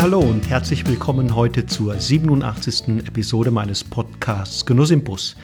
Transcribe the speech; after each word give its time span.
Hallo 0.00 0.20
und 0.20 0.48
herzlich 0.48 0.86
willkommen 0.86 1.34
heute 1.34 1.66
zur 1.66 1.98
87. 1.98 3.04
Episode 3.04 3.50
meines 3.50 3.82
Podcasts 3.82 4.64
Genuss 4.64 4.92
im 4.92 5.02
Bus, 5.02 5.34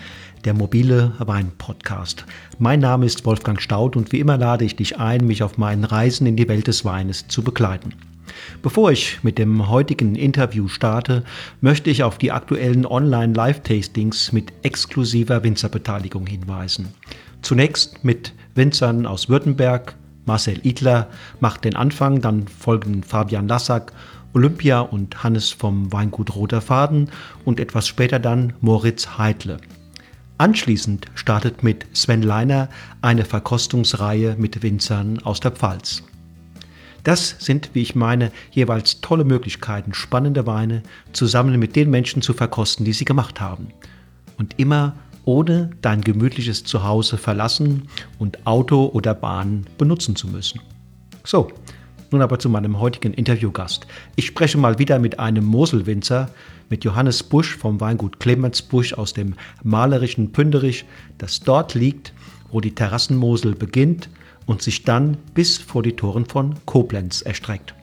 der 0.45 0.55
mobile 0.55 1.13
Wein-Podcast. 1.19 2.25
Mein 2.61 2.79
Name 2.79 3.05
ist 3.05 3.27
Wolfgang 3.27 3.61
Staud 3.61 3.97
und 3.97 4.13
wie 4.13 4.21
immer 4.21 4.39
lade 4.39 4.65
ich 4.65 4.77
dich 4.77 4.97
ein, 4.97 5.27
mich 5.27 5.43
auf 5.43 5.59
meinen 5.59 5.83
Reisen 5.83 6.29
in 6.29 6.37
die 6.37 6.49
Welt 6.49 6.69
des 6.69 6.85
Weines 6.85 7.27
zu 7.27 7.43
begleiten. 7.43 7.95
Bevor 8.63 8.93
ich 8.93 9.19
mit 9.25 9.39
dem 9.39 9.69
heutigen 9.69 10.15
Interview 10.15 10.69
starte, 10.69 11.25
möchte 11.61 11.91
ich 11.91 12.05
auf 12.05 12.17
die 12.17 12.31
aktuellen 12.31 12.87
Online-Live-Tastings 12.87 14.33
mit 14.33 14.53
exklusiver 14.63 15.43
Winzerbeteiligung 15.43 16.29
hinweisen. 16.29 16.95
Zunächst 17.43 18.05
mit 18.05 18.33
Winzern 18.55 19.05
aus 19.05 19.29
Württemberg, 19.29 19.97
Marcel 20.27 20.61
Idler 20.65 21.09
macht 21.41 21.65
den 21.65 21.75
Anfang, 21.75 22.21
dann 22.21 22.47
folgen 22.47 23.03
Fabian 23.03 23.49
Lassack 23.49 23.93
Olympia 24.35 24.81
und 24.81 25.23
Hannes 25.23 25.51
vom 25.51 25.93
Weingut 25.93 26.35
Roter 26.35 26.61
Faden 26.61 27.11
und 27.45 27.61
etwas 27.61 27.87
später 27.87 28.19
dann 28.19 28.53
Moritz 28.61 29.17
Heidle. 29.17 29.59
Anschließend 30.37 31.07
startet 31.15 31.63
mit 31.63 31.87
Sven 31.93 32.23
Leiner 32.23 32.69
eine 33.01 33.25
Verkostungsreihe 33.25 34.35
mit 34.37 34.63
Winzern 34.63 35.21
aus 35.21 35.39
der 35.39 35.53
Pfalz. 35.53 36.03
Das 37.05 37.37
sind, 37.39 37.71
wie 37.75 37.83
ich 37.83 37.95
meine, 37.95 38.33
jeweils 38.51 39.01
tolle 39.01 39.25
Möglichkeiten, 39.25 39.95
spannende 39.95 40.47
Weine 40.47 40.83
zusammen 41.13 41.59
mit 41.61 41.77
den 41.77 41.91
Menschen 41.91 42.21
zu 42.23 42.33
verkosten, 42.33 42.85
die 42.85 42.95
sie 42.95 43.05
gemacht 43.05 43.41
haben. 43.41 43.69
Und 44.39 44.59
immer 44.59 44.95
ohne 45.25 45.71
dein 45.81 46.01
gemütliches 46.01 46.65
Zuhause 46.65 47.19
verlassen 47.19 47.89
und 48.19 48.47
Auto 48.47 48.87
oder 48.87 49.15
Bahn 49.15 49.67
benutzen 49.79 50.17
zu 50.17 50.27
müssen. 50.27 50.61
So, 51.25 51.51
nun 52.15 52.23
aber 52.23 52.39
zu 52.39 52.49
meinem 52.49 52.79
heutigen 52.79 53.13
Interviewgast. 53.13 53.89
Ich 54.15 54.27
spreche 54.27 54.57
mal 54.57 54.79
wieder 54.79 55.01
mit 55.01 55.19
einem 55.19 55.45
Moselwinzer, 55.45 56.31
mit 56.71 56.85
Johannes 56.85 57.25
Busch 57.25 57.57
vom 57.57 57.81
Weingut 57.81 58.21
Clemens 58.21 58.63
Busch 58.63 58.95
aus 58.95 59.15
dem 59.15 59.35
malerischen 59.65 60.31
Pünderich, 60.31 60.85
das 61.19 61.41
dort 61.41 61.75
liegt, 61.75 62.13
wo 62.53 62.61
die 62.61 62.75
Terrassenmosel 62.75 63.57
beginnt 63.57 64.09
und 64.47 64.63
sich 64.63 64.85
dann 64.85 65.17
bis 65.35 65.59
vor 65.59 65.83
die 65.83 65.97
Toren 65.97 66.25
von 66.25 66.55
Koblenz 66.67 67.21
erstreckt. 67.21 67.75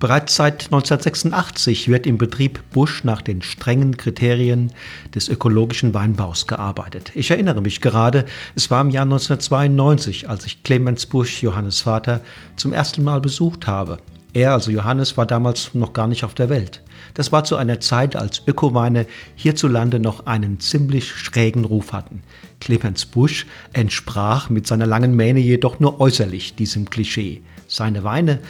Bereits 0.00 0.34
seit 0.34 0.64
1986 0.64 1.88
wird 1.88 2.06
im 2.06 2.16
Betrieb 2.16 2.62
Busch 2.70 3.04
nach 3.04 3.20
den 3.20 3.42
strengen 3.42 3.98
Kriterien 3.98 4.72
des 5.14 5.28
ökologischen 5.28 5.92
Weinbaus 5.92 6.46
gearbeitet. 6.46 7.12
Ich 7.14 7.30
erinnere 7.30 7.60
mich 7.60 7.82
gerade, 7.82 8.24
es 8.54 8.70
war 8.70 8.80
im 8.80 8.88
Jahr 8.88 9.04
1992, 9.04 10.26
als 10.26 10.46
ich 10.46 10.62
Clemens 10.62 11.04
Busch, 11.04 11.42
Johannes 11.42 11.82
Vater, 11.82 12.22
zum 12.56 12.72
ersten 12.72 13.04
Mal 13.04 13.20
besucht 13.20 13.66
habe. 13.66 13.98
Er, 14.32 14.52
also 14.52 14.70
Johannes, 14.70 15.18
war 15.18 15.26
damals 15.26 15.74
noch 15.74 15.92
gar 15.92 16.06
nicht 16.06 16.24
auf 16.24 16.32
der 16.32 16.48
Welt. 16.48 16.82
Das 17.12 17.30
war 17.30 17.44
zu 17.44 17.56
einer 17.56 17.80
Zeit, 17.80 18.16
als 18.16 18.42
Ökoweine 18.46 19.04
hierzulande 19.34 20.00
noch 20.00 20.24
einen 20.24 20.60
ziemlich 20.60 21.10
schrägen 21.10 21.66
Ruf 21.66 21.92
hatten. 21.92 22.22
Clemens 22.60 23.04
Busch 23.04 23.44
entsprach 23.74 24.48
mit 24.48 24.66
seiner 24.66 24.86
langen 24.86 25.14
Mähne 25.14 25.40
jedoch 25.40 25.78
nur 25.78 26.00
äußerlich 26.00 26.54
diesem 26.54 26.88
Klischee. 26.88 27.42
Seine 27.66 28.02
Weine 28.02 28.40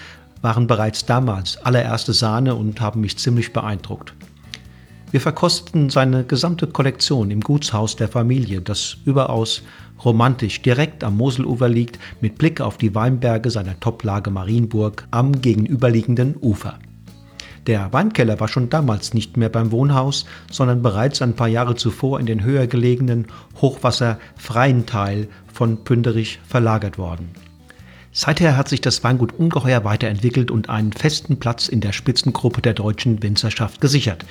waren 0.43 0.67
bereits 0.67 1.07
damals 1.07 1.57
allererste 1.59 2.13
Sahne 2.13 2.55
und 2.55 2.81
haben 2.81 3.01
mich 3.01 3.19
ziemlich 3.19 3.53
beeindruckt. 3.53 4.15
Wir 5.11 5.21
verkosteten 5.21 5.91
seine 5.91 6.23
gesamte 6.23 6.69
Kollektion 6.69 7.33
im 7.33 7.41
Gutshaus 7.41 7.97
der 7.97 8.09
Familie, 8.09 8.61
das 8.61 8.97
überaus 9.05 9.63
romantisch 10.05 10.63
direkt 10.63 11.03
am 11.03 11.17
Moselufer 11.17 11.69
liegt, 11.69 11.99
mit 12.21 12.39
Blick 12.39 12.61
auf 12.61 12.79
die 12.79 12.95
Weinberge 12.95 13.51
seiner 13.51 13.79
Toplage 13.81 14.31
Marienburg 14.31 15.07
am 15.11 15.41
gegenüberliegenden 15.41 16.37
Ufer. 16.41 16.79
Der 17.67 17.93
Weinkeller 17.93 18.41
war 18.41 18.49
schon 18.49 18.71
damals 18.71 19.13
nicht 19.13 19.37
mehr 19.37 19.49
beim 19.49 19.71
Wohnhaus, 19.71 20.27
sondern 20.51 20.81
bereits 20.81 21.21
ein 21.23 21.35
paar 21.35 21.49
Jahre 21.49 21.75
zuvor 21.75 22.19
in 22.19 22.27
den 22.27 22.43
höher 22.43 22.67
gelegenen, 22.67 23.27
hochwasserfreien 23.61 24.87
Teil 24.87 25.29
von 25.53 25.85
Pünderich 25.85 26.39
verlagert 26.47 26.97
worden. 26.97 27.31
Seither 28.13 28.57
hat 28.57 28.69
sich 28.69 28.81
das 28.81 29.05
Weingut 29.05 29.33
ungeheuer 29.39 29.85
weiterentwickelt 29.85 30.51
und 30.51 30.69
einen 30.69 30.93
festen 30.93 31.39
Platz 31.39 31.69
in 31.69 31.81
der 31.81 31.93
Spitzengruppe 31.93 32.61
der 32.61 32.75
deutschen 32.75 33.23
Winzerschaft 33.23 33.81
gesichert. 33.81 34.25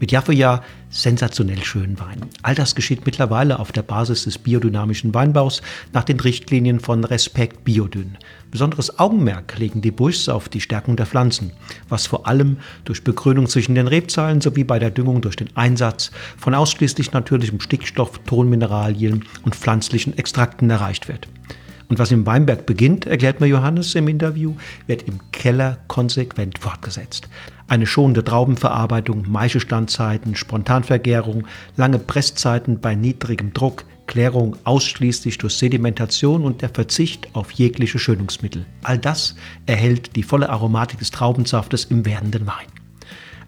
Mit 0.00 0.12
Jahr 0.12 0.22
für 0.22 0.32
Jahr 0.32 0.62
sensationell 0.88 1.62
schönen 1.62 1.98
Wein. 1.98 2.22
All 2.42 2.54
das 2.54 2.74
geschieht 2.74 3.04
mittlerweile 3.04 3.58
auf 3.58 3.70
der 3.70 3.82
Basis 3.82 4.24
des 4.24 4.38
biodynamischen 4.38 5.12
Weinbaus 5.12 5.60
nach 5.92 6.04
den 6.04 6.20
Richtlinien 6.20 6.80
von 6.80 7.04
Respekt 7.04 7.64
Biodyn. 7.64 8.16
Besonderes 8.50 8.98
Augenmerk 8.98 9.58
legen 9.58 9.82
die 9.82 9.90
Buschs 9.90 10.30
auf 10.30 10.48
die 10.48 10.62
Stärkung 10.62 10.96
der 10.96 11.06
Pflanzen, 11.06 11.50
was 11.90 12.06
vor 12.06 12.26
allem 12.26 12.58
durch 12.84 13.04
Begrünung 13.04 13.46
zwischen 13.46 13.74
den 13.74 13.88
Rebzahlen 13.88 14.40
sowie 14.40 14.64
bei 14.64 14.78
der 14.78 14.90
Düngung 14.90 15.20
durch 15.20 15.36
den 15.36 15.54
Einsatz 15.54 16.12
von 16.38 16.54
ausschließlich 16.54 17.12
natürlichem 17.12 17.60
Stickstoff, 17.60 18.20
Tonmineralien 18.20 19.26
und 19.42 19.54
pflanzlichen 19.56 20.16
Extrakten 20.16 20.70
erreicht 20.70 21.08
wird. 21.08 21.28
Und 21.88 21.98
was 21.98 22.10
im 22.10 22.26
Weinberg 22.26 22.66
beginnt, 22.66 23.06
erklärt 23.06 23.40
mir 23.40 23.46
Johannes 23.46 23.94
im 23.94 24.08
Interview, 24.08 24.54
wird 24.86 25.02
im 25.04 25.20
Keller 25.32 25.78
konsequent 25.88 26.58
fortgesetzt. 26.58 27.28
Eine 27.66 27.86
schonende 27.86 28.24
Traubenverarbeitung, 28.24 29.24
Maischestandszeiten, 29.30 30.34
Spontanvergärung, 30.34 31.46
lange 31.76 31.98
Presszeiten 31.98 32.80
bei 32.80 32.94
niedrigem 32.94 33.52
Druck, 33.54 33.84
Klärung 34.06 34.56
ausschließlich 34.64 35.38
durch 35.38 35.54
Sedimentation 35.54 36.44
und 36.44 36.62
der 36.62 36.70
Verzicht 36.70 37.28
auf 37.34 37.52
jegliche 37.52 37.98
Schönungsmittel. 37.98 38.66
All 38.82 38.98
das 38.98 39.34
erhält 39.66 40.16
die 40.16 40.22
volle 40.22 40.48
Aromatik 40.48 40.98
des 40.98 41.10
Traubensaftes 41.10 41.84
im 41.86 42.04
werdenden 42.04 42.46
Wein. 42.46 42.66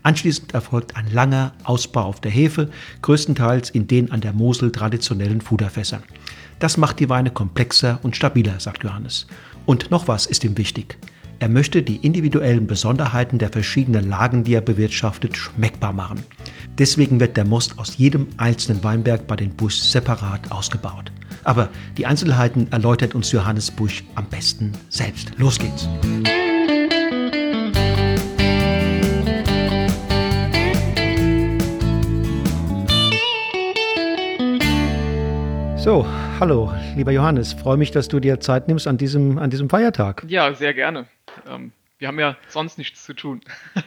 Anschließend 0.03 0.55
erfolgt 0.55 0.97
ein 0.97 1.11
langer 1.13 1.53
Ausbau 1.65 2.05
auf 2.05 2.21
der 2.21 2.31
Hefe, 2.31 2.71
größtenteils 3.03 3.71
in 3.71 3.87
den 3.87 4.13
an 4.13 4.23
der 4.23 4.33
Mosel 4.33 4.73
traditionellen 4.73 5.41
Fuderfässern. 5.43 6.03
Das 6.61 6.77
macht 6.77 7.01
die 7.01 7.09
Weine 7.09 7.31
komplexer 7.31 7.99
und 8.03 8.15
stabiler, 8.15 8.61
sagt 8.61 8.85
Johannes. 8.85 9.27
Und 9.65 9.91
noch 9.91 10.09
was 10.09 10.27
ist 10.27 10.45
ihm 10.45 10.59
wichtig. 10.59 10.99
Er 11.39 11.49
möchte 11.49 11.83
die 11.83 11.97
individuellen 11.97 12.67
Besonderheiten 12.67 13.39
der 13.39 13.49
verschiedenen 13.49 14.11
Lagen, 14.11 14.45
die 14.45 14.53
er 14.53 14.61
bewirtschaftet, 14.61 15.39
schmeckbar 15.39 15.95
machen. 15.95 16.23
Deswegen 16.77 17.19
wird 17.19 17.39
der 17.39 17.47
Most 17.47 17.79
aus 17.79 17.97
jedem 17.97 18.27
einzelnen 18.37 18.85
Weinberg 18.85 19.27
bei 19.27 19.37
den 19.37 19.57
Busch 19.57 19.77
separat 19.77 20.53
ausgebaut. 20.53 21.11
Aber 21.45 21.71
die 21.97 22.05
Einzelheiten 22.05 22.71
erläutert 22.71 23.15
uns 23.15 23.33
Johannes 23.33 23.71
Busch 23.71 24.05
am 24.15 24.27
besten 24.27 24.73
selbst. 24.91 25.33
Los 25.39 25.59
geht's! 25.59 25.89
So, 35.79 36.05
hallo, 36.41 36.73
lieber 36.97 37.13
Johannes. 37.13 37.53
Freue 37.53 37.77
mich, 37.77 37.91
dass 37.91 38.09
du 38.09 38.19
dir 38.19 38.41
Zeit 38.41 38.67
nimmst 38.67 38.89
an 38.89 38.97
diesem, 38.97 39.37
an 39.37 39.51
diesem 39.51 39.69
Feiertag. 39.69 40.25
Ja, 40.27 40.55
sehr 40.55 40.73
gerne. 40.73 41.07
Ähm, 41.47 41.73
wir 41.99 42.09
haben 42.09 42.19
ja 42.19 42.39
sonst 42.49 42.79
nichts 42.79 43.05
zu 43.05 43.13
tun. 43.13 43.43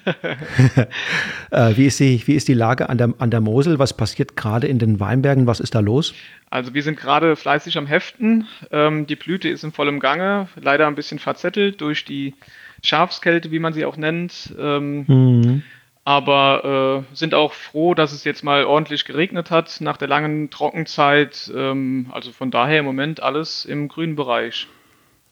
äh, 1.51 1.75
wie, 1.75 1.87
ist 1.87 1.99
die, 1.99 2.21
wie 2.27 2.35
ist 2.35 2.47
die 2.47 2.53
Lage 2.53 2.89
an 2.89 2.99
der, 2.99 3.11
an 3.17 3.31
der 3.31 3.41
Mosel? 3.41 3.79
Was 3.79 3.97
passiert 3.97 4.37
gerade 4.37 4.67
in 4.67 4.77
den 4.77 4.99
Weinbergen? 4.99 5.47
Was 5.47 5.59
ist 5.59 5.73
da 5.73 5.79
los? 5.79 6.13
Also 6.51 6.75
wir 6.75 6.83
sind 6.83 6.99
gerade 6.99 7.35
fleißig 7.35 7.75
am 7.79 7.87
Heften. 7.87 8.47
Ähm, 8.69 9.07
die 9.07 9.15
Blüte 9.15 9.49
ist 9.49 9.63
in 9.63 9.71
vollem 9.71 9.99
Gange, 9.99 10.47
leider 10.55 10.85
ein 10.85 10.95
bisschen 10.95 11.17
verzettelt 11.17 11.81
durch 11.81 12.05
die 12.05 12.35
Schafskälte, 12.83 13.49
wie 13.49 13.59
man 13.59 13.73
sie 13.73 13.83
auch 13.83 13.97
nennt. 13.97 14.53
Ähm, 14.59 15.05
mhm 15.07 15.63
aber 16.05 17.05
äh, 17.11 17.15
sind 17.15 17.33
auch 17.33 17.53
froh, 17.53 17.93
dass 17.93 18.11
es 18.11 18.23
jetzt 18.23 18.43
mal 18.43 18.65
ordentlich 18.65 19.05
geregnet 19.05 19.51
hat 19.51 19.77
nach 19.79 19.97
der 19.97 20.07
langen 20.07 20.49
Trockenzeit. 20.49 21.51
Ähm, 21.55 22.07
also 22.11 22.31
von 22.31 22.51
daher 22.51 22.79
im 22.79 22.85
Moment 22.85 23.23
alles 23.23 23.65
im 23.65 23.87
grünen 23.87 24.15
Bereich. 24.15 24.67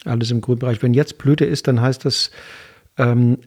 Alles 0.05 0.31
im 0.31 0.41
grünen 0.41 0.59
Bereich. 0.59 0.81
Wenn 0.81 0.93
jetzt 0.93 1.17
Blüte 1.17 1.45
ist, 1.45 1.67
dann 1.67 1.81
heißt 1.81 2.05
das 2.05 2.31
ähm, 2.97 3.39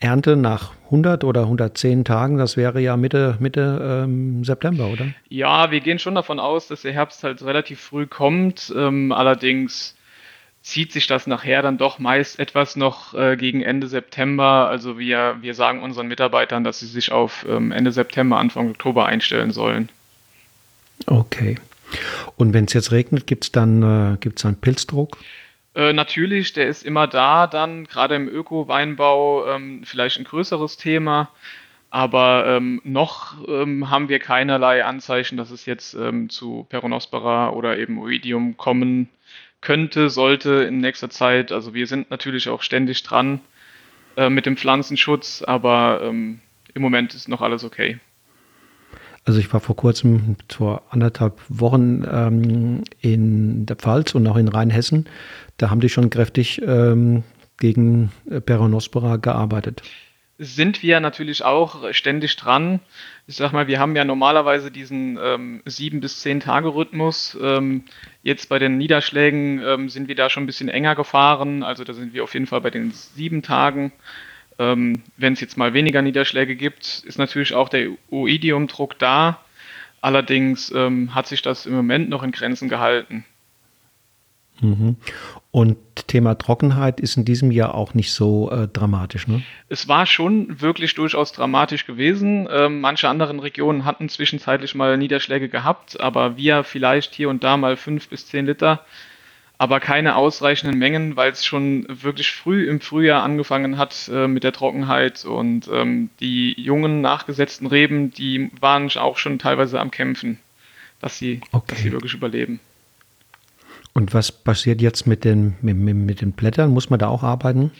Ernte 0.00 0.36
nach 0.36 0.72
100 0.86 1.22
oder 1.22 1.42
110 1.42 2.04
Tagen. 2.04 2.36
Das 2.36 2.56
wäre 2.56 2.80
ja 2.80 2.96
Mitte, 2.96 3.36
Mitte 3.38 4.02
ähm, 4.04 4.42
September, 4.42 4.88
oder? 4.88 5.06
Ja, 5.28 5.70
wir 5.70 5.80
gehen 5.80 6.00
schon 6.00 6.16
davon 6.16 6.40
aus, 6.40 6.66
dass 6.66 6.82
der 6.82 6.92
Herbst 6.92 7.22
halt 7.22 7.42
relativ 7.42 7.80
früh 7.80 8.06
kommt. 8.06 8.72
Ähm, 8.76 9.12
allerdings 9.12 9.96
zieht 10.62 10.92
sich 10.92 11.08
das 11.08 11.26
nachher 11.26 11.60
dann 11.62 11.76
doch 11.76 11.98
meist 11.98 12.38
etwas 12.38 12.76
noch 12.76 13.14
äh, 13.14 13.36
gegen 13.36 13.62
Ende 13.62 13.88
September. 13.88 14.68
Also 14.68 14.98
wir, 14.98 15.36
wir 15.40 15.54
sagen 15.54 15.82
unseren 15.82 16.06
Mitarbeitern, 16.06 16.62
dass 16.64 16.78
sie 16.78 16.86
sich 16.86 17.10
auf 17.10 17.44
ähm, 17.48 17.72
Ende 17.72 17.92
September, 17.92 18.38
Anfang 18.38 18.70
Oktober 18.70 19.06
einstellen 19.06 19.50
sollen. 19.50 19.88
Okay. 21.06 21.56
Und 22.36 22.54
wenn 22.54 22.66
es 22.66 22.72
jetzt 22.72 22.92
regnet, 22.92 23.26
gibt 23.26 23.44
es 23.44 23.52
dann, 23.52 24.14
äh, 24.14 24.16
gibt's 24.18 24.42
dann 24.42 24.56
Pilzdruck? 24.56 25.18
Äh, 25.74 25.92
natürlich, 25.92 26.52
der 26.52 26.68
ist 26.68 26.84
immer 26.84 27.06
da, 27.06 27.46
dann 27.46 27.84
gerade 27.84 28.14
im 28.14 28.28
Öko-Weinbau 28.28 29.48
ähm, 29.48 29.82
vielleicht 29.84 30.18
ein 30.18 30.24
größeres 30.24 30.76
Thema. 30.76 31.30
Aber 31.90 32.46
ähm, 32.46 32.80
noch 32.84 33.36
ähm, 33.46 33.90
haben 33.90 34.08
wir 34.08 34.18
keinerlei 34.18 34.84
Anzeichen, 34.84 35.36
dass 35.36 35.50
es 35.50 35.66
jetzt 35.66 35.92
ähm, 35.94 36.30
zu 36.30 36.66
Peronospora 36.70 37.50
oder 37.50 37.76
eben 37.76 37.98
Oidium 37.98 38.56
kommen 38.56 39.10
könnte, 39.62 40.10
sollte 40.10 40.64
in 40.64 40.78
nächster 40.78 41.08
Zeit. 41.08 41.50
Also 41.52 41.72
wir 41.72 41.86
sind 41.86 42.10
natürlich 42.10 42.50
auch 42.50 42.60
ständig 42.60 43.02
dran, 43.02 43.40
äh, 44.16 44.28
mit 44.28 44.44
dem 44.44 44.58
Pflanzenschutz, 44.58 45.42
aber 45.42 46.02
ähm, 46.02 46.40
im 46.74 46.82
Moment 46.82 47.14
ist 47.14 47.28
noch 47.28 47.40
alles 47.40 47.64
okay. 47.64 47.98
Also 49.24 49.38
ich 49.38 49.52
war 49.52 49.60
vor 49.60 49.76
kurzem, 49.76 50.36
vor 50.48 50.82
anderthalb 50.90 51.40
Wochen 51.48 52.04
ähm, 52.10 52.82
in 53.00 53.66
der 53.66 53.76
Pfalz 53.76 54.14
und 54.14 54.26
auch 54.26 54.36
in 54.36 54.48
Rheinhessen. 54.48 55.08
Da 55.56 55.70
haben 55.70 55.80
die 55.80 55.88
schon 55.88 56.10
kräftig 56.10 56.60
ähm, 56.66 57.22
gegen 57.58 58.10
Peronospora 58.44 59.16
gearbeitet. 59.16 59.82
Sind 60.38 60.82
wir 60.82 60.98
natürlich 60.98 61.44
auch 61.44 61.92
ständig 61.92 62.34
dran. 62.34 62.80
Ich 63.28 63.36
sag 63.36 63.52
mal, 63.52 63.68
wir 63.68 63.78
haben 63.78 63.94
ja 63.94 64.04
normalerweise 64.04 64.72
diesen 64.72 65.16
ähm, 65.22 65.62
sieben 65.66 66.00
bis 66.00 66.20
zehn 66.20 66.40
Tage 66.40 66.74
Rhythmus. 66.74 67.38
Jetzt 68.22 68.48
bei 68.48 68.58
den 68.58 68.78
Niederschlägen 68.78 69.60
ähm, 69.64 69.88
sind 69.88 70.08
wir 70.08 70.14
da 70.14 70.30
schon 70.30 70.44
ein 70.44 70.46
bisschen 70.46 70.68
enger 70.68 70.94
gefahren. 70.94 71.62
Also 71.62 71.82
da 71.84 71.92
sind 71.92 72.14
wir 72.14 72.22
auf 72.22 72.34
jeden 72.34 72.46
Fall 72.46 72.60
bei 72.60 72.70
den 72.70 72.92
sieben 72.92 73.42
Tagen. 73.42 73.92
Ähm, 74.58 75.02
Wenn 75.16 75.32
es 75.32 75.40
jetzt 75.40 75.56
mal 75.56 75.74
weniger 75.74 76.02
Niederschläge 76.02 76.54
gibt, 76.54 77.02
ist 77.04 77.18
natürlich 77.18 77.54
auch 77.54 77.68
der 77.68 77.90
Oidium-Druck 78.10 78.98
da. 78.98 79.40
Allerdings 80.00 80.72
ähm, 80.74 81.14
hat 81.14 81.26
sich 81.26 81.42
das 81.42 81.66
im 81.66 81.74
Moment 81.74 82.08
noch 82.08 82.22
in 82.22 82.32
Grenzen 82.32 82.68
gehalten. 82.68 83.24
Mhm. 84.60 84.96
Und 85.50 85.76
Thema 86.06 86.36
Trockenheit 86.36 87.00
ist 87.00 87.16
in 87.16 87.24
diesem 87.24 87.50
Jahr 87.50 87.74
auch 87.74 87.94
nicht 87.94 88.12
so 88.12 88.50
äh, 88.50 88.68
dramatisch, 88.68 89.26
ne? 89.26 89.42
Es 89.68 89.88
war 89.88 90.06
schon 90.06 90.60
wirklich 90.60 90.94
durchaus 90.94 91.32
dramatisch 91.32 91.86
gewesen. 91.86 92.48
Ähm, 92.50 92.80
manche 92.80 93.08
anderen 93.08 93.40
Regionen 93.40 93.84
hatten 93.84 94.08
zwischenzeitlich 94.08 94.74
mal 94.74 94.96
Niederschläge 94.96 95.48
gehabt, 95.48 96.00
aber 96.00 96.36
wir 96.36 96.64
vielleicht 96.64 97.14
hier 97.14 97.28
und 97.28 97.44
da 97.44 97.56
mal 97.56 97.76
fünf 97.76 98.08
bis 98.08 98.26
zehn 98.26 98.46
Liter 98.46 98.84
aber 99.62 99.78
keine 99.78 100.16
ausreichenden 100.16 100.76
Mengen, 100.76 101.14
weil 101.14 101.30
es 101.30 101.44
schon 101.44 101.86
wirklich 101.88 102.32
früh 102.32 102.68
im 102.68 102.80
Frühjahr 102.80 103.22
angefangen 103.22 103.78
hat 103.78 104.10
äh, 104.12 104.26
mit 104.26 104.42
der 104.42 104.52
Trockenheit 104.52 105.24
und 105.24 105.70
ähm, 105.72 106.10
die 106.18 106.60
jungen 106.60 107.00
nachgesetzten 107.00 107.68
Reben, 107.68 108.10
die 108.10 108.50
waren 108.58 108.90
auch 108.96 109.18
schon 109.18 109.38
teilweise 109.38 109.78
am 109.78 109.92
Kämpfen, 109.92 110.40
dass 111.00 111.16
sie, 111.16 111.42
okay. 111.52 111.64
dass 111.68 111.78
sie 111.78 111.92
wirklich 111.92 112.12
überleben. 112.12 112.58
Und 113.94 114.14
was 114.14 114.32
passiert 114.32 114.80
jetzt 114.80 115.06
mit 115.06 115.24
den, 115.24 115.56
mit, 115.60 115.76
mit 115.76 116.20
den 116.20 116.32
Blättern? 116.32 116.70
Muss 116.70 116.90
man 116.90 116.98
da 116.98 117.08
auch 117.08 117.22
arbeiten? 117.22 117.70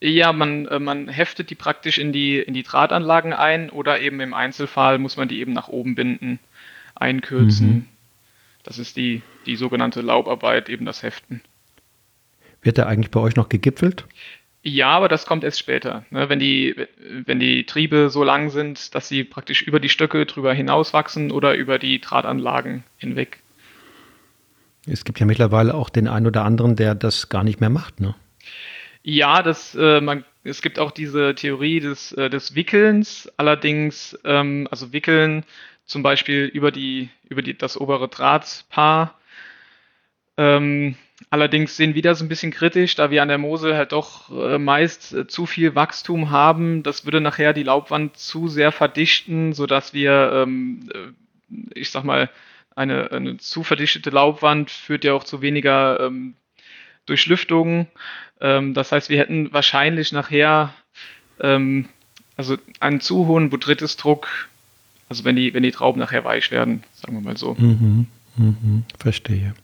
Ja, 0.00 0.32
man, 0.32 0.66
äh, 0.66 0.78
man 0.78 1.08
heftet 1.08 1.50
die 1.50 1.54
praktisch 1.54 1.98
in 1.98 2.12
die, 2.12 2.38
in 2.38 2.52
die 2.52 2.62
Drahtanlagen 2.62 3.32
ein 3.32 3.70
oder 3.70 4.00
eben 4.00 4.20
im 4.20 4.34
Einzelfall 4.34 4.98
muss 4.98 5.16
man 5.16 5.28
die 5.28 5.40
eben 5.40 5.52
nach 5.52 5.68
oben 5.68 5.94
binden, 5.94 6.38
einkürzen. 6.94 7.68
Mhm. 7.68 7.86
Das 8.62 8.78
ist 8.78 8.96
die, 8.96 9.22
die 9.46 9.56
sogenannte 9.56 10.02
Laubarbeit, 10.02 10.68
eben 10.68 10.84
das 10.84 11.02
Heften. 11.02 11.40
Wird 12.62 12.78
da 12.78 12.86
eigentlich 12.86 13.10
bei 13.10 13.20
euch 13.20 13.36
noch 13.36 13.48
gegipfelt? 13.48 14.04
Ja, 14.62 14.88
aber 14.88 15.08
das 15.08 15.26
kommt 15.26 15.44
erst 15.44 15.60
später. 15.60 16.04
Ne? 16.10 16.28
Wenn, 16.28 16.40
die, 16.40 16.74
wenn 17.24 17.38
die 17.38 17.64
Triebe 17.64 18.10
so 18.10 18.24
lang 18.24 18.50
sind, 18.50 18.94
dass 18.96 19.08
sie 19.08 19.22
praktisch 19.22 19.62
über 19.62 19.78
die 19.78 19.88
Stöcke 19.88 20.26
drüber 20.26 20.52
hinauswachsen 20.52 21.30
oder 21.30 21.54
über 21.54 21.78
die 21.78 22.00
Drahtanlagen 22.00 22.82
hinweg. 22.96 23.38
Es 24.86 25.04
gibt 25.04 25.18
ja 25.20 25.26
mittlerweile 25.26 25.74
auch 25.74 25.90
den 25.90 26.08
einen 26.08 26.26
oder 26.26 26.44
anderen, 26.44 26.76
der 26.76 26.94
das 26.94 27.28
gar 27.28 27.44
nicht 27.44 27.60
mehr 27.60 27.70
macht, 27.70 28.00
ne? 28.00 28.14
Ja, 29.02 29.42
das, 29.42 29.76
äh, 29.76 30.00
man, 30.00 30.24
es 30.42 30.62
gibt 30.62 30.80
auch 30.80 30.90
diese 30.90 31.34
Theorie 31.36 31.78
des, 31.78 32.10
äh, 32.12 32.28
des 32.28 32.56
Wickelns. 32.56 33.30
Allerdings, 33.36 34.18
ähm, 34.24 34.66
also 34.68 34.92
Wickeln 34.92 35.44
zum 35.84 36.02
Beispiel 36.02 36.44
über, 36.46 36.72
die, 36.72 37.08
über 37.28 37.40
die, 37.40 37.56
das 37.56 37.80
obere 37.80 38.08
Drahtpaar. 38.08 39.14
Ähm, 40.36 40.96
allerdings 41.30 41.76
sehen 41.76 41.94
wir 41.94 42.02
das 42.02 42.20
ein 42.20 42.28
bisschen 42.28 42.50
kritisch, 42.50 42.96
da 42.96 43.10
wir 43.12 43.22
an 43.22 43.28
der 43.28 43.38
Mosel 43.38 43.76
halt 43.76 43.92
doch 43.92 44.30
äh, 44.30 44.58
meist 44.58 45.12
äh, 45.12 45.26
zu 45.28 45.46
viel 45.46 45.76
Wachstum 45.76 46.30
haben. 46.30 46.82
Das 46.82 47.04
würde 47.04 47.20
nachher 47.20 47.52
die 47.52 47.62
Laubwand 47.62 48.16
zu 48.16 48.48
sehr 48.48 48.72
verdichten, 48.72 49.52
sodass 49.52 49.94
wir, 49.94 50.32
ähm, 50.34 50.90
äh, 50.92 51.78
ich 51.78 51.90
sag 51.90 52.02
mal, 52.02 52.28
eine, 52.76 53.10
eine 53.10 53.36
zu 53.38 53.64
verdichtete 53.64 54.10
Laubwand 54.10 54.70
führt 54.70 55.04
ja 55.04 55.14
auch 55.14 55.24
zu 55.24 55.42
weniger 55.42 55.98
ähm, 56.00 56.34
Durchlüftung. 57.06 57.88
Ähm, 58.40 58.74
das 58.74 58.92
heißt, 58.92 59.08
wir 59.08 59.18
hätten 59.18 59.52
wahrscheinlich 59.52 60.12
nachher 60.12 60.74
ähm, 61.40 61.88
also 62.36 62.56
einen 62.80 63.00
zu 63.00 63.26
hohen 63.26 63.50
Botrytis-Druck 63.50 64.28
also 65.08 65.24
wenn 65.24 65.36
die, 65.36 65.54
wenn 65.54 65.62
die 65.62 65.70
Trauben 65.70 66.00
nachher 66.00 66.24
weich 66.24 66.50
werden, 66.50 66.82
sagen 66.94 67.14
wir 67.14 67.20
mal 67.20 67.36
so. 67.36 67.54
Mhm, 67.58 68.06
mhm, 68.36 68.84
verstehe. 68.98 69.54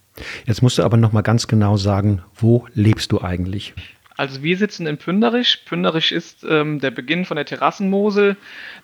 Jetzt 0.47 0.63
musst 0.63 0.79
du 0.79 0.83
aber 0.83 0.97
noch 0.97 1.13
mal 1.13 1.23
ganz 1.23 1.49
genau 1.49 1.77
sagen, 1.77 2.23
wo 2.35 2.67
lebst 2.75 3.13
du 3.13 3.21
eigentlich? 3.21 3.75
Also 4.17 4.43
wir 4.43 4.57
sitzen 4.57 4.87
in 4.87 4.99
Pünderich. 4.99 5.65
Pünderich 5.65 6.13
ist 6.13 6.45
ähm, 6.49 6.81
der 6.81 6.91
Beginn 6.91 7.25
von 7.25 7.37
der 7.37 7.47
Terrassenmosel. 7.47 8.37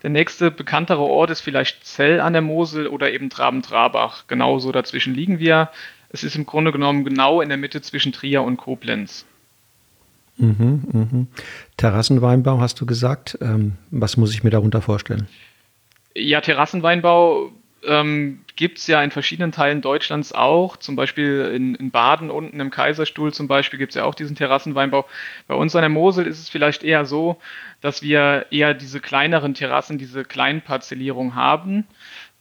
Der 0.03 0.11
nächste 0.11 0.51
bekanntere 0.51 1.03
Ort 1.03 1.31
ist 1.31 1.41
vielleicht 1.41 1.85
Zell 1.85 2.21
an 2.21 2.33
der 2.33 2.43
Mosel 2.43 2.87
oder 2.87 3.13
eben 3.13 3.31
Traben-Trabach. 3.31 4.27
Genauso 4.27 4.73
dazwischen 4.73 5.15
liegen 5.15 5.39
wir. 5.39 5.71
Es 6.11 6.25
ist 6.25 6.37
im 6.37 6.47
Grunde 6.47 6.73
genommen 6.73 7.05
genau 7.05 7.41
in 7.41 7.49
der 7.49 7.59
Mitte 7.59 7.83
zwischen 7.83 8.13
Trier 8.13 8.43
und 8.43 8.57
Koblenz. 8.57 9.27
Mhm, 10.39 10.83
mhm. 10.93 11.27
Terrassenweinbau 11.77 12.61
hast 12.61 12.81
du 12.81 12.87
gesagt. 12.87 13.39
Ähm, 13.41 13.73
was 13.91 14.17
muss 14.17 14.33
ich 14.33 14.45
mir 14.45 14.51
darunter 14.51 14.81
vorstellen? 14.81 15.29
Ja, 16.15 16.41
Terrassenweinbau 16.41 17.53
ähm, 17.85 18.41
gibt 18.57 18.79
es 18.79 18.87
ja 18.87 19.03
in 19.03 19.11
verschiedenen 19.11 19.53
Teilen 19.53 19.81
Deutschlands 19.81 20.33
auch. 20.33 20.77
Zum 20.77 20.97
Beispiel 20.97 21.53
in, 21.55 21.75
in 21.75 21.91
Baden 21.91 22.31
unten 22.31 22.61
im 22.61 22.71
Kaiserstuhl 22.71 23.33
zum 23.33 23.49
Beispiel 23.49 23.79
gibt 23.79 23.91
es 23.91 23.97
ja 23.97 24.05
auch 24.05 24.15
diesen 24.15 24.37
Terrassenweinbau. 24.37 25.07
Bei 25.47 25.55
uns 25.55 25.75
an 25.77 25.83
der 25.83 25.89
Mosel 25.89 26.27
ist 26.27 26.41
es 26.41 26.49
vielleicht 26.49 26.83
eher 26.83 27.05
so, 27.05 27.41
dass 27.81 28.03
wir 28.03 28.47
eher 28.51 28.75
diese 28.75 29.01
kleineren 29.01 29.55
Terrassen, 29.55 29.99
diese 29.99 30.25
Kleinparzellierung 30.25 31.35
haben. 31.35 31.87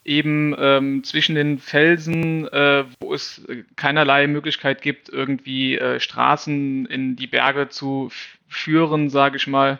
Eben 0.04 0.56
ähm, 0.58 1.04
zwischen 1.04 1.36
den 1.36 1.60
Felsen, 1.60 2.48
äh, 2.48 2.86
wo 3.02 3.14
es 3.14 3.46
keinerlei 3.76 4.28
Möglichkeit 4.28 4.82
gibt, 4.82 5.10
irgendwie 5.10 5.78
äh, 5.78 6.00
Straßen 6.00 6.86
in 6.86 7.18
die 7.18 7.28
Berge 7.28 7.68
zu 7.68 8.10
führen, 8.48 9.10
sage 9.10 9.36
ich 9.36 9.48
mal. 9.48 9.80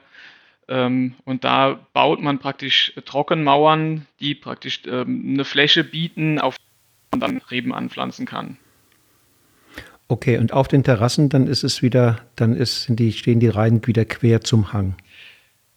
Ähm, 0.70 1.16
und 1.24 1.44
da 1.44 1.80
baut 1.94 2.22
man 2.22 2.40
praktisch 2.40 2.94
Trockenmauern, 3.06 4.06
die 4.20 4.36
praktisch 4.36 4.82
ähm, 4.86 5.24
eine 5.34 5.46
Fläche 5.46 5.84
bieten, 5.84 6.40
auf 6.40 6.58
der 6.58 7.20
man 7.20 7.20
dann 7.20 7.42
Reben 7.50 7.74
anpflanzen 7.74 8.26
kann. 8.26 8.58
Okay, 10.10 10.38
und 10.38 10.54
auf 10.54 10.68
den 10.68 10.84
Terrassen, 10.84 11.30
dann 11.30 11.48
ist 11.48 11.64
es 11.64 11.82
wieder, 11.82 12.20
dann 12.36 12.56
ist, 12.56 12.84
sind 12.84 13.00
die, 13.00 13.12
stehen 13.12 13.40
die 13.40 13.50
Reihen 13.50 13.86
wieder 13.86 14.06
quer 14.06 14.42
zum 14.42 14.72
Hang. 14.72 14.96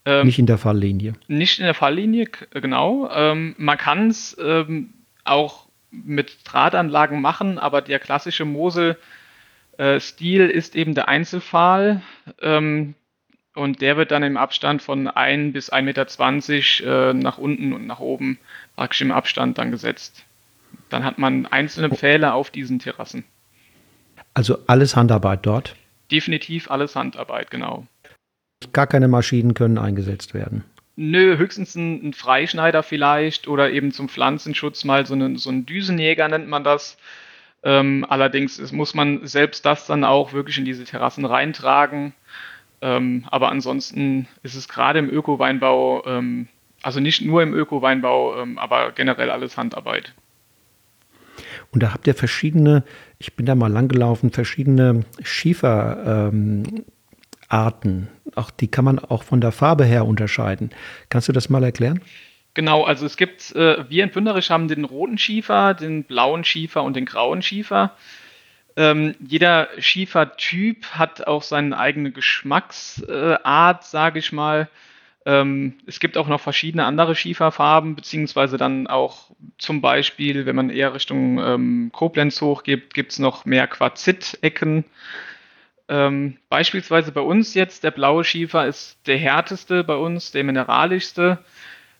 Ähm, 0.05 0.27
nicht 0.27 0.39
in 0.39 0.47
der 0.47 0.59
Falllinie. 0.59 1.15
Nicht 1.29 1.59
in 1.59 1.65
der 1.65 1.75
Falllinie, 1.75 2.29
genau. 2.51 3.11
Ähm, 3.13 3.55
man 3.59 3.77
kann 3.77 4.09
es 4.09 4.37
ähm, 4.41 4.95
auch 5.25 5.69
mit 5.91 6.39
Drahtanlagen 6.45 7.21
machen, 7.21 7.59
aber 7.59 7.83
der 7.83 7.99
klassische 7.99 8.45
Mosel-Stil 8.45 10.43
äh, 10.43 10.53
ist 10.53 10.77
eben 10.77 10.95
der 10.95 11.09
Einzelpfahl. 11.09 12.03
Ähm, 12.41 12.95
und 13.55 13.81
der 13.81 13.97
wird 13.97 14.11
dann 14.11 14.23
im 14.23 14.37
Abstand 14.37 14.83
von 14.83 15.09
1 15.09 15.53
bis 15.53 15.73
1,20 15.73 15.83
Meter 15.83 17.11
äh, 17.11 17.15
nach 17.15 17.39
unten 17.39 17.73
und 17.73 17.87
nach 17.87 18.01
oben 18.01 18.39
praktisch 18.77 19.01
im 19.01 19.13
Abstand 19.13 19.59
dann 19.59 19.71
gesetzt. 19.71 20.25
Dann 20.89 21.05
hat 21.05 21.19
man 21.19 21.47
einzelne 21.47 21.91
Pfähle 21.91 22.33
auf 22.33 22.51
diesen 22.51 22.79
Terrassen. 22.79 23.25
Also 24.35 24.59
alles 24.67 24.97
Handarbeit 24.97 25.45
dort? 25.45 25.75
Definitiv 26.11 26.71
alles 26.71 26.97
Handarbeit, 26.97 27.51
genau. 27.51 27.87
Gar 28.73 28.87
keine 28.87 29.09
Maschinen 29.09 29.55
können 29.55 29.79
eingesetzt 29.79 30.35
werden. 30.35 30.65
Nö, 30.97 31.39
höchstens 31.39 31.75
ein, 31.77 32.09
ein 32.09 32.13
Freischneider 32.13 32.83
vielleicht 32.83 33.49
oder 33.49 33.71
eben 33.71 33.91
zum 33.91 34.09
Pflanzenschutz 34.09 34.85
mal 34.85 35.07
so, 35.07 35.15
eine, 35.15 35.39
so 35.39 35.51
ein 35.51 35.67
Düsenjäger 35.67 36.29
nennt 36.29 36.49
man 36.49 36.63
das. 36.63 36.99
Ähm, 37.63 38.07
allerdings 38.09 38.73
muss 38.73 38.95
man 38.95 39.27
selbst 39.27 39.65
das 39.65 39.87
dann 39.87 40.05
auch 40.05 40.33
wirklich 40.33 40.59
in 40.59 40.65
diese 40.65 40.85
Terrassen 40.85 41.25
reintragen. 41.25 42.15
Ähm, 42.83 43.25
aber 43.31 43.51
ansonsten 43.51 44.27
ist 44.43 44.55
es 44.55 44.69
gerade 44.69 44.99
im 44.99 45.11
Öko-Weinbau, 45.11 46.05
ähm, 46.07 46.49
also 46.83 47.01
nicht 47.01 47.23
nur 47.23 47.43
im 47.43 47.53
Öko-Weinbau, 47.53 48.41
ähm, 48.41 48.59
aber 48.59 48.93
generell 48.93 49.31
alles 49.31 49.57
Handarbeit. 49.57 50.15
Und 51.73 51.83
da 51.83 51.93
habt 51.93 52.07
ihr 52.07 52.15
verschiedene, 52.15 52.85
ich 53.19 53.35
bin 53.35 53.47
da 53.47 53.55
mal 53.55 53.71
langgelaufen, 53.71 54.31
verschiedene 54.31 55.05
Schieferarten. 55.23 56.89
auch 58.35 58.51
die 58.51 58.69
kann 58.69 58.85
man 58.85 58.99
auch 58.99 59.23
von 59.23 59.41
der 59.41 59.53
Farbe 59.53 59.85
her 59.85 60.07
unterscheiden. 60.07 60.71
Kannst 61.11 61.29
du 61.29 61.33
das 61.33 61.49
mal 61.51 61.63
erklären? 61.63 62.01
Genau, 62.55 62.83
also 62.83 63.07
es 63.07 63.17
gibt, 63.17 63.55
äh, 63.55 63.89
wir 63.89 64.03
in 64.03 64.11
Pünderisch 64.11 64.51
haben 64.51 64.67
den 64.67 64.85
roten 64.85 65.19
Schiefer, 65.19 65.75
den 65.75 66.05
blauen 66.05 66.45
Schiefer 66.45 66.83
und 66.83 66.97
den 66.97 67.05
grauen 67.05 67.43
Schiefer. 67.43 67.95
Ähm, 68.77 69.15
jeder 69.21 69.69
Schiefertyp 69.79 70.87
hat 70.93 71.27
auch 71.27 71.43
seine 71.43 71.77
eigene 71.79 72.13
Geschmacksart, 72.13 73.85
sage 73.85 74.19
ich 74.19 74.33
mal. 74.33 74.69
Ähm, 75.27 75.75
es 75.87 76.01
gibt 76.01 76.17
auch 76.17 76.29
noch 76.29 76.41
verschiedene 76.41 76.85
andere 76.87 77.15
Schieferfarben, 77.15 77.95
beziehungsweise 77.95 78.57
dann 78.57 78.87
auch 78.87 79.31
zum 79.59 79.83
Beispiel, 79.83 80.47
wenn 80.47 80.57
man 80.57 80.71
eher 80.71 80.95
Richtung 80.95 81.39
ähm, 81.39 81.91
Koblenz 81.93 82.41
hochgeht, 82.41 82.95
gibt 82.95 83.13
es 83.13 83.19
noch 83.19 83.45
mehr 83.45 83.67
Quarzit-Ecken. 83.67 84.85
ähm, 85.89 86.39
beispielsweise 86.49 87.13
bei 87.13 87.21
uns 87.21 87.55
jetzt, 87.55 87.85
der 87.85 87.91
blaue 87.91 88.25
Schiefer 88.25 88.67
ist 88.67 88.99
der 89.07 89.19
härteste 89.19 89.85
bei 89.85 89.97
uns, 89.97 90.31
der 90.33 90.45
mineralischste. 90.45 91.39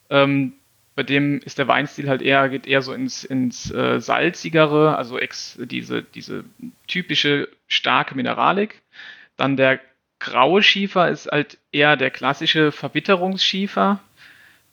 Ähm, 0.09 0.55
bei 1.01 1.05
dem 1.05 1.41
ist 1.47 1.57
der 1.57 1.67
Weinstil 1.67 2.11
halt 2.11 2.21
eher, 2.21 2.51
geht 2.51 2.67
eher 2.67 2.83
so 2.83 2.93
ins, 2.93 3.25
ins 3.25 3.71
äh, 3.71 4.03
salzigere, 4.03 4.99
also 4.99 5.19
ex, 5.19 5.59
diese, 5.59 6.03
diese 6.03 6.45
typische 6.89 7.49
starke 7.69 8.15
Mineralik. 8.15 8.83
Dann 9.39 9.57
der 9.57 9.81
graue 10.19 10.63
Schiefer 10.63 11.09
ist 11.09 11.27
halt 11.33 11.57
eher 11.73 11.97
der 11.97 12.11
klassische 12.11 12.71
Verbitterungsschiefer. 12.71 13.99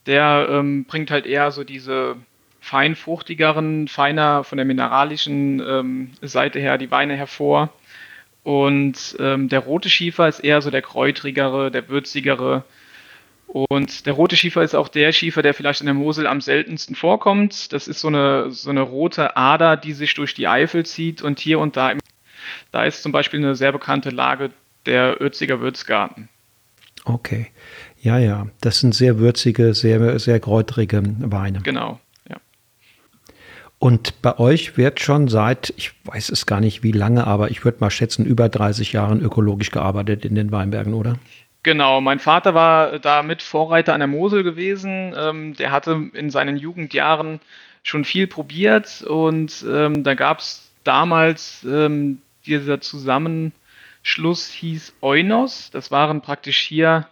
Der 0.05 0.50
ähm, 0.50 0.84
bringt 0.84 1.12
halt 1.12 1.27
eher 1.27 1.51
so 1.51 1.63
diese 1.63 2.17
feinfruchtigeren, 2.60 3.88
feiner 3.88 4.43
von 4.43 4.57
der 4.57 4.65
mineralischen 4.65 5.62
ähm, 5.65 6.12
Seite 6.22 6.60
her 6.60 6.77
die 6.77 6.91
Weine 6.91 7.15
hervor. 7.15 7.72
Und 8.43 9.15
ähm, 9.22 9.48
der 9.48 9.60
rote 9.60 9.89
Schiefer 9.89 10.27
ist 10.27 10.41
eher 10.41 10.62
so 10.62 10.72
der 10.72 10.81
kräutrigere, 10.81 11.72
der 11.72 11.88
würzigere. 11.88 12.65
Und 13.47 14.05
der 14.05 14.13
rote 14.13 14.35
Schiefer 14.35 14.61
ist 14.61 14.75
auch 14.75 14.89
der 14.89 15.11
Schiefer, 15.13 15.41
der 15.41 15.53
vielleicht 15.53 15.79
in 15.79 15.87
der 15.87 15.93
Mosel 15.93 16.27
am 16.27 16.41
seltensten 16.41 16.95
vorkommt. 16.95 17.71
Das 17.71 17.87
ist 17.87 18.01
so 18.01 18.09
eine, 18.09 18.51
so 18.51 18.69
eine 18.69 18.81
rote 18.81 19.37
Ader, 19.37 19.77
die 19.77 19.93
sich 19.93 20.13
durch 20.13 20.33
die 20.33 20.47
Eifel 20.47 20.85
zieht. 20.85 21.21
Und 21.21 21.39
hier 21.39 21.59
und 21.59 21.77
da, 21.77 21.91
im, 21.91 21.99
da 22.71 22.83
ist 22.83 23.01
zum 23.01 23.11
Beispiel 23.11 23.39
eine 23.39 23.55
sehr 23.55 23.71
bekannte 23.71 24.09
Lage 24.09 24.51
der 24.85 25.21
Ötziger 25.21 25.61
Würzgarten. 25.61 26.29
Okay. 27.05 27.47
Ja, 28.01 28.17
ja. 28.17 28.47
Das 28.61 28.79
sind 28.79 28.93
sehr 28.93 29.17
würzige, 29.17 29.73
sehr, 29.73 30.19
sehr 30.19 30.39
kräutrige 30.39 31.01
Weine. 31.19 31.61
Genau. 31.61 31.99
Und 33.79 34.21
bei 34.21 34.39
euch 34.39 34.75
wird 34.77 34.99
schon 34.99 35.27
seit, 35.27 35.73
ich 35.77 35.91
weiß 36.05 36.29
es 36.29 36.45
gar 36.47 36.59
nicht 36.59 36.81
wie 36.81 36.91
lange, 36.91 37.27
aber 37.27 37.51
ich 37.51 37.63
würde 37.63 37.77
mal 37.79 37.91
schätzen, 37.91 38.25
über 38.25 38.49
30 38.49 38.93
Jahren 38.93 39.21
ökologisch 39.21 39.69
gearbeitet 39.69 40.25
in 40.25 40.33
den 40.33 40.51
Weinbergen, 40.51 40.95
oder? 40.95 41.19
Genau, 41.67 42.00
mein 42.00 42.19
Vater 42.19 42.53
war 42.53 42.97
da 42.97 43.24
mit 43.24 43.41
Vorreiter 43.41 43.93
an 43.93 44.00
der 44.00 44.07
Mosel 44.07 44.41
gewesen. 44.43 45.13
Ähm, 45.17 45.53
der 45.53 45.71
hatte 45.71 46.12
in 46.13 46.29
seinen 46.29 46.55
Jugendjahren 46.55 47.41
schon 47.83 48.05
viel 48.05 48.25
probiert 48.25 49.01
und 49.01 49.65
ähm, 49.69 50.01
da 50.05 50.13
gab 50.13 50.39
es 50.39 50.71
damals 50.86 51.65
ähm, 51.65 52.21
dieser 52.45 52.79
Zusammenschluss 52.79 54.50
hieß 54.50 54.93
Eunos. 55.01 55.69
Das 55.69 55.91
waren 55.91 56.21
praktisch 56.21 56.59
hier 56.59 57.09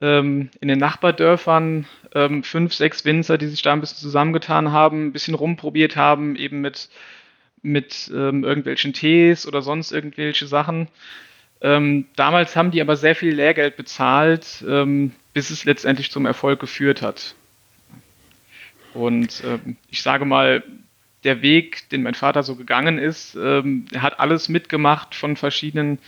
ähm, 0.00 0.50
in 0.60 0.66
den 0.66 0.80
Nachbardörfern 0.80 1.86
ähm, 2.16 2.42
fünf, 2.42 2.74
sechs 2.74 3.04
Winzer, 3.04 3.38
die 3.38 3.46
sich 3.46 3.62
da 3.62 3.74
ein 3.74 3.80
bisschen 3.80 3.98
zusammengetan 3.98 4.72
haben, 4.72 5.06
ein 5.06 5.12
bisschen 5.12 5.34
rumprobiert 5.34 5.94
haben, 5.94 6.34
eben 6.34 6.62
mit, 6.62 6.88
mit 7.62 8.10
ähm, 8.12 8.42
irgendwelchen 8.42 8.92
Tees 8.92 9.46
oder 9.46 9.62
sonst 9.62 9.92
irgendwelche 9.92 10.48
Sachen. 10.48 10.88
Ähm, 11.60 12.06
damals 12.16 12.54
haben 12.56 12.70
die 12.70 12.80
aber 12.80 12.96
sehr 12.96 13.16
viel 13.16 13.34
Lehrgeld 13.34 13.76
bezahlt, 13.76 14.64
ähm, 14.68 15.12
bis 15.34 15.50
es 15.50 15.64
letztendlich 15.64 16.10
zum 16.10 16.26
Erfolg 16.26 16.60
geführt 16.60 17.02
hat. 17.02 17.34
Und 18.94 19.42
ähm, 19.44 19.76
ich 19.90 20.02
sage 20.02 20.24
mal, 20.24 20.62
der 21.24 21.42
Weg, 21.42 21.88
den 21.90 22.02
mein 22.02 22.14
Vater 22.14 22.42
so 22.44 22.54
gegangen 22.54 22.96
ist, 22.96 23.34
er 23.34 23.64
hat 23.96 24.20
alles 24.20 24.48
mitgemacht 24.48 25.16
von 25.16 25.34
verschiedenen 25.34 25.98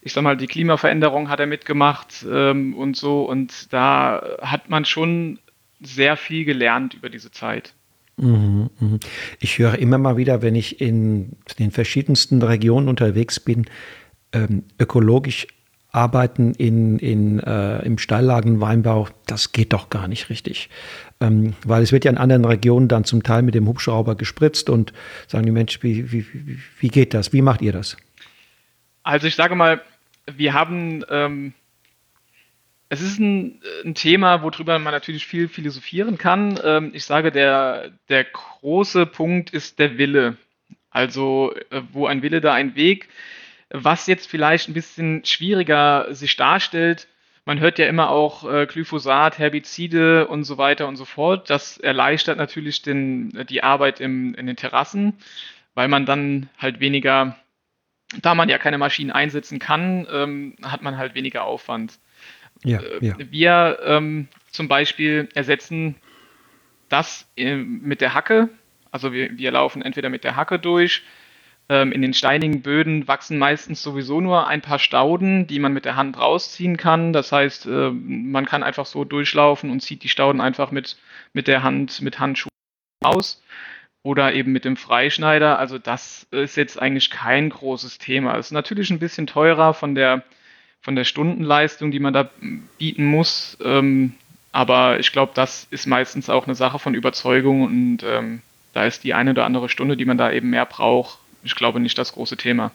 ich 0.00 0.12
sag 0.12 0.22
mal, 0.22 0.36
die 0.36 0.46
Klimaveränderung 0.46 1.28
hat 1.28 1.40
er 1.40 1.46
mitgemacht 1.46 2.24
ähm, 2.30 2.74
und 2.74 2.96
so. 2.96 3.22
Und 3.22 3.72
da 3.72 4.22
hat 4.40 4.70
man 4.70 4.84
schon 4.84 5.38
sehr 5.80 6.16
viel 6.16 6.44
gelernt 6.44 6.94
über 6.94 7.08
diese 7.08 7.30
Zeit. 7.30 7.74
Mhm, 8.16 8.70
mhm. 8.80 9.00
Ich 9.40 9.58
höre 9.58 9.78
immer 9.78 9.98
mal 9.98 10.16
wieder, 10.16 10.42
wenn 10.42 10.54
ich 10.54 10.80
in 10.80 11.36
den 11.58 11.70
verschiedensten 11.70 12.42
Regionen 12.42 12.88
unterwegs 12.88 13.38
bin, 13.40 13.66
ähm, 14.32 14.64
ökologisch 14.78 15.46
arbeiten 15.90 16.52
in, 16.54 16.98
in, 16.98 17.40
äh, 17.40 17.80
im 17.84 17.98
Steillagenweinbau, 17.98 19.08
das 19.26 19.52
geht 19.52 19.72
doch 19.72 19.88
gar 19.88 20.06
nicht 20.06 20.28
richtig. 20.28 20.68
Ähm, 21.20 21.54
weil 21.64 21.82
es 21.82 21.92
wird 21.92 22.04
ja 22.04 22.10
in 22.10 22.18
anderen 22.18 22.44
Regionen 22.44 22.88
dann 22.88 23.04
zum 23.04 23.22
Teil 23.22 23.42
mit 23.42 23.54
dem 23.54 23.66
Hubschrauber 23.66 24.14
gespritzt 24.14 24.68
und 24.68 24.92
sagen 25.26 25.46
die 25.46 25.52
Menschen, 25.52 25.82
wie, 25.82 26.12
wie, 26.12 26.26
wie 26.78 26.88
geht 26.88 27.14
das? 27.14 27.32
Wie 27.32 27.42
macht 27.42 27.62
ihr 27.62 27.72
das? 27.72 27.96
Also 29.02 29.26
ich 29.26 29.34
sage 29.34 29.54
mal, 29.54 29.80
wir 30.36 30.52
haben, 30.52 31.04
ähm, 31.08 31.54
es 32.90 33.00
ist 33.00 33.18
ein, 33.18 33.60
ein, 33.84 33.94
Thema, 33.94 34.42
worüber 34.42 34.78
man 34.78 34.92
natürlich 34.92 35.26
viel 35.26 35.48
philosophieren 35.48 36.18
kann. 36.18 36.60
Ähm, 36.62 36.90
ich 36.92 37.04
sage, 37.04 37.32
der, 37.32 37.92
der 38.10 38.24
große 38.24 39.06
Punkt 39.06 39.50
ist 39.50 39.78
der 39.78 39.96
Wille. 39.96 40.36
Also 40.90 41.54
äh, 41.70 41.80
wo 41.92 42.06
ein 42.06 42.22
Wille, 42.22 42.42
da 42.42 42.52
ein 42.52 42.76
Weg. 42.76 43.08
Was 43.70 44.06
jetzt 44.06 44.28
vielleicht 44.28 44.68
ein 44.68 44.74
bisschen 44.74 45.24
schwieriger 45.24 46.06
sich 46.14 46.36
darstellt, 46.36 47.08
man 47.44 47.60
hört 47.60 47.78
ja 47.78 47.86
immer 47.86 48.10
auch 48.10 48.50
äh, 48.50 48.66
Glyphosat, 48.66 49.38
Herbizide 49.38 50.26
und 50.28 50.44
so 50.44 50.58
weiter 50.58 50.86
und 50.86 50.96
so 50.96 51.04
fort. 51.04 51.48
Das 51.50 51.78
erleichtert 51.78 52.36
natürlich 52.38 52.82
den, 52.82 53.46
die 53.48 53.62
Arbeit 53.62 54.00
im, 54.00 54.34
in 54.34 54.46
den 54.46 54.56
Terrassen, 54.56 55.14
weil 55.74 55.88
man 55.88 56.06
dann 56.06 56.50
halt 56.58 56.80
weniger 56.80 57.36
da 58.22 58.34
man 58.34 58.48
ja 58.48 58.58
keine 58.58 58.78
Maschinen 58.78 59.10
einsetzen 59.10 59.58
kann, 59.58 60.06
ähm, 60.10 60.56
hat 60.62 60.82
man 60.82 60.96
halt 60.96 61.14
weniger 61.14 61.44
Aufwand. 61.44 61.98
Ja, 62.64 62.80
äh, 62.80 63.04
ja. 63.04 63.16
Wir 63.30 63.78
ähm, 63.84 64.28
zum 64.50 64.68
Beispiel 64.68 65.28
ersetzen 65.34 65.96
das 66.88 67.30
äh, 67.36 67.56
mit 67.56 68.00
der 68.00 68.14
Hacke. 68.14 68.48
Also 68.90 69.12
wir, 69.12 69.36
wir 69.36 69.50
laufen 69.50 69.82
entweder 69.82 70.08
mit 70.08 70.24
der 70.24 70.36
Hacke 70.36 70.58
durch. 70.58 71.02
Ähm, 71.70 71.92
in 71.92 72.00
den 72.00 72.14
steinigen 72.14 72.62
Böden 72.62 73.06
wachsen 73.08 73.38
meistens 73.38 73.82
sowieso 73.82 74.20
nur 74.20 74.46
ein 74.46 74.62
paar 74.62 74.78
Stauden, 74.78 75.46
die 75.46 75.58
man 75.58 75.74
mit 75.74 75.84
der 75.84 75.96
Hand 75.96 76.18
rausziehen 76.18 76.76
kann. 76.78 77.12
Das 77.12 77.30
heißt, 77.30 77.66
äh, 77.66 77.90
man 77.90 78.46
kann 78.46 78.62
einfach 78.62 78.86
so 78.86 79.04
durchlaufen 79.04 79.70
und 79.70 79.80
zieht 79.80 80.02
die 80.02 80.08
Stauden 80.08 80.40
einfach 80.40 80.70
mit, 80.70 80.96
mit 81.34 81.46
der 81.46 81.62
Hand, 81.62 82.00
mit 82.00 82.18
Handschuhen 82.18 82.48
raus 83.04 83.42
oder 84.02 84.32
eben 84.32 84.52
mit 84.52 84.64
dem 84.64 84.76
Freischneider. 84.76 85.58
Also 85.58 85.78
das 85.78 86.26
ist 86.30 86.56
jetzt 86.56 86.80
eigentlich 86.80 87.10
kein 87.10 87.50
großes 87.50 87.98
Thema. 87.98 88.36
Es 88.38 88.46
ist 88.46 88.52
natürlich 88.52 88.90
ein 88.90 88.98
bisschen 88.98 89.26
teurer 89.26 89.74
von 89.74 89.94
der, 89.94 90.22
von 90.80 90.96
der 90.96 91.04
Stundenleistung, 91.04 91.90
die 91.90 92.00
man 92.00 92.14
da 92.14 92.30
bieten 92.78 93.04
muss. 93.04 93.58
Ähm, 93.62 94.14
aber 94.52 94.98
ich 94.98 95.12
glaube, 95.12 95.32
das 95.34 95.66
ist 95.70 95.86
meistens 95.86 96.30
auch 96.30 96.46
eine 96.46 96.54
Sache 96.54 96.78
von 96.78 96.94
Überzeugung 96.94 97.62
und 97.62 98.02
ähm, 98.02 98.40
da 98.72 98.86
ist 98.86 99.04
die 99.04 99.12
eine 99.12 99.32
oder 99.32 99.44
andere 99.44 99.68
Stunde, 99.68 99.98
die 99.98 100.06
man 100.06 100.16
da 100.16 100.32
eben 100.32 100.48
mehr 100.48 100.64
braucht, 100.64 101.18
ich 101.42 101.54
glaube 101.54 101.80
nicht 101.80 101.98
das 101.98 102.12
große 102.12 102.36
Thema. 102.36 102.72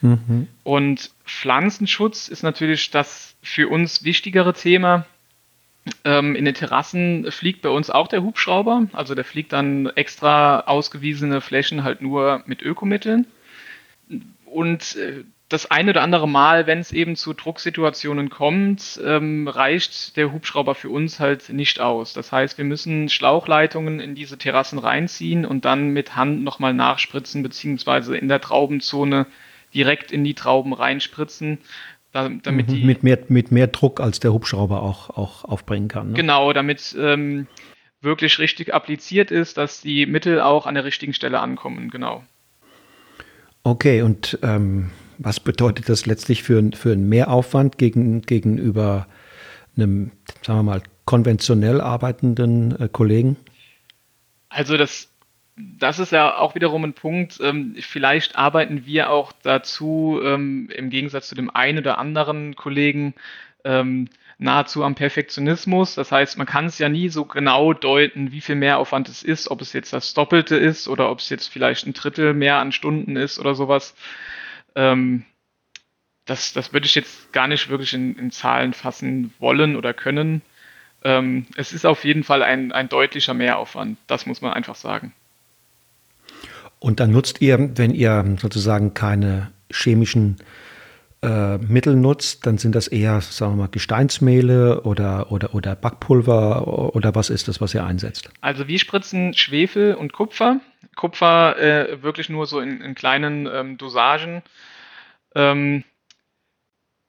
Mhm. 0.00 0.48
Und 0.62 1.10
Pflanzenschutz 1.24 2.28
ist 2.28 2.42
natürlich 2.42 2.90
das 2.90 3.36
für 3.42 3.68
uns 3.68 4.04
wichtigere 4.04 4.54
Thema. 4.54 5.06
Ähm, 6.04 6.36
in 6.36 6.44
den 6.44 6.54
Terrassen 6.54 7.30
fliegt 7.30 7.62
bei 7.62 7.68
uns 7.68 7.90
auch 7.90 8.08
der 8.08 8.22
Hubschrauber. 8.22 8.86
Also 8.92 9.14
der 9.14 9.24
fliegt 9.24 9.52
dann 9.52 9.86
extra 9.88 10.60
ausgewiesene 10.60 11.40
Flächen 11.40 11.84
halt 11.84 12.00
nur 12.02 12.42
mit 12.46 12.62
Ökomitteln. 12.62 13.26
Und 14.44 14.96
äh, 14.96 15.24
das 15.50 15.68
eine 15.68 15.90
oder 15.90 16.02
andere 16.02 16.28
Mal, 16.28 16.68
wenn 16.68 16.78
es 16.78 16.92
eben 16.92 17.16
zu 17.16 17.34
Drucksituationen 17.34 18.30
kommt, 18.30 19.00
ähm, 19.04 19.48
reicht 19.48 20.16
der 20.16 20.32
Hubschrauber 20.32 20.76
für 20.76 20.90
uns 20.90 21.18
halt 21.18 21.48
nicht 21.48 21.80
aus. 21.80 22.12
Das 22.12 22.30
heißt, 22.30 22.56
wir 22.56 22.64
müssen 22.64 23.08
Schlauchleitungen 23.08 23.98
in 23.98 24.14
diese 24.14 24.38
Terrassen 24.38 24.78
reinziehen 24.78 25.44
und 25.44 25.64
dann 25.64 25.88
mit 25.90 26.14
Hand 26.14 26.44
nochmal 26.44 26.72
nachspritzen, 26.72 27.42
beziehungsweise 27.42 28.16
in 28.16 28.28
der 28.28 28.40
Traubenzone 28.40 29.26
direkt 29.74 30.12
in 30.12 30.22
die 30.22 30.34
Trauben 30.34 30.72
reinspritzen, 30.72 31.58
damit 32.12 32.46
mhm, 32.46 32.66
die, 32.66 32.84
mit, 32.84 33.02
mehr, 33.02 33.18
mit 33.26 33.50
mehr 33.50 33.66
Druck 33.66 33.98
als 33.98 34.20
der 34.20 34.32
Hubschrauber 34.32 34.82
auch, 34.82 35.10
auch 35.10 35.44
aufbringen 35.44 35.88
kann. 35.88 36.10
Ne? 36.10 36.14
Genau, 36.14 36.52
damit 36.52 36.94
ähm, 36.96 37.48
wirklich 38.00 38.38
richtig 38.38 38.72
appliziert 38.72 39.32
ist, 39.32 39.58
dass 39.58 39.80
die 39.80 40.06
Mittel 40.06 40.40
auch 40.40 40.66
an 40.66 40.76
der 40.76 40.84
richtigen 40.84 41.12
Stelle 41.12 41.40
ankommen, 41.40 41.90
genau. 41.90 42.22
Okay, 43.64 44.02
und 44.02 44.38
ähm, 44.42 44.90
was 45.20 45.38
bedeutet 45.38 45.88
das 45.88 46.06
letztlich 46.06 46.42
für, 46.42 46.70
für 46.74 46.92
einen 46.92 47.08
Mehraufwand 47.08 47.78
gegen, 47.78 48.22
gegenüber 48.22 49.06
einem, 49.76 50.10
sagen 50.42 50.60
wir 50.60 50.62
mal, 50.64 50.82
konventionell 51.04 51.80
arbeitenden 51.80 52.80
äh, 52.80 52.88
Kollegen? 52.90 53.36
Also 54.48 54.76
das 54.76 55.08
das 55.78 55.98
ist 55.98 56.12
ja 56.12 56.38
auch 56.38 56.54
wiederum 56.54 56.84
ein 56.84 56.94
Punkt. 56.94 57.38
Ähm, 57.42 57.76
vielleicht 57.78 58.36
arbeiten 58.36 58.86
wir 58.86 59.10
auch 59.10 59.32
dazu, 59.42 60.18
ähm, 60.24 60.70
im 60.74 60.88
Gegensatz 60.88 61.28
zu 61.28 61.34
dem 61.34 61.50
einen 61.50 61.78
oder 61.78 61.98
anderen 61.98 62.56
Kollegen, 62.56 63.14
ähm, 63.64 64.08
nahezu 64.38 64.82
am 64.84 64.94
Perfektionismus. 64.94 65.96
Das 65.96 66.12
heißt, 66.12 66.38
man 66.38 66.46
kann 66.46 66.64
es 66.64 66.78
ja 66.78 66.88
nie 66.88 67.10
so 67.10 67.26
genau 67.26 67.74
deuten, 67.74 68.32
wie 68.32 68.40
viel 68.40 68.54
Mehraufwand 68.54 69.10
es 69.10 69.22
ist, 69.22 69.50
ob 69.50 69.60
es 69.60 69.74
jetzt 69.74 69.92
das 69.92 70.14
Doppelte 70.14 70.56
ist 70.56 70.88
oder 70.88 71.10
ob 71.10 71.18
es 71.18 71.28
jetzt 71.28 71.48
vielleicht 71.48 71.86
ein 71.86 71.92
Drittel 71.92 72.32
mehr 72.32 72.56
an 72.56 72.72
Stunden 72.72 73.16
ist 73.16 73.38
oder 73.38 73.54
sowas. 73.54 73.94
Ähm, 74.80 75.24
das, 76.24 76.52
das 76.52 76.72
würde 76.72 76.86
ich 76.86 76.94
jetzt 76.94 77.32
gar 77.32 77.48
nicht 77.48 77.68
wirklich 77.68 77.92
in, 77.92 78.16
in 78.16 78.30
Zahlen 78.30 78.72
fassen 78.72 79.34
wollen 79.38 79.76
oder 79.76 79.92
können. 79.92 80.42
Ähm, 81.02 81.46
es 81.56 81.72
ist 81.72 81.84
auf 81.84 82.04
jeden 82.04 82.24
Fall 82.24 82.42
ein, 82.42 82.72
ein 82.72 82.88
deutlicher 82.88 83.34
Mehraufwand. 83.34 83.98
Das 84.06 84.26
muss 84.26 84.40
man 84.40 84.52
einfach 84.52 84.76
sagen. 84.76 85.12
Und 86.78 87.00
dann 87.00 87.10
nutzt 87.10 87.42
ihr, 87.42 87.76
wenn 87.76 87.94
ihr 87.94 88.36
sozusagen 88.40 88.94
keine 88.94 89.50
chemischen 89.70 90.36
äh, 91.22 91.58
Mittel 91.58 91.94
nutzt, 91.96 92.46
dann 92.46 92.56
sind 92.56 92.74
das 92.74 92.88
eher, 92.88 93.20
sagen 93.20 93.52
wir 93.52 93.64
mal, 93.64 93.68
Gesteinsmehle 93.70 94.82
oder, 94.82 95.30
oder, 95.30 95.54
oder 95.54 95.76
Backpulver 95.76 96.94
oder 96.94 97.14
was 97.14 97.28
ist 97.28 97.48
das, 97.48 97.60
was 97.60 97.74
ihr 97.74 97.84
einsetzt? 97.84 98.30
Also 98.40 98.66
wir 98.68 98.78
spritzen 98.78 99.34
Schwefel 99.34 99.94
und 99.94 100.14
Kupfer. 100.14 100.60
Kupfer 100.96 101.58
äh, 101.58 102.02
wirklich 102.02 102.28
nur 102.28 102.46
so 102.46 102.60
in, 102.60 102.80
in 102.80 102.94
kleinen 102.94 103.46
ähm, 103.52 103.78
Dosagen. 103.78 104.42
Ähm, 105.34 105.84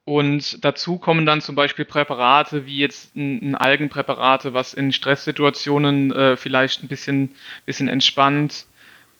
und 0.04 0.64
dazu 0.64 0.98
kommen 0.98 1.26
dann 1.26 1.40
zum 1.40 1.54
Beispiel 1.54 1.84
Präparate 1.84 2.66
wie 2.66 2.78
jetzt 2.78 3.14
ein, 3.14 3.54
Algenpräparate, 3.54 4.52
was 4.52 4.74
in 4.74 4.92
Stresssituationen 4.92 6.12
äh, 6.12 6.36
vielleicht 6.36 6.82
ein 6.82 6.88
bisschen, 6.88 7.34
bisschen 7.66 7.88
entspannt. 7.88 8.66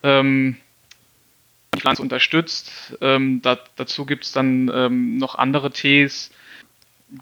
Ähm, 0.02 0.56
die 1.75 1.80
Pflanze 1.80 2.02
unterstützt. 2.02 2.97
Ähm, 3.00 3.40
da, 3.42 3.59
dazu 3.76 4.04
gibt 4.06 4.25
es 4.25 4.32
dann 4.32 4.71
ähm, 4.75 5.18
noch 5.18 5.37
andere 5.37 5.71
Tees. 5.71 6.32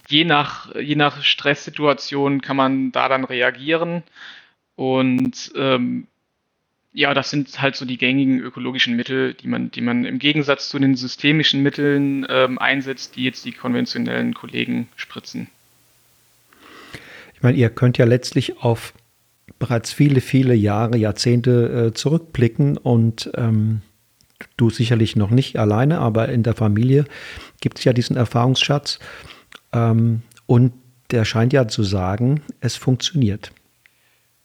Je 0.09 0.25
nach, 0.25 0.75
je 0.75 0.95
nach 0.95 1.23
Stresssituation 1.23 2.41
kann 2.41 2.57
man 2.57 2.93
da 2.93 3.09
dann 3.09 3.25
reagieren. 3.25 4.03
Und 4.75 5.53
ähm, 5.55 6.07
ja, 6.93 7.15
das 7.15 7.31
sind 7.31 7.61
halt 7.61 7.77
so 7.77 7.85
die 7.85 7.99
gängigen 7.99 8.41
ökologischen 8.41 8.97
Mittel, 8.97 9.35
die 9.35 9.47
man, 9.47 9.71
die 9.71 9.81
man 9.81 10.05
im 10.05 10.19
Gegensatz 10.19 10.69
zu 10.69 10.79
den 10.79 10.97
systemischen 10.97 11.63
Mitteln 11.63 12.27
ähm, 12.29 12.59
einsetzt, 12.59 13.17
die 13.17 13.25
jetzt 13.25 13.45
die 13.45 13.53
konventionellen 13.53 14.35
Kollegen 14.35 14.89
spritzen. 14.97 15.49
Ich 17.35 17.43
meine, 17.43 17.57
ihr 17.57 17.71
könnt 17.71 17.97
ja 17.97 18.05
letztlich 18.05 18.59
auf 18.59 18.93
bereits 19.59 19.93
viele, 19.93 20.21
viele 20.21 20.55
Jahre, 20.55 20.97
Jahrzehnte 20.97 21.89
äh, 21.89 21.95
zurückblicken 21.95 22.77
und 22.77 23.31
ähm, 23.35 23.83
du 24.57 24.71
sicherlich 24.71 25.17
noch 25.17 25.31
nicht 25.31 25.59
alleine, 25.59 25.99
aber 25.99 26.29
in 26.29 26.43
der 26.43 26.55
Familie 26.55 27.05
gibt 27.61 27.79
es 27.79 27.85
ja 27.85 27.93
diesen 27.93 28.17
Erfahrungsschatz. 28.17 28.99
Ähm, 29.73 30.23
und 30.47 30.73
der 31.13 31.25
scheint 31.25 31.53
ja 31.53 31.69
zu 31.69 31.83
sagen, 31.83 32.43
es 32.61 32.77
funktioniert. 32.77 33.53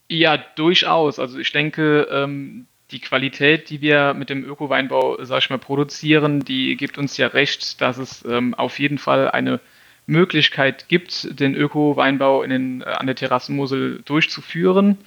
Ja, 0.09 0.37
durchaus. 0.37 1.19
Also 1.19 1.39
ich 1.39 1.51
denke, 1.51 2.07
ähm, 2.11 2.67
die 2.91 2.99
Qualität, 2.99 3.69
die 3.69 3.81
wir 3.81 4.13
mit 4.13 4.29
dem 4.29 4.43
Öko-Weinbau, 4.43 5.23
sag 5.23 5.39
ich 5.39 5.49
mal, 5.49 5.57
produzieren, 5.57 6.41
die 6.41 6.77
gibt 6.77 6.97
uns 6.97 7.17
ja 7.17 7.27
recht, 7.27 7.81
dass 7.81 7.97
es 7.97 8.23
ähm, 8.25 8.53
auf 8.53 8.79
jeden 8.79 8.99
Fall 8.99 9.31
eine 9.31 9.59
Möglichkeit 10.07 10.87
gibt, 10.87 11.39
den 11.39 11.55
Öko-Weinbau 11.55 12.43
äh, 12.43 12.83
an 12.83 13.05
der 13.07 13.15
Terrassenmosel 13.15 14.01
durchzuführen. 14.05 14.97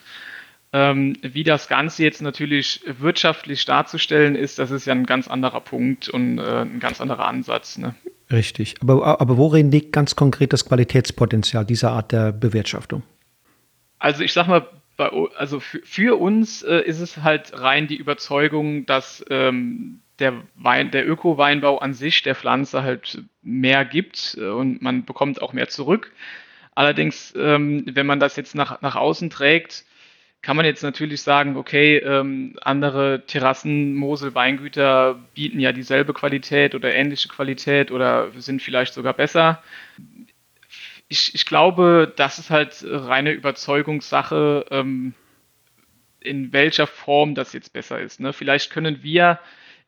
Ähm, 0.73 1.17
wie 1.23 1.45
das 1.45 1.69
Ganze 1.69 2.03
jetzt 2.03 2.21
natürlich 2.21 2.83
wirtschaftlich 2.85 3.65
darzustellen 3.65 4.35
ist, 4.35 4.59
das 4.59 4.71
ist 4.71 4.87
ja 4.87 4.93
ein 4.93 5.07
ganz 5.07 5.29
anderer 5.29 5.61
Punkt 5.61 6.09
und 6.11 6.39
äh, 6.39 6.63
ein 6.63 6.81
ganz 6.81 7.01
anderer 7.01 7.27
Ansatz. 7.27 7.79
Ne? 7.79 7.95
Richtig. 8.31 8.75
Aber, 8.83 9.21
aber 9.21 9.39
worin 9.39 9.71
liegt 9.71 9.93
ganz 9.93 10.15
konkret 10.15 10.53
das 10.53 10.67
Qualitätspotenzial 10.67 11.65
dieser 11.65 11.93
Art 11.93 12.13
der 12.13 12.33
Bewirtschaftung? 12.33 13.03
Also 13.99 14.23
ich 14.23 14.33
sag 14.35 14.47
mal, 14.47 14.69
bei, 14.99 15.11
also 15.37 15.61
für, 15.61 15.81
für 15.83 16.21
uns 16.21 16.63
äh, 16.63 16.83
ist 16.83 17.01
es 17.01 17.19
halt 17.19 17.59
rein 17.59 17.87
die 17.87 17.97
Überzeugung, 17.97 18.85
dass 18.85 19.25
ähm, 19.31 20.01
der 20.19 20.43
Wein, 20.57 20.91
der 20.91 21.09
Öko-Weinbau 21.09 21.79
an 21.79 21.95
sich 21.95 22.23
der 22.23 22.35
Pflanze 22.35 22.83
halt 22.83 23.23
mehr 23.41 23.87
gibt 23.87 24.37
äh, 24.39 24.49
und 24.49 24.83
man 24.83 25.07
bekommt 25.07 25.41
auch 25.41 25.55
mehr 25.55 25.69
zurück. 25.69 26.13
Allerdings, 26.75 27.33
ähm, 27.37 27.85
wenn 27.87 28.07
man 28.07 28.21
das 28.21 28.37
jetzt 28.37 28.55
nach, 28.55 28.83
nach 28.83 28.97
außen 28.97 29.31
trägt, 29.31 29.85
kann 30.43 30.57
man 30.57 30.67
jetzt 30.67 30.83
natürlich 30.83 31.23
sagen, 31.23 31.57
okay, 31.57 31.99
ähm, 31.99 32.57
andere 32.63 33.23
Terrassen, 33.27 33.95
Mosel, 33.95 34.35
Weingüter 34.35 35.19
bieten 35.35 35.61
ja 35.61 35.73
dieselbe 35.73 36.13
Qualität 36.13 36.75
oder 36.75 36.93
ähnliche 36.95 37.29
Qualität 37.29 37.91
oder 37.91 38.31
sind 38.37 38.63
vielleicht 38.63 38.95
sogar 38.95 39.15
besser. 39.15 39.63
Ich, 41.09 41.35
ich 41.35 41.47
glaube, 41.47 42.13
das 42.17 42.39
ist 42.39 42.51
halt 42.51 42.85
reine 42.87 43.33
Überzeugungssache, 43.33 44.67
ähm, 44.71 45.15
in 46.21 46.53
welcher 46.53 46.87
Form 46.87 47.35
das 47.35 47.53
jetzt 47.53 47.73
besser 47.73 48.01
ist. 48.01 48.21
Ne? 48.21 48.33
Vielleicht 48.33 48.71
können 48.71 49.03
wir 49.03 49.39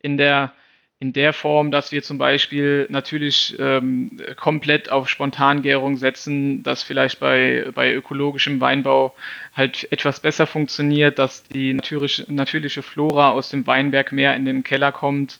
in 0.01 0.17
der 0.17 0.53
in 1.01 1.13
der 1.13 1.33
Form, 1.33 1.71
dass 1.71 1.91
wir 1.91 2.03
zum 2.03 2.19
Beispiel 2.19 2.85
natürlich 2.91 3.55
ähm, 3.57 4.17
komplett 4.35 4.91
auf 4.91 5.09
Spontangärung 5.09 5.97
setzen, 5.97 6.61
dass 6.61 6.83
vielleicht 6.83 7.19
bei, 7.19 7.71
bei 7.73 7.91
ökologischem 7.91 8.61
Weinbau 8.61 9.15
halt 9.55 9.91
etwas 9.91 10.19
besser 10.19 10.45
funktioniert, 10.45 11.17
dass 11.17 11.41
die 11.41 11.73
natürliche, 11.73 12.31
natürliche 12.31 12.83
Flora 12.83 13.31
aus 13.31 13.49
dem 13.49 13.65
Weinberg 13.65 14.11
mehr 14.11 14.35
in 14.35 14.45
den 14.45 14.63
Keller 14.63 14.91
kommt. 14.91 15.39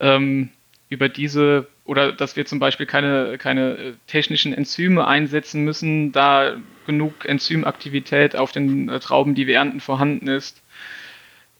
Ähm, 0.00 0.48
über 0.88 1.08
diese 1.08 1.66
oder 1.84 2.12
dass 2.12 2.36
wir 2.36 2.44
zum 2.44 2.58
Beispiel 2.58 2.86
keine, 2.86 3.38
keine 3.38 3.94
technischen 4.06 4.52
Enzyme 4.52 5.06
einsetzen 5.06 5.64
müssen, 5.64 6.12
da 6.12 6.56
genug 6.86 7.24
Enzymaktivität 7.24 8.36
auf 8.36 8.52
den 8.52 8.88
äh, 8.88 9.00
Trauben, 9.00 9.34
die 9.34 9.46
wir 9.46 9.56
ernten, 9.56 9.80
vorhanden 9.80 10.28
ist. 10.28 10.62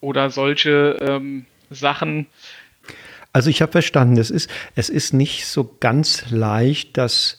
Oder 0.00 0.30
solche 0.30 0.98
ähm, 1.00 1.46
Sachen. 1.70 2.26
Also 3.32 3.50
ich 3.50 3.62
habe 3.62 3.72
verstanden, 3.72 4.18
es 4.18 4.30
ist, 4.30 4.50
es 4.74 4.90
ist 4.90 5.12
nicht 5.12 5.46
so 5.46 5.76
ganz 5.80 6.30
leicht, 6.30 6.96
dass 6.96 7.38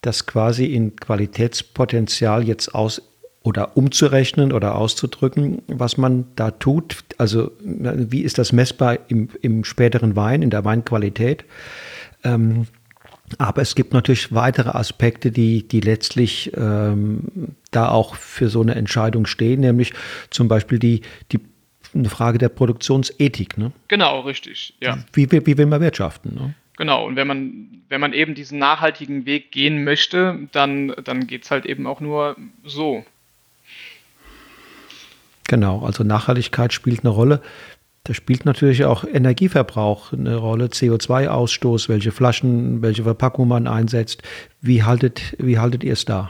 das 0.00 0.26
quasi 0.26 0.66
in 0.66 0.96
Qualitätspotenzial 0.96 2.44
jetzt 2.44 2.74
aus 2.74 3.13
oder 3.44 3.76
umzurechnen 3.76 4.52
oder 4.52 4.74
auszudrücken, 4.74 5.62
was 5.68 5.98
man 5.98 6.24
da 6.34 6.50
tut. 6.50 7.04
Also 7.18 7.52
wie 7.60 8.22
ist 8.22 8.38
das 8.38 8.52
messbar 8.52 8.98
im, 9.08 9.28
im 9.42 9.64
späteren 9.64 10.16
Wein, 10.16 10.40
in 10.42 10.48
der 10.48 10.64
Weinqualität? 10.64 11.44
Ähm, 12.24 12.66
aber 13.38 13.60
es 13.60 13.74
gibt 13.74 13.92
natürlich 13.92 14.32
weitere 14.34 14.70
Aspekte, 14.70 15.30
die, 15.30 15.68
die 15.68 15.80
letztlich 15.80 16.52
ähm, 16.56 17.54
da 17.70 17.90
auch 17.90 18.14
für 18.16 18.48
so 18.48 18.62
eine 18.62 18.74
Entscheidung 18.76 19.26
stehen, 19.26 19.60
nämlich 19.60 19.92
zum 20.30 20.48
Beispiel 20.48 20.78
die, 20.78 21.02
die 21.30 21.40
eine 21.94 22.08
Frage 22.08 22.38
der 22.38 22.48
Produktionsethik. 22.48 23.58
Ne? 23.58 23.72
Genau, 23.88 24.20
richtig. 24.20 24.74
Ja. 24.80 24.98
Wie, 25.12 25.30
wie, 25.30 25.46
wie 25.46 25.58
will 25.58 25.66
man 25.66 25.82
wirtschaften? 25.82 26.34
Ne? 26.34 26.54
Genau, 26.78 27.06
und 27.06 27.16
wenn 27.16 27.26
man, 27.26 27.82
wenn 27.88 28.00
man 28.00 28.14
eben 28.14 28.34
diesen 28.34 28.58
nachhaltigen 28.58 29.26
Weg 29.26 29.52
gehen 29.52 29.84
möchte, 29.84 30.48
dann, 30.52 30.94
dann 31.04 31.26
geht 31.26 31.44
es 31.44 31.50
halt 31.50 31.66
eben 31.66 31.86
auch 31.86 32.00
nur 32.00 32.36
so. 32.64 33.04
Genau, 35.48 35.84
also 35.84 36.04
Nachhaltigkeit 36.04 36.72
spielt 36.72 37.00
eine 37.00 37.10
Rolle. 37.10 37.42
Da 38.04 38.12
spielt 38.12 38.44
natürlich 38.44 38.84
auch 38.84 39.04
Energieverbrauch 39.04 40.12
eine 40.12 40.36
Rolle, 40.36 40.66
CO2-Ausstoß, 40.66 41.88
welche 41.88 42.12
Flaschen, 42.12 42.82
welche 42.82 43.04
Verpackung 43.04 43.48
man 43.48 43.66
einsetzt. 43.66 44.22
Wie 44.60 44.82
haltet, 44.82 45.34
wie 45.38 45.58
haltet 45.58 45.84
ihr 45.84 45.94
es 45.94 46.04
da? 46.04 46.28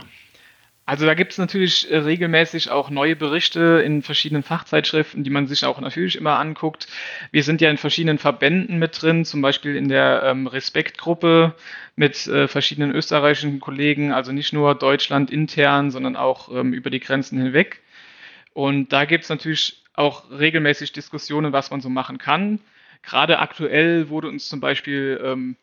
Also 0.87 1.07
da 1.07 1.15
gibt 1.15 1.31
es 1.31 1.39
natürlich 1.39 1.91
äh, 1.91 1.97
regelmäßig 1.97 2.69
auch 2.69 2.91
neue 2.91 3.15
Berichte 3.15 3.81
in 3.83 4.03
verschiedenen 4.03 4.43
Fachzeitschriften, 4.43 5.23
die 5.23 5.31
man 5.31 5.47
sich 5.47 5.65
auch 5.65 5.81
natürlich 5.81 6.15
immer 6.15 6.37
anguckt. 6.37 6.87
Wir 7.31 7.43
sind 7.43 7.59
ja 7.59 7.71
in 7.71 7.77
verschiedenen 7.77 8.19
Verbänden 8.19 8.77
mit 8.77 9.01
drin, 9.01 9.25
zum 9.25 9.41
Beispiel 9.41 9.75
in 9.75 9.89
der 9.89 10.21
ähm, 10.23 10.45
Respektgruppe 10.45 11.55
mit 11.95 12.27
äh, 12.27 12.47
verschiedenen 12.47 12.93
österreichischen 12.93 13.59
Kollegen, 13.59 14.11
also 14.11 14.31
nicht 14.31 14.53
nur 14.53 14.75
Deutschland 14.75 15.31
intern, 15.31 15.89
sondern 15.89 16.15
auch 16.15 16.49
ähm, 16.53 16.71
über 16.71 16.91
die 16.91 16.99
Grenzen 16.99 17.41
hinweg. 17.41 17.81
Und 18.55 18.93
da 18.93 19.03
gibt 19.03 19.25
es 19.25 19.29
natürlich 19.29 19.83
auch 19.95 20.31
regelmäßig 20.31 20.93
Diskussionen, 20.93 21.51
was 21.51 21.71
man 21.71 21.81
so 21.81 21.89
machen 21.89 22.19
kann. 22.19 22.61
Gerade 23.03 23.39
aktuell 23.39 24.07
wurde 24.07 24.29
uns 24.29 24.47
zum 24.47 24.61
Beispiel 24.61 25.19
ähm, 25.21 25.57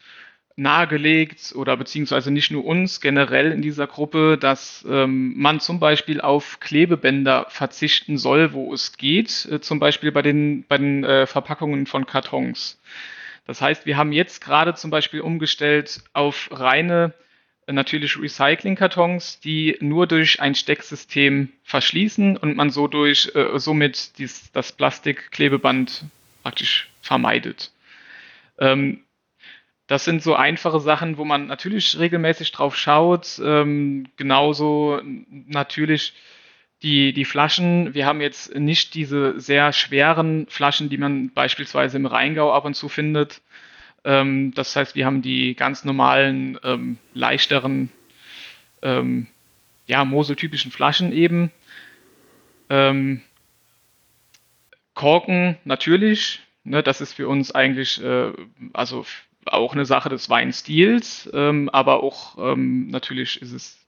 nahegelegt 0.57 1.55
oder 1.57 1.75
beziehungsweise 1.79 2.31
nicht 2.31 2.51
nur 2.51 2.67
uns 2.67 3.01
generell 3.01 3.51
in 3.51 3.63
dieser 3.63 3.87
Gruppe, 3.87 4.37
dass 4.39 4.85
ähm, 4.87 5.33
man 5.39 5.59
zum 5.59 5.81
Beispiel 5.81 6.21
auf 6.21 6.61
Klebebänder 6.61 7.47
verzichten 7.49 8.19
soll, 8.19 8.53
wo 8.53 8.75
es 8.75 8.99
geht, 8.99 9.49
äh, 9.51 9.63
zum 9.63 9.79
Beispiel 9.79 10.13
bei 10.13 10.21
den, 10.21 10.67
bei 10.69 10.77
den 10.77 11.03
äh, 11.03 11.27
Verpackungen 11.27 11.87
von 11.87 12.05
Kartons. 12.05 12.79
Das 13.47 13.63
heißt, 13.63 13.87
wir 13.87 13.97
haben 13.97 14.13
jetzt 14.13 14.45
gerade 14.45 14.75
zum 14.75 14.91
Beispiel 14.91 15.23
umgestellt 15.23 16.03
auf 16.13 16.51
reine 16.53 17.15
natürlich 17.73 18.19
Recycling-Kartons, 18.19 19.41
die 19.41 19.77
nur 19.81 20.07
durch 20.07 20.41
ein 20.41 20.55
Stecksystem 20.55 21.51
verschließen 21.65 22.37
und 22.37 22.57
man 22.57 22.71
so 22.71 22.89
durch, 22.89 23.31
äh, 23.35 23.59
somit 23.59 24.19
dies, 24.19 24.51
das 24.53 24.73
Plastikklebeband 24.73 26.05
praktisch 26.43 26.91
vermeidet. 27.01 27.73
Ähm, 28.59 29.05
das 29.87 30.05
sind 30.05 30.23
so 30.23 30.35
einfache 30.35 30.81
Sachen, 30.81 31.19
wo 31.19 31.25
man 31.25 31.47
natürlich 31.47 31.99
regelmäßig 31.99 32.53
drauf 32.53 32.77
schaut. 32.77 33.41
Ähm, 33.45 34.07
genauso 34.17 35.01
natürlich 35.03 36.15
die, 36.83 37.13
die 37.13 37.25
Flaschen. 37.25 37.95
Wir 37.95 38.07
haben 38.07 38.21
jetzt 38.21 38.55
nicht 38.55 38.95
diese 38.95 39.39
sehr 39.39 39.73
schweren 39.73 40.47
Flaschen, 40.49 40.89
die 40.89 40.99
man 40.99 41.31
beispielsweise 41.31 41.97
im 41.97 42.07
Rheingau 42.07 42.53
ab 42.53 42.65
und 42.65 42.75
zu 42.75 42.89
findet. 42.89 43.43
Ähm, 44.05 44.53
das 44.55 44.75
heißt, 44.75 44.95
wir 44.95 45.07
haben 45.07 45.23
die 45.23 45.55
ganz 45.55 45.85
normalen, 45.85 46.59
ähm, 46.65 46.99
leichteren, 47.15 47.91
ähm, 48.83 49.27
ja, 49.87 50.05
Mosel-typischen 50.05 50.71
Flaschen 50.71 51.13
eben. 51.13 51.51
Ähm, 52.69 53.23
Korken 54.95 55.57
natürlich, 55.65 56.41
ne, 56.65 56.83
das 56.83 57.01
ist 57.01 57.15
für 57.15 57.29
uns 57.29 57.53
eigentlich, 57.53 58.03
äh, 58.03 58.33
also 58.73 59.07
auch 59.47 59.73
eine 59.73 59.85
Sache 59.85 60.09
des 60.09 60.29
Weinstils, 60.29 61.31
ähm, 61.33 61.69
aber 61.71 62.03
auch 62.03 62.39
ähm, 62.39 62.89
natürlich 62.89 63.41
ist 63.43 63.53
es, 63.53 63.87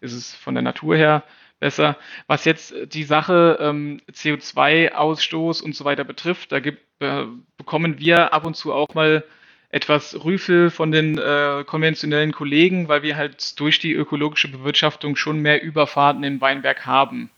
ist 0.00 0.12
es 0.12 0.34
von 0.34 0.54
der 0.54 0.62
Natur 0.62 0.96
her 0.96 1.22
besser. 1.60 1.96
Was 2.26 2.44
jetzt 2.44 2.74
die 2.92 3.04
Sache 3.04 3.58
ähm, 3.60 4.00
CO2-Ausstoß 4.10 5.62
und 5.62 5.74
so 5.74 5.84
weiter 5.84 6.04
betrifft, 6.04 6.52
da 6.52 6.60
gibt, 6.60 6.82
äh, 7.00 7.26
bekommen 7.56 7.98
wir 7.98 8.32
ab 8.32 8.46
und 8.46 8.56
zu 8.56 8.72
auch 8.72 8.94
mal 8.94 9.24
etwas 9.70 10.24
Rüffel 10.24 10.70
von 10.70 10.92
den 10.92 11.18
äh, 11.18 11.64
konventionellen 11.66 12.32
Kollegen, 12.32 12.88
weil 12.88 13.02
wir 13.02 13.16
halt 13.16 13.58
durch 13.60 13.78
die 13.78 13.92
ökologische 13.92 14.48
Bewirtschaftung 14.48 15.16
schon 15.16 15.40
mehr 15.40 15.62
Überfahrten 15.62 16.24
in 16.24 16.40
Weinberg 16.40 16.86
haben. 16.86 17.30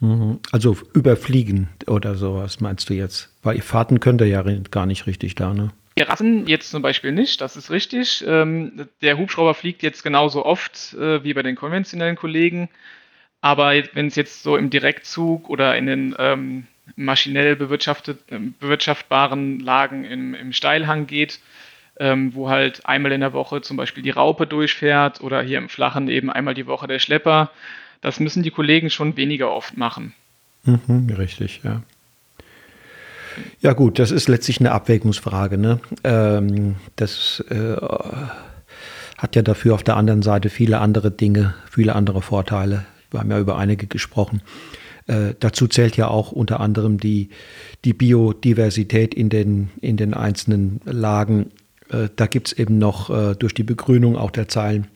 Mhm. 0.00 0.40
Also 0.52 0.76
überfliegen 0.92 1.68
oder 1.86 2.14
sowas 2.16 2.60
meinst 2.60 2.90
du 2.90 2.94
jetzt? 2.94 3.30
Weil 3.42 3.60
Fahrten 3.60 4.00
könnt 4.00 4.20
ihr 4.20 4.26
ja 4.26 4.42
gar 4.70 4.86
nicht 4.86 5.06
richtig 5.06 5.34
da, 5.34 5.54
ne? 5.54 5.72
Rassen 5.98 6.46
jetzt 6.46 6.70
zum 6.70 6.82
Beispiel 6.82 7.12
nicht, 7.12 7.40
das 7.40 7.56
ist 7.56 7.70
richtig. 7.70 8.22
Ähm, 8.26 8.86
der 9.00 9.16
Hubschrauber 9.16 9.54
fliegt 9.54 9.82
jetzt 9.82 10.02
genauso 10.02 10.44
oft 10.44 10.92
äh, 10.92 11.24
wie 11.24 11.32
bei 11.32 11.42
den 11.42 11.56
konventionellen 11.56 12.16
Kollegen. 12.16 12.68
Aber 13.40 13.72
wenn 13.94 14.08
es 14.08 14.16
jetzt 14.16 14.42
so 14.42 14.56
im 14.56 14.68
Direktzug 14.68 15.48
oder 15.48 15.76
in 15.76 15.86
den 15.86 16.14
ähm, 16.18 16.66
maschinell 16.94 17.56
bewirtschaftet, 17.56 18.20
äh, 18.30 18.38
bewirtschaftbaren 18.60 19.60
Lagen 19.60 20.04
im, 20.04 20.34
im 20.34 20.52
Steilhang 20.52 21.06
geht, 21.06 21.40
ähm, 21.98 22.34
wo 22.34 22.48
halt 22.48 22.86
einmal 22.86 23.12
in 23.12 23.20
der 23.20 23.32
Woche 23.32 23.62
zum 23.62 23.76
Beispiel 23.76 24.02
die 24.02 24.10
Raupe 24.10 24.46
durchfährt 24.46 25.20
oder 25.20 25.42
hier 25.42 25.58
im 25.58 25.68
Flachen 25.68 26.08
eben 26.08 26.30
einmal 26.30 26.54
die 26.54 26.66
Woche 26.66 26.86
der 26.86 26.98
Schlepper, 26.98 27.50
das 28.00 28.20
müssen 28.20 28.42
die 28.42 28.50
Kollegen 28.50 28.90
schon 28.90 29.16
weniger 29.16 29.50
oft 29.50 29.76
machen. 29.76 30.14
Mhm, 30.64 31.10
richtig, 31.16 31.60
ja. 31.64 31.82
Ja 33.60 33.72
gut, 33.72 33.98
das 33.98 34.10
ist 34.10 34.28
letztlich 34.28 34.60
eine 34.60 34.72
Abwägungsfrage. 34.72 35.58
Ne? 35.58 35.80
Ähm, 36.04 36.76
das 36.96 37.44
äh, 37.50 37.76
hat 39.18 39.36
ja 39.36 39.42
dafür 39.42 39.74
auf 39.74 39.82
der 39.82 39.96
anderen 39.96 40.22
Seite 40.22 40.48
viele 40.48 40.78
andere 40.78 41.10
Dinge, 41.10 41.54
viele 41.70 41.94
andere 41.94 42.22
Vorteile. 42.22 42.86
Wir 43.10 43.20
haben 43.20 43.30
ja 43.30 43.38
über 43.38 43.58
einige 43.58 43.86
gesprochen. 43.86 44.42
Äh, 45.06 45.34
dazu 45.38 45.68
zählt 45.68 45.96
ja 45.96 46.08
auch 46.08 46.32
unter 46.32 46.60
anderem 46.60 46.98
die, 46.98 47.30
die 47.84 47.92
Biodiversität 47.92 49.14
in 49.14 49.28
den, 49.28 49.70
in 49.80 49.96
den 49.96 50.14
einzelnen 50.14 50.80
Lagen. 50.84 51.50
Äh, 51.90 52.08
da 52.16 52.26
gibt 52.26 52.48
es 52.48 52.52
eben 52.54 52.78
noch 52.78 53.10
äh, 53.10 53.34
durch 53.34 53.54
die 53.54 53.64
Begrünung 53.64 54.16
auch 54.16 54.30
der 54.30 54.48
Zeilen 54.48 54.88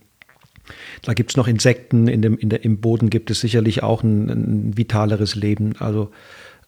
da 1.02 1.14
gibt 1.14 1.30
es 1.30 1.36
noch 1.36 1.48
Insekten, 1.48 2.08
in 2.08 2.22
dem, 2.22 2.36
in 2.36 2.48
der, 2.48 2.64
im 2.64 2.80
Boden 2.80 3.10
gibt 3.10 3.30
es 3.30 3.40
sicherlich 3.40 3.82
auch 3.82 4.02
ein, 4.02 4.28
ein 4.28 4.76
vitaleres 4.76 5.34
Leben. 5.34 5.74
Also 5.78 6.10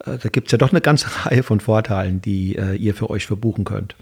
äh, 0.05 0.18
da 0.18 0.28
gibt 0.28 0.48
es 0.48 0.52
ja 0.52 0.59
doch 0.59 0.70
eine 0.70 0.81
ganze 0.81 1.07
Reihe 1.26 1.42
von 1.42 1.61
Vorteilen, 1.61 2.20
die 2.20 2.57
äh, 2.57 2.74
ihr 2.74 2.94
für 2.94 3.11
euch 3.11 3.26
verbuchen 3.26 3.64
könnt. 3.64 3.96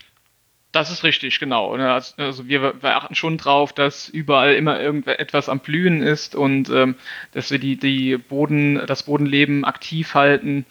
Das 0.73 0.91
ist 0.91 1.03
richtig, 1.03 1.41
genau. 1.41 1.73
Also, 1.75 2.15
also 2.17 2.47
wir, 2.47 2.81
wir 2.81 2.97
achten 2.97 3.15
schon 3.15 3.39
drauf, 3.39 3.73
dass 3.73 4.09
überall 4.09 4.55
immer 4.55 4.81
irgendetwas 4.81 5.49
am 5.49 5.59
Blühen 5.59 6.03
ist 6.03 6.37
und 6.37 6.69
ähm, 6.71 6.95
dass 7.33 7.51
wir 7.51 7.59
die, 7.59 7.77
die 7.77 8.17
Boden, 8.17 8.81
das 8.87 9.03
Bodenleben 9.03 9.65
aktiv 9.65 10.15
halten. 10.15 10.65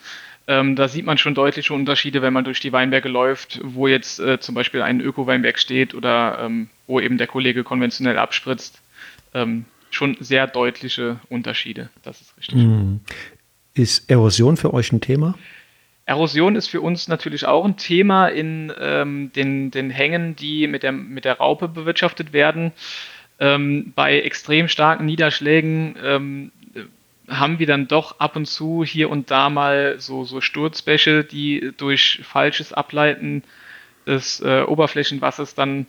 Ähm, 0.48 0.76
da 0.76 0.88
sieht 0.88 1.06
man 1.06 1.18
schon 1.18 1.36
deutliche 1.36 1.74
Unterschiede, 1.74 2.22
wenn 2.22 2.34
man 2.34 2.46
durch 2.46 2.62
die 2.62 2.72
Weinberge 2.72 3.10
läuft, 3.10 3.60
wo 3.62 3.88
jetzt 3.88 4.20
äh, 4.20 4.40
zum 4.40 4.56
Beispiel 4.56 4.82
ein 4.82 5.02
Öko-Weinberg 5.02 5.60
steht 5.60 5.94
oder 5.94 6.40
ähm, 6.42 6.70
wo 6.88 7.00
eben 7.00 7.18
der 7.18 7.28
Kollege 7.28 7.64
konventionell 7.64 8.18
abspritzt. 8.18 8.82
Ähm, 9.34 9.66
schon 9.92 10.18
sehr 10.20 10.48
deutliche 10.48 11.20
Unterschiede. 11.30 11.90
Das 12.04 12.22
ist 12.22 12.38
richtig. 12.38 12.58
Mhm. 12.58 13.02
Ist 13.74 14.10
Erosion 14.10 14.58
für 14.58 14.74
euch 14.74 14.92
ein 14.92 15.02
Thema? 15.02 15.36
Erosion 16.10 16.56
ist 16.56 16.68
für 16.68 16.82
uns 16.82 17.08
natürlich 17.08 17.46
auch 17.46 17.64
ein 17.64 17.78
Thema 17.78 18.30
in 18.30 18.74
ähm, 18.80 19.32
den, 19.36 19.70
den 19.70 19.92
Hängen, 19.92 20.36
die 20.36 20.66
mit 20.66 20.82
der, 20.82 20.92
mit 20.92 21.24
der 21.24 21.38
Raupe 21.38 21.68
bewirtschaftet 21.68 22.34
werden. 22.34 22.72
Ähm, 23.40 23.94
bei 23.96 24.20
extrem 24.20 24.68
starken 24.68 25.06
Niederschlägen 25.06 25.96
ähm, 26.04 26.52
haben 27.28 27.60
wir 27.60 27.68
dann 27.68 27.88
doch 27.88 28.20
ab 28.20 28.36
und 28.36 28.48
zu 28.48 28.84
hier 28.84 29.12
und 29.12 29.30
da 29.30 29.52
mal 29.52 30.00
so, 30.00 30.24
so 30.24 30.42
Sturzbäche, 30.42 31.24
die 31.24 31.74
durch 31.78 32.22
falsches 32.24 32.74
Ableiten 32.74 33.44
des 34.08 34.42
äh, 34.42 34.64
Oberflächenwassers 34.64 35.54
dann 35.54 35.86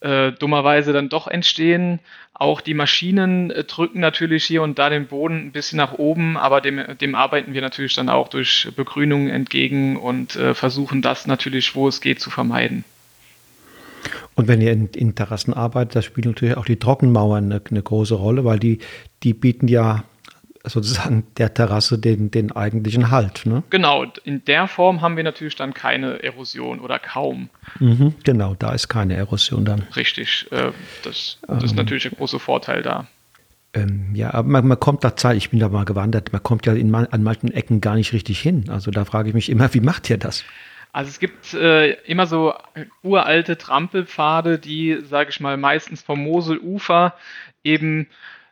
äh, 0.00 0.32
dummerweise 0.32 0.92
dann 0.92 1.08
doch 1.08 1.26
entstehen. 1.26 2.00
Auch 2.34 2.60
die 2.60 2.74
Maschinen 2.74 3.50
äh, 3.50 3.64
drücken 3.64 4.00
natürlich 4.00 4.44
hier 4.44 4.62
und 4.62 4.78
da 4.78 4.90
den 4.90 5.06
Boden 5.06 5.46
ein 5.46 5.52
bisschen 5.52 5.78
nach 5.78 5.94
oben, 5.94 6.36
aber 6.36 6.60
dem, 6.60 6.80
dem 7.00 7.14
arbeiten 7.14 7.54
wir 7.54 7.62
natürlich 7.62 7.94
dann 7.94 8.08
auch 8.08 8.28
durch 8.28 8.68
Begrünung 8.76 9.28
entgegen 9.28 9.96
und 9.96 10.36
äh, 10.36 10.54
versuchen 10.54 11.02
das 11.02 11.26
natürlich, 11.26 11.74
wo 11.74 11.88
es 11.88 12.00
geht, 12.00 12.20
zu 12.20 12.30
vermeiden. 12.30 12.84
Und 14.34 14.48
wenn 14.48 14.60
ihr 14.60 14.72
in, 14.72 14.88
in 14.88 15.14
Terrassen 15.14 15.54
arbeitet, 15.54 15.96
da 15.96 16.02
spielen 16.02 16.32
natürlich 16.32 16.56
auch 16.56 16.66
die 16.66 16.78
Trockenmauern 16.78 17.50
eine, 17.50 17.62
eine 17.70 17.82
große 17.82 18.14
Rolle, 18.14 18.44
weil 18.44 18.58
die, 18.58 18.78
die 19.22 19.32
bieten 19.32 19.66
ja 19.66 20.04
sozusagen 20.66 21.26
der 21.36 21.54
Terrasse 21.54 21.98
den, 21.98 22.30
den 22.30 22.52
eigentlichen 22.52 23.10
Halt. 23.10 23.46
Ne? 23.46 23.62
Genau, 23.70 24.04
in 24.24 24.44
der 24.44 24.68
Form 24.68 25.00
haben 25.00 25.16
wir 25.16 25.24
natürlich 25.24 25.56
dann 25.56 25.74
keine 25.74 26.22
Erosion 26.22 26.80
oder 26.80 26.98
kaum. 26.98 27.50
Mhm, 27.78 28.14
genau, 28.24 28.54
da 28.58 28.72
ist 28.72 28.88
keine 28.88 29.14
Erosion 29.16 29.64
dann. 29.64 29.86
Richtig, 29.94 30.46
äh, 30.50 30.72
das, 31.02 31.38
das 31.46 31.58
ähm, 31.58 31.64
ist 31.64 31.76
natürlich 31.76 32.06
ein 32.06 32.16
großer 32.16 32.40
Vorteil 32.40 32.82
da. 32.82 33.06
Ähm, 33.74 34.10
ja, 34.14 34.32
aber 34.32 34.48
man, 34.48 34.66
man, 34.66 34.80
kommt 34.80 35.04
da 35.04 35.16
Zeit, 35.16 35.36
ich 35.36 35.50
bin 35.50 35.60
da 35.60 35.68
mal 35.68 35.84
gewandert, 35.84 36.32
man 36.32 36.42
kommt 36.42 36.66
ja 36.66 36.72
in, 36.72 36.94
an 36.94 37.22
manchen 37.22 37.52
Ecken 37.52 37.80
gar 37.80 37.94
nicht 37.94 38.12
richtig 38.12 38.40
hin. 38.40 38.70
Also 38.70 38.90
da 38.90 39.04
frage 39.04 39.28
ich 39.28 39.34
mich 39.34 39.50
immer, 39.50 39.72
wie 39.74 39.80
macht 39.80 40.08
ihr 40.08 40.18
das? 40.18 40.44
Also 40.92 41.10
es 41.10 41.20
gibt 41.20 41.52
äh, 41.52 41.92
immer 42.04 42.26
so 42.26 42.54
uralte 43.02 43.58
Trampelpfade, 43.58 44.58
die, 44.58 44.98
sage 45.02 45.28
ich 45.28 45.40
mal, 45.40 45.58
meistens 45.58 46.00
vom 46.00 46.22
Moselufer 46.22 47.14
eben 47.62 48.06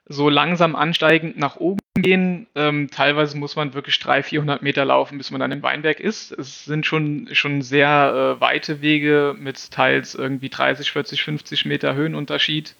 so 0.06 0.28
langsam 0.28 0.76
ansteigend 0.76 1.38
nach 1.38 1.56
oben 1.56 1.80
gehen. 1.94 2.46
Ähm, 2.54 2.90
teilweise 2.90 3.36
muss 3.36 3.56
man 3.56 3.74
wirklich 3.74 3.98
300, 4.00 4.26
400 4.26 4.62
Meter 4.62 4.84
laufen, 4.84 5.18
bis 5.18 5.30
man 5.30 5.40
dann 5.40 5.52
im 5.52 5.62
Weinberg 5.62 6.00
ist. 6.00 6.32
Es 6.32 6.64
sind 6.64 6.86
schon, 6.86 7.28
schon 7.32 7.62
sehr 7.62 8.36
äh, 8.36 8.40
weite 8.40 8.80
Wege 8.82 9.34
mit 9.38 9.70
teils 9.70 10.14
irgendwie 10.14 10.48
30, 10.48 10.90
40, 10.90 11.22
50 11.22 11.64
Meter 11.66 11.94
Höhenunterschied. 11.94 12.74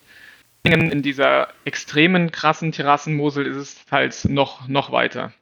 In 0.65 1.03
dieser 1.03 1.49
extremen 1.67 2.33
krassen 2.33 2.73
Terrassenmosel 2.73 3.47
ist 3.47 3.57
es 3.57 3.85
teils 3.85 4.25
noch, 4.25 4.67
noch 4.67 4.91
weiter. 4.93 5.33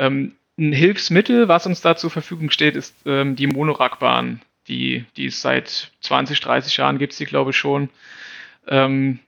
Ähm, 0.00 0.32
ein 0.58 0.72
Hilfsmittel, 0.72 1.46
was 1.46 1.66
uns 1.66 1.80
da 1.80 1.96
zur 1.96 2.10
Verfügung 2.10 2.50
steht, 2.50 2.74
ist 2.74 2.94
ähm, 3.06 3.36
die 3.36 3.46
Monorackbahn. 3.46 4.42
Die, 4.66 5.04
die 5.16 5.26
ist 5.26 5.40
seit 5.40 5.92
20, 6.00 6.40
30 6.40 6.76
Jahren, 6.76 6.98
gibt 6.98 7.12
es 7.12 7.18
die, 7.18 7.24
glaube 7.24 7.52
ich, 7.52 7.56
schon. 7.56 7.88
Ähm, 8.66 9.20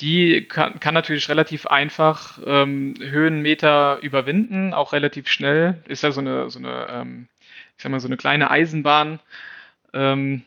die 0.00 0.46
kann, 0.46 0.78
kann 0.80 0.94
natürlich 0.94 1.28
relativ 1.28 1.66
einfach 1.66 2.38
ähm, 2.44 2.94
Höhenmeter 3.00 3.98
überwinden, 4.02 4.74
auch 4.74 4.92
relativ 4.92 5.28
schnell. 5.28 5.82
Ist 5.88 6.02
ja 6.02 6.12
so 6.12 6.20
eine, 6.20 6.50
so 6.50 6.58
eine, 6.58 6.86
ähm, 6.90 7.28
ich 7.76 7.82
sag 7.82 7.90
mal, 7.90 8.00
so 8.00 8.08
eine 8.08 8.16
kleine 8.16 8.50
Eisenbahn 8.50 9.20
ähm, 9.94 10.42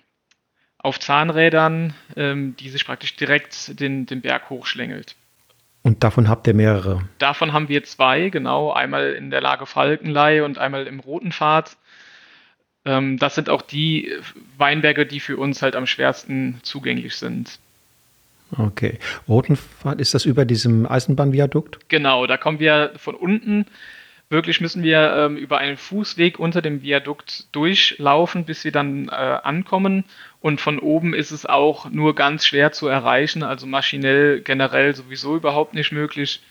auf 0.78 1.00
Zahnrädern, 1.00 1.94
ähm, 2.16 2.56
die 2.58 2.70
sich 2.70 2.86
praktisch 2.86 3.16
direkt 3.16 3.80
den, 3.80 4.06
den 4.06 4.22
Berg 4.22 4.50
hochschlängelt. 4.50 5.16
Und 5.82 6.04
davon 6.04 6.28
habt 6.28 6.46
ihr 6.46 6.54
mehrere? 6.54 7.02
Davon 7.18 7.54
haben 7.54 7.70
wir 7.70 7.84
zwei, 7.84 8.30
genau. 8.30 8.72
Einmal 8.72 9.14
in 9.14 9.32
der 9.32 9.42
Lage 9.42 9.66
Falkenlei 9.66 10.44
und 10.44 10.58
einmal 10.58 10.88
im 10.88 11.00
Roten 11.00 11.32
Pfad. 11.32 11.78
Ähm, 12.86 13.18
das 13.18 13.36
sind 13.36 13.50
auch 13.50 13.62
die 13.62 14.14
Weinberge, 14.58 15.06
die 15.06 15.20
für 15.20 15.38
uns 15.38 15.62
halt 15.62 15.76
am 15.76 15.88
schwersten 15.88 16.60
zugänglich 16.64 17.16
sind. 17.16 17.60
Okay. 18.58 18.98
Rotenpfad, 19.28 20.00
ist 20.02 20.14
das 20.14 20.26
über 20.26 20.46
diesem 20.46 20.86
Eisenbahnviadukt? 20.86 21.90
Genau, 21.90 22.26
da 22.28 22.38
kommen 22.38 22.60
wir 22.60 22.94
von 22.98 23.16
unten. 23.16 23.66
Wirklich 24.32 24.62
müssen 24.62 24.84
wir 24.84 25.12
ähm, 25.16 25.38
über 25.38 25.58
einen 25.58 25.76
Fußweg 25.76 26.38
unter 26.38 26.62
dem 26.62 26.84
Viadukt 26.84 27.48
durchlaufen, 27.52 28.46
bis 28.46 28.64
wir 28.64 28.72
dann 28.72 29.08
äh, 29.08 29.12
ankommen. 29.12 30.04
Und 30.40 30.62
von 30.62 30.78
oben 30.78 31.16
ist 31.16 31.32
es 31.32 31.48
auch 31.48 31.90
nur 31.90 32.14
ganz 32.14 32.46
schwer 32.46 32.72
zu 32.72 32.88
erreichen, 32.88 33.42
also 33.42 33.66
maschinell 33.66 34.42
generell 34.42 34.96
sowieso 34.96 35.36
überhaupt 35.36 35.74
nicht 35.74 35.92
möglich. 35.92 36.42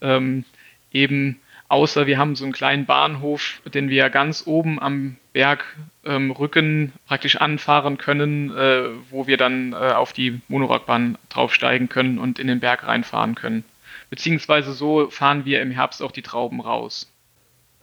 Ähm, 0.00 0.44
eben 0.90 1.38
außer 1.68 2.06
wir 2.06 2.18
haben 2.18 2.34
so 2.34 2.44
einen 2.44 2.52
kleinen 2.52 2.86
Bahnhof, 2.86 3.60
den 3.72 3.88
wir 3.88 4.10
ganz 4.10 4.44
oben 4.46 4.80
am 4.80 5.16
Bergrücken 5.32 6.82
ähm, 6.82 6.92
praktisch 7.06 7.36
anfahren 7.36 7.98
können, 7.98 8.50
äh, 8.56 8.88
wo 9.10 9.26
wir 9.26 9.36
dann 9.36 9.72
äh, 9.72 9.92
auf 9.92 10.12
die 10.12 10.40
Monorackbahn 10.48 11.18
draufsteigen 11.28 11.88
können 11.88 12.18
und 12.18 12.38
in 12.38 12.46
den 12.46 12.60
Berg 12.60 12.86
reinfahren 12.86 13.34
können. 13.34 13.64
Beziehungsweise 14.10 14.72
so 14.72 15.10
fahren 15.10 15.44
wir 15.44 15.60
im 15.60 15.70
Herbst 15.70 16.02
auch 16.02 16.12
die 16.12 16.22
Trauben 16.22 16.60
raus. 16.60 17.12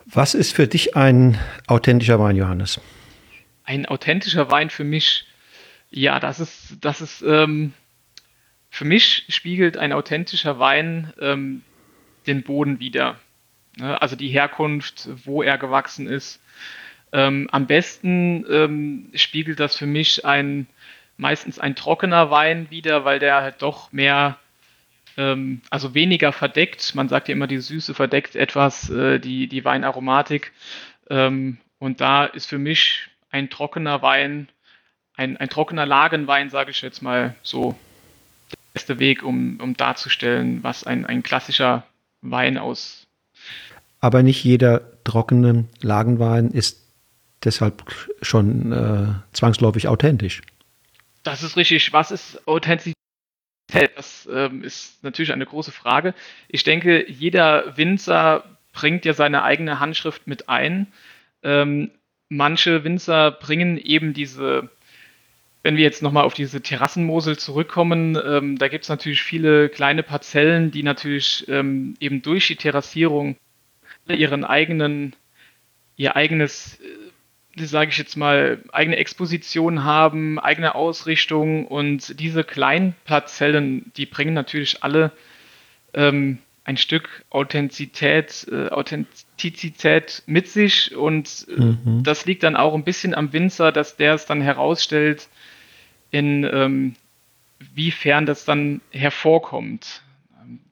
Was 0.06 0.34
ist 0.34 0.54
für 0.54 0.68
dich 0.68 0.96
ein 0.96 1.38
authentischer 1.68 2.20
Wein, 2.20 2.36
Johannes? 2.36 2.80
Ein 3.64 3.86
authentischer 3.86 4.52
Wein 4.52 4.70
für 4.70 4.84
mich, 4.84 5.26
ja, 5.90 6.20
das 6.20 6.40
ist, 6.40 6.78
das 6.82 7.02
ist, 7.02 7.24
ähm, 7.24 7.74
für 8.70 8.86
mich 8.86 9.26
spiegelt 9.30 9.78
ein 9.78 9.94
authentischer 9.94 10.60
Wein 10.60 11.14
ähm, 11.20 11.62
den 12.28 12.44
Boden 12.44 12.80
wider. 12.80 13.20
Ne? 13.78 14.02
Also 14.02 14.16
die 14.16 14.30
Herkunft, 14.30 15.10
wo 15.26 15.44
er 15.44 15.58
gewachsen 15.58 16.08
ist. 16.08 16.42
Ähm, 17.12 17.48
am 17.52 17.68
besten 17.68 18.46
ähm, 18.50 19.12
spiegelt 19.14 19.60
das 19.60 19.76
für 19.78 19.86
mich 19.86 20.26
ein 20.26 20.68
meistens 21.18 21.60
ein 21.60 21.76
trockener 21.76 22.32
Wein 22.32 22.70
wieder, 22.70 23.06
weil 23.06 23.20
der 23.20 23.42
halt 23.42 23.62
doch 23.62 23.92
mehr, 23.92 24.38
ähm, 25.18 25.62
also 25.70 25.94
weniger 25.94 26.32
verdeckt. 26.32 26.96
Man 26.96 27.10
sagt 27.10 27.28
ja 27.28 27.34
immer, 27.34 27.48
die 27.48 27.60
Süße 27.60 27.94
verdeckt 27.94 28.36
etwas 28.36 28.90
äh, 28.90 29.20
die, 29.20 29.48
die 29.48 29.64
Weinaromatik. 29.66 30.52
Ähm, 31.10 31.58
und 31.80 32.02
da 32.02 32.26
ist 32.26 32.48
für 32.48 32.58
mich 32.58 33.08
ein 33.30 33.50
trockener 33.50 34.02
Wein, 34.02 34.50
ein, 35.16 35.38
ein 35.38 35.50
trockener 35.50 35.86
Lagenwein, 35.86 36.50
sage 36.50 36.72
ich 36.72 36.82
jetzt 36.82 37.02
mal 37.02 37.36
so, 37.44 37.76
der 38.52 38.58
beste 38.74 39.00
Weg, 39.00 39.24
um, 39.24 39.60
um 39.62 39.76
darzustellen, 39.78 40.64
was 40.64 40.84
ein, 40.84 41.06
ein 41.06 41.24
klassischer 41.24 41.86
Wein 42.22 42.58
aus. 42.58 43.05
Aber 44.06 44.22
nicht 44.22 44.44
jeder 44.44 45.02
trockene 45.04 45.66
Lagenwein 45.82 46.52
ist 46.52 46.80
deshalb 47.44 47.84
schon 48.22 48.72
äh, 48.72 49.08
zwangsläufig 49.34 49.88
authentisch. 49.88 50.44
Das 51.24 51.42
ist 51.42 51.58
richtig. 51.58 51.92
Was 51.92 52.12
ist 52.12 52.48
Authentizität? 52.48 52.94
Das 53.96 54.30
ähm, 54.32 54.64
ist 54.64 55.04
natürlich 55.04 55.34
eine 55.34 55.48
große 55.48 55.72
Frage. 55.72 56.14
Ich 56.50 56.64
denke, 56.64 57.10
jeder 57.10 57.78
Winzer 57.78 58.44
bringt 58.74 59.06
ja 59.06 59.14
seine 59.16 59.42
eigene 59.42 59.80
Handschrift 59.80 60.28
mit 60.28 60.50
ein. 60.50 60.86
Ähm, 61.42 61.90
manche 62.30 62.84
Winzer 62.84 63.32
bringen 63.32 63.80
eben 63.80 64.14
diese, 64.14 64.70
wenn 65.64 65.78
wir 65.78 65.84
jetzt 65.84 66.04
nochmal 66.04 66.26
auf 66.26 66.36
diese 66.36 66.62
Terrassenmosel 66.62 67.40
zurückkommen, 67.40 68.16
ähm, 68.24 68.60
da 68.60 68.68
gibt 68.68 68.84
es 68.84 68.90
natürlich 68.90 69.24
viele 69.24 69.68
kleine 69.68 70.04
Parzellen, 70.04 70.70
die 70.70 70.84
natürlich 70.84 71.48
ähm, 71.48 71.96
eben 72.00 72.22
durch 72.22 72.46
die 72.46 72.56
Terrassierung 72.56 73.36
ihren 74.08 74.44
eigenen, 74.44 75.16
ihr 75.98 76.16
eigenes 76.16 76.80
äh, 76.80 77.06
sage 77.58 77.92
ich 77.92 77.98
jetzt 77.98 78.18
mal, 78.18 78.60
eigene 78.72 78.98
Exposition 78.98 79.84
haben, 79.84 80.40
eigene 80.40 80.76
Ausrichtung 80.76 81.68
und 81.68 82.20
diese 82.20 82.44
kleinen 82.44 82.96
Parzellen, 83.06 83.92
die 83.96 84.06
bringen 84.06 84.34
natürlich 84.34 84.84
alle 84.84 85.12
ähm, 85.94 86.40
ein 86.66 86.78
Stück 86.78 87.24
Authentizität, 87.30 88.48
äh, 88.52 88.70
Authentizität 88.70 90.24
mit 90.26 90.50
sich 90.50 90.96
und 90.96 91.48
äh, 91.48 91.62
mhm. 91.62 92.04
das 92.04 92.26
liegt 92.26 92.44
dann 92.44 92.56
auch 92.56 92.74
ein 92.74 92.84
bisschen 92.84 93.16
am 93.16 93.32
Winzer, 93.32 93.72
dass 93.72 93.96
der 93.96 94.16
es 94.16 94.26
dann 94.26 94.42
herausstellt, 94.42 95.30
in 96.12 96.44
ähm, 96.44 96.96
wiefern 97.74 98.26
das 98.26 98.46
dann 98.46 98.82
hervorkommt. 98.92 100.02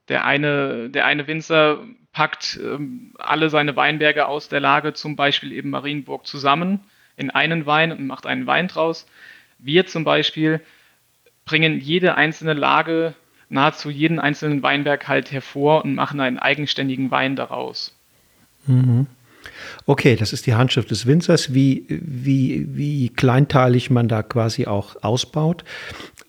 Der 0.10 0.26
eine, 0.26 0.89
der 0.89 1.06
eine 1.06 1.28
Winzer 1.28 1.80
packt 2.13 2.60
ähm, 2.63 3.12
alle 3.17 3.49
seine 3.49 3.76
Weinberge 3.76 4.28
aus 4.28 4.47
der 4.47 4.60
Lage, 4.60 4.93
zum 4.93 5.15
Beispiel 5.15 5.52
eben 5.52 5.71
Marienburg, 5.71 6.26
zusammen 6.26 6.80
in 7.17 7.32
einen 7.32 7.65
Wein 7.65 7.91
und 7.91 8.08
macht 8.08 8.26
einen 8.26 8.47
Wein 8.47 8.67
draus. 8.67 9.06
Wir 9.60 9.86
zum 9.88 10.04
Beispiel 10.04 10.62
bringen 11.45 11.80
jede 11.80 12.15
einzelne 12.15 12.54
Lage, 12.54 13.13
nahezu 13.49 13.89
jeden 13.89 14.19
einzelnen 14.19 14.63
Weinberg 14.63 15.08
halt 15.08 15.32
hervor 15.32 15.84
und 15.84 15.95
machen 15.95 16.19
einen 16.19 16.39
eigenständigen 16.39 17.12
Wein 17.12 17.36
daraus. 17.36 17.93
Mhm. 18.65 19.08
Okay, 19.86 20.15
das 20.15 20.32
ist 20.32 20.45
die 20.45 20.54
Handschrift 20.54 20.89
des 20.91 21.06
Winzers, 21.06 21.54
wie, 21.54 21.86
wie, 21.89 22.65
wie 22.69 23.10
kleinteilig 23.10 23.89
man 23.89 24.08
da 24.08 24.23
quasi 24.23 24.65
auch 24.65 24.95
ausbaut. 25.04 25.65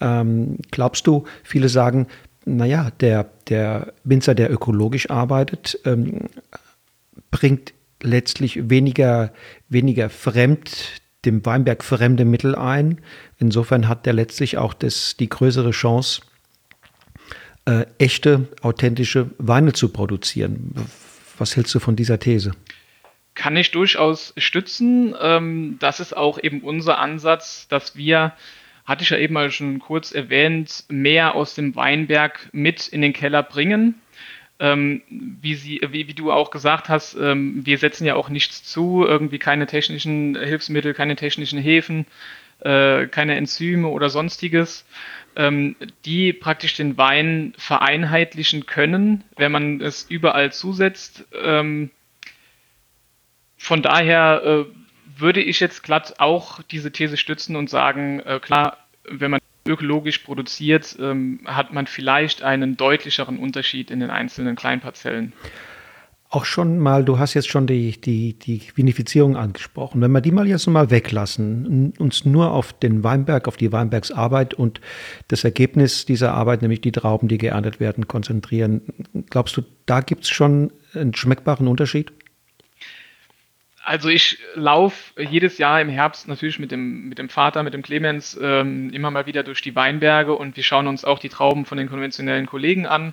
Ähm, 0.00 0.58
glaubst 0.70 1.06
du, 1.06 1.24
viele 1.44 1.68
sagen, 1.68 2.08
naja, 2.44 2.90
der, 3.00 3.30
der 3.48 3.92
Winzer, 4.04 4.34
der 4.34 4.52
ökologisch 4.52 5.10
arbeitet, 5.10 5.78
ähm, 5.84 6.28
bringt 7.30 7.72
letztlich 8.02 8.68
weniger, 8.68 9.32
weniger 9.68 10.10
fremd, 10.10 11.00
dem 11.24 11.44
Weinberg 11.44 11.82
fremde 11.82 12.24
Mittel 12.24 12.54
ein. 12.54 13.00
Insofern 13.38 13.88
hat 13.88 14.06
der 14.06 14.12
letztlich 14.12 14.58
auch 14.58 14.74
das, 14.74 15.16
die 15.16 15.28
größere 15.28 15.70
Chance, 15.70 16.22
äh, 17.64 17.86
echte, 17.98 18.48
authentische 18.60 19.30
Weine 19.38 19.72
zu 19.72 19.88
produzieren. 19.88 20.74
Was 21.38 21.56
hältst 21.56 21.74
du 21.74 21.80
von 21.80 21.96
dieser 21.96 22.18
These? 22.18 22.52
Kann 23.34 23.56
ich 23.56 23.70
durchaus 23.70 24.32
stützen. 24.36 25.14
Ähm, 25.20 25.76
das 25.80 25.98
ist 25.98 26.16
auch 26.16 26.38
eben 26.38 26.60
unser 26.60 26.98
Ansatz, 26.98 27.66
dass 27.68 27.96
wir 27.96 28.32
hatte 28.84 29.02
ich 29.02 29.10
ja 29.10 29.18
eben 29.18 29.34
mal 29.34 29.50
schon 29.50 29.78
kurz 29.78 30.12
erwähnt, 30.12 30.84
mehr 30.88 31.34
aus 31.34 31.54
dem 31.54 31.74
Weinberg 31.74 32.48
mit 32.52 32.88
in 32.88 33.02
den 33.02 33.12
Keller 33.12 33.42
bringen. 33.42 33.94
Ähm, 34.60 35.02
wie, 35.08 35.54
sie, 35.56 35.80
wie, 35.90 36.06
wie, 36.06 36.14
du 36.14 36.30
auch 36.30 36.50
gesagt 36.50 36.88
hast, 36.88 37.14
ähm, 37.14 37.66
wir 37.66 37.76
setzen 37.78 38.06
ja 38.06 38.14
auch 38.14 38.28
nichts 38.28 38.62
zu, 38.62 39.04
irgendwie 39.04 39.38
keine 39.38 39.66
technischen 39.66 40.36
Hilfsmittel, 40.36 40.94
keine 40.94 41.16
technischen 41.16 41.58
Hefen, 41.58 42.06
äh, 42.60 43.06
keine 43.06 43.34
Enzyme 43.34 43.88
oder 43.88 44.10
sonstiges, 44.10 44.86
ähm, 45.34 45.74
die 46.04 46.32
praktisch 46.32 46.74
den 46.74 46.96
Wein 46.96 47.54
vereinheitlichen 47.58 48.66
können, 48.66 49.24
wenn 49.36 49.50
man 49.50 49.80
es 49.80 50.04
überall 50.08 50.52
zusetzt. 50.52 51.24
Ähm, 51.42 51.90
von 53.56 53.82
daher 53.82 54.42
äh, 54.44 54.83
würde 55.16 55.42
ich 55.42 55.60
jetzt 55.60 55.82
glatt 55.82 56.14
auch 56.18 56.62
diese 56.62 56.92
These 56.92 57.16
stützen 57.16 57.56
und 57.56 57.70
sagen, 57.70 58.20
äh, 58.20 58.40
klar, 58.40 58.78
wenn 59.04 59.30
man 59.30 59.40
ökologisch 59.66 60.18
produziert, 60.18 60.96
ähm, 61.00 61.40
hat 61.44 61.72
man 61.72 61.86
vielleicht 61.86 62.42
einen 62.42 62.76
deutlicheren 62.76 63.38
Unterschied 63.38 63.90
in 63.90 64.00
den 64.00 64.10
einzelnen 64.10 64.56
Kleinparzellen. 64.56 65.32
Auch 66.34 66.44
schon 66.44 66.80
mal, 66.80 67.04
du 67.04 67.20
hast 67.20 67.34
jetzt 67.34 67.48
schon 67.48 67.68
die, 67.68 67.92
die, 68.00 68.36
die 68.36 68.62
Vinifizierung 68.74 69.36
angesprochen. 69.36 70.00
Wenn 70.00 70.10
wir 70.10 70.20
die 70.20 70.32
mal 70.32 70.48
jetzt 70.48 70.66
mal 70.66 70.90
weglassen, 70.90 71.92
uns 71.98 72.24
nur 72.24 72.50
auf 72.50 72.72
den 72.72 73.04
Weinberg, 73.04 73.46
auf 73.46 73.56
die 73.56 73.70
Weinbergsarbeit 73.70 74.52
und 74.52 74.80
das 75.28 75.44
Ergebnis 75.44 76.06
dieser 76.06 76.34
Arbeit, 76.34 76.62
nämlich 76.62 76.80
die 76.80 76.90
Trauben, 76.90 77.28
die 77.28 77.38
geerntet 77.38 77.78
werden, 77.78 78.08
konzentrieren, 78.08 78.82
glaubst 79.30 79.56
du, 79.56 79.62
da 79.86 80.00
gibt 80.00 80.24
es 80.24 80.30
schon 80.30 80.72
einen 80.92 81.14
schmeckbaren 81.14 81.68
Unterschied? 81.68 82.12
Also 83.84 84.08
ich 84.08 84.38
laufe 84.54 85.22
jedes 85.22 85.58
Jahr 85.58 85.80
im 85.80 85.90
Herbst 85.90 86.26
natürlich 86.26 86.58
mit 86.58 86.72
dem, 86.72 87.08
mit 87.08 87.18
dem 87.18 87.28
Vater, 87.28 87.62
mit 87.62 87.74
dem 87.74 87.82
Clemens 87.82 88.38
ähm, 88.40 88.90
immer 88.90 89.10
mal 89.10 89.26
wieder 89.26 89.42
durch 89.42 89.60
die 89.60 89.76
Weinberge 89.76 90.34
und 90.34 90.56
wir 90.56 90.64
schauen 90.64 90.86
uns 90.86 91.04
auch 91.04 91.18
die 91.18 91.28
Trauben 91.28 91.66
von 91.66 91.76
den 91.76 91.88
konventionellen 91.88 92.46
Kollegen 92.46 92.86
an. 92.86 93.12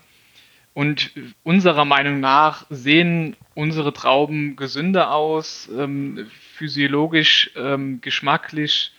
Und 0.74 1.12
unserer 1.44 1.84
Meinung 1.84 2.22
nach 2.22 2.66
sehen 2.70 3.36
unsere 3.54 3.92
Trauben 3.92 4.56
gesünder 4.56 5.14
aus, 5.14 5.70
ähm, 5.78 6.30
physiologisch, 6.56 7.52
ähm, 7.58 8.00
geschmacklich 8.00 8.94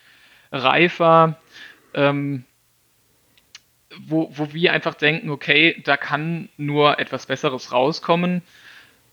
reifer, 0.50 1.40
ähm, 1.94 2.44
wo, 3.98 4.30
wo 4.36 4.52
wir 4.52 4.74
einfach 4.74 4.94
denken, 4.94 5.30
okay, 5.30 5.80
da 5.84 5.96
kann 5.96 6.50
nur 6.58 6.98
etwas 6.98 7.24
Besseres 7.24 7.72
rauskommen. 7.72 8.42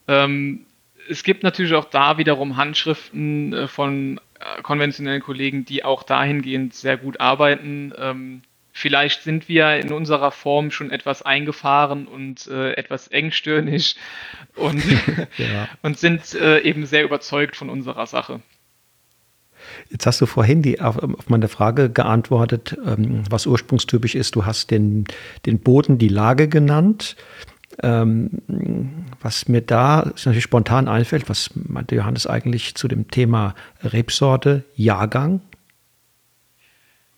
Ähm, 0.09 0.65
es 1.09 1.23
gibt 1.23 1.43
natürlich 1.43 1.73
auch 1.73 1.85
da 1.85 2.17
wiederum 2.17 2.57
Handschriften 2.57 3.53
äh, 3.53 3.67
von 3.67 4.19
äh, 4.39 4.61
konventionellen 4.61 5.21
Kollegen, 5.21 5.65
die 5.65 5.83
auch 5.83 6.03
dahingehend 6.03 6.73
sehr 6.73 6.97
gut 6.97 7.19
arbeiten. 7.19 7.93
Ähm, 7.97 8.41
vielleicht 8.71 9.23
sind 9.23 9.49
wir 9.49 9.77
in 9.77 9.91
unserer 9.91 10.31
Form 10.31 10.71
schon 10.71 10.91
etwas 10.91 11.21
eingefahren 11.21 12.07
und 12.07 12.47
äh, 12.47 12.73
etwas 12.73 13.07
engstirnig 13.07 13.95
und, 14.55 14.83
ja. 15.37 15.67
und 15.81 15.97
sind 15.97 16.35
eben 16.35 16.85
sehr 16.85 17.03
überzeugt 17.03 17.55
von 17.55 17.69
unserer 17.69 18.05
Sache. 18.05 18.41
Jetzt 19.89 20.05
hast 20.05 20.21
du 20.21 20.25
vorhin 20.25 20.61
die, 20.61 20.79
auf, 20.79 20.97
auf 20.97 21.29
meine 21.29 21.47
Frage 21.47 21.89
geantwortet, 21.89 22.77
ähm, 22.85 23.23
was 23.29 23.45
ursprungstypisch 23.45 24.15
ist. 24.15 24.35
Du 24.35 24.45
hast 24.45 24.71
den, 24.71 25.05
den 25.45 25.59
Boden, 25.59 25.97
die 25.97 26.07
Lage 26.07 26.47
genannt. 26.47 27.15
Ähm, 27.81 29.05
was 29.21 29.47
mir 29.47 29.61
da 29.61 30.11
natürlich 30.25 30.43
spontan 30.43 30.87
einfällt, 30.87 31.29
was 31.29 31.51
meinte 31.55 31.95
Johannes 31.95 32.27
eigentlich 32.27 32.75
zu 32.75 32.87
dem 32.87 33.09
Thema 33.09 33.55
Rebsorte, 33.83 34.63
Jahrgang? 34.75 35.41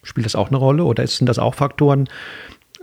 Spielt 0.03 0.25
das 0.25 0.35
auch 0.35 0.49
eine 0.49 0.57
Rolle 0.57 0.83
oder 0.83 1.05
sind 1.05 1.27
das 1.27 1.39
auch 1.39 1.55
Faktoren, 1.55 2.09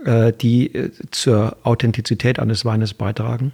äh, 0.05 0.33
die 0.33 0.73
äh, 0.73 0.91
zur 1.11 1.57
Authentizität 1.63 2.39
eines 2.39 2.65
Weines 2.65 2.93
beitragen? 2.93 3.53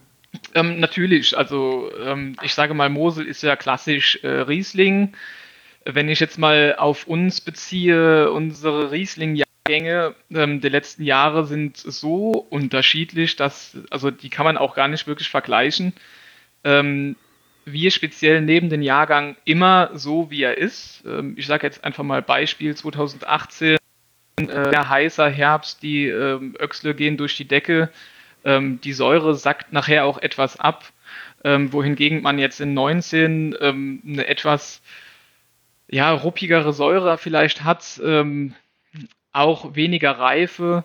Ähm, 0.54 0.80
natürlich, 0.80 1.38
also 1.38 1.90
ähm, 2.04 2.36
ich 2.42 2.54
sage 2.54 2.74
mal, 2.74 2.90
Mosel 2.90 3.26
ist 3.26 3.44
ja 3.44 3.56
klassisch 3.56 4.20
äh, 4.24 4.28
Riesling. 4.28 5.14
Wenn 5.86 6.10
ich 6.10 6.20
jetzt 6.20 6.40
mal 6.40 6.76
auf 6.78 7.08
uns 7.08 7.42
beziehe, 7.42 8.32
unsere 8.32 8.92
Riesling 8.92 9.36
Gänge 9.66 10.16
ähm, 10.32 10.62
der 10.62 10.70
letzten 10.70 11.04
Jahre 11.04 11.46
sind 11.46 11.78
so 11.78 12.32
unterschiedlich, 12.50 13.36
dass, 13.36 13.78
also 13.90 14.12
die 14.12 14.30
kann 14.30 14.46
man 14.46 14.58
auch 14.58 14.76
gar 14.76 14.88
nicht 14.88 15.08
wirklich 15.08 15.30
vergleichen. 15.30 15.94
Ähm, 16.64 17.16
wir 17.66 17.90
speziell 17.92 18.42
neben 18.42 18.70
den 18.70 18.84
Jahrgang 18.84 19.36
immer 19.44 19.90
so, 19.94 20.30
wie 20.30 20.44
er 20.44 20.58
ist. 20.58 21.04
Ähm, 21.06 21.34
ich 21.36 21.48
sage 21.48 21.66
jetzt 21.66 21.84
einfach 21.84 22.04
mal 22.04 22.22
Beispiel 22.22 22.76
2018, 22.76 23.78
äh, 24.38 24.76
heißer 24.76 25.30
Herbst, 25.30 25.82
die 25.82 26.08
ähm, 26.08 26.56
Öchsle 26.60 26.94
gehen 26.94 27.18
durch 27.18 27.36
die 27.36 27.48
Decke, 27.48 27.90
ähm, 28.44 28.80
die 28.82 28.94
Säure 28.94 29.36
sackt 29.36 29.74
nachher 29.74 30.06
auch 30.06 30.20
etwas 30.20 30.60
ab, 30.60 30.86
ähm, 31.44 31.74
wohingegen 31.74 32.22
man 32.22 32.38
jetzt 32.38 32.62
in 32.62 32.74
19 32.74 33.56
ähm, 33.60 34.02
eine 34.06 34.28
etwas 34.28 34.82
ja, 35.88 36.12
ruppigere 36.12 36.74
Säure 36.74 37.18
vielleicht 37.18 37.64
hat, 37.64 38.00
ähm, 38.04 38.54
auch 39.36 39.76
weniger 39.76 40.12
Reife. 40.12 40.84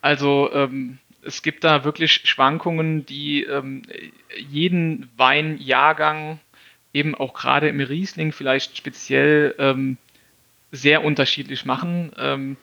Also 0.00 0.50
ähm, 0.52 0.98
es 1.22 1.42
gibt 1.42 1.64
da 1.64 1.84
wirklich 1.84 2.12
Schwankungen, 2.24 3.04
die 3.04 3.44
ähm, 3.44 3.82
jeden 4.36 5.10
Weinjahrgang 5.16 6.38
eben 6.92 7.14
auch 7.14 7.34
gerade 7.34 7.68
im 7.68 7.80
Riesling 7.80 8.32
vielleicht 8.32 8.76
speziell 8.76 9.54
ähm, 9.58 9.96
sehr 10.72 11.04
unterschiedlich 11.04 11.64
machen. 11.64 12.12
Ähm, 12.16 12.56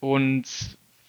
und 0.00 0.46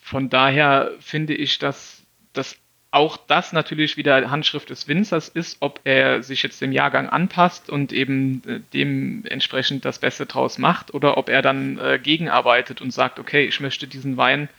von 0.02 0.30
daher 0.30 0.92
finde 1.00 1.36
ich, 1.36 1.60
dass, 1.60 2.04
dass 2.34 2.58
auch 2.92 3.18
das 3.18 3.54
natürlich 3.54 3.98
wieder 3.98 4.32
Handschrift 4.32 4.70
des 4.70 4.88
Winzers 4.88 5.30
ist, 5.30 5.58
ob 5.60 5.80
er 5.84 6.24
sich 6.24 6.42
jetzt 6.42 6.62
dem 6.62 6.72
Jahrgang 6.72 7.08
anpasst 7.08 7.70
und 7.70 7.94
eben 7.94 8.42
äh, 8.48 8.60
dementsprechend 8.74 9.86
das 9.86 10.00
Beste 10.00 10.26
draus 10.26 10.58
macht 10.58 10.94
oder 10.94 11.18
ob 11.18 11.30
er 11.30 11.42
dann 11.42 11.78
äh, 11.78 12.00
gegenarbeitet 12.02 12.82
und 12.82 12.92
sagt, 12.92 13.20
okay, 13.20 13.46
ich 13.46 13.60
möchte 13.60 13.88
diesen 13.88 14.18
Wein, 14.18 14.50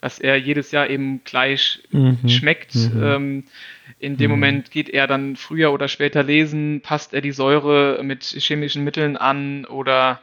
dass 0.00 0.18
er 0.18 0.36
jedes 0.36 0.72
Jahr 0.72 0.90
eben 0.90 1.22
gleich 1.24 1.80
mhm. 1.90 2.28
schmeckt. 2.28 2.74
Mhm. 2.74 3.02
Ähm, 3.02 3.44
in 4.00 4.16
dem 4.16 4.30
mhm. 4.30 4.40
Moment 4.40 4.70
geht 4.70 4.88
er 4.88 5.06
dann 5.06 5.36
früher 5.36 5.72
oder 5.72 5.88
später 5.88 6.22
lesen, 6.24 6.80
passt 6.80 7.14
er 7.14 7.20
die 7.20 7.32
Säure 7.32 8.00
mit 8.02 8.24
chemischen 8.24 8.82
Mitteln 8.82 9.16
an 9.16 9.64
oder 9.64 10.20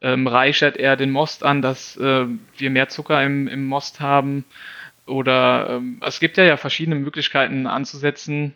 ähm, 0.00 0.26
reichert 0.26 0.76
er 0.76 0.96
den 0.96 1.10
Most 1.10 1.44
an, 1.44 1.62
dass 1.62 1.96
äh, 1.96 2.26
wir 2.56 2.70
mehr 2.70 2.88
Zucker 2.88 3.22
im, 3.24 3.48
im 3.48 3.64
Most 3.64 4.00
haben. 4.00 4.44
Oder 5.06 5.70
ähm, 5.70 6.00
es 6.04 6.20
gibt 6.20 6.36
ja, 6.36 6.44
ja 6.44 6.56
verschiedene 6.56 6.96
Möglichkeiten 6.96 7.66
anzusetzen. 7.66 8.54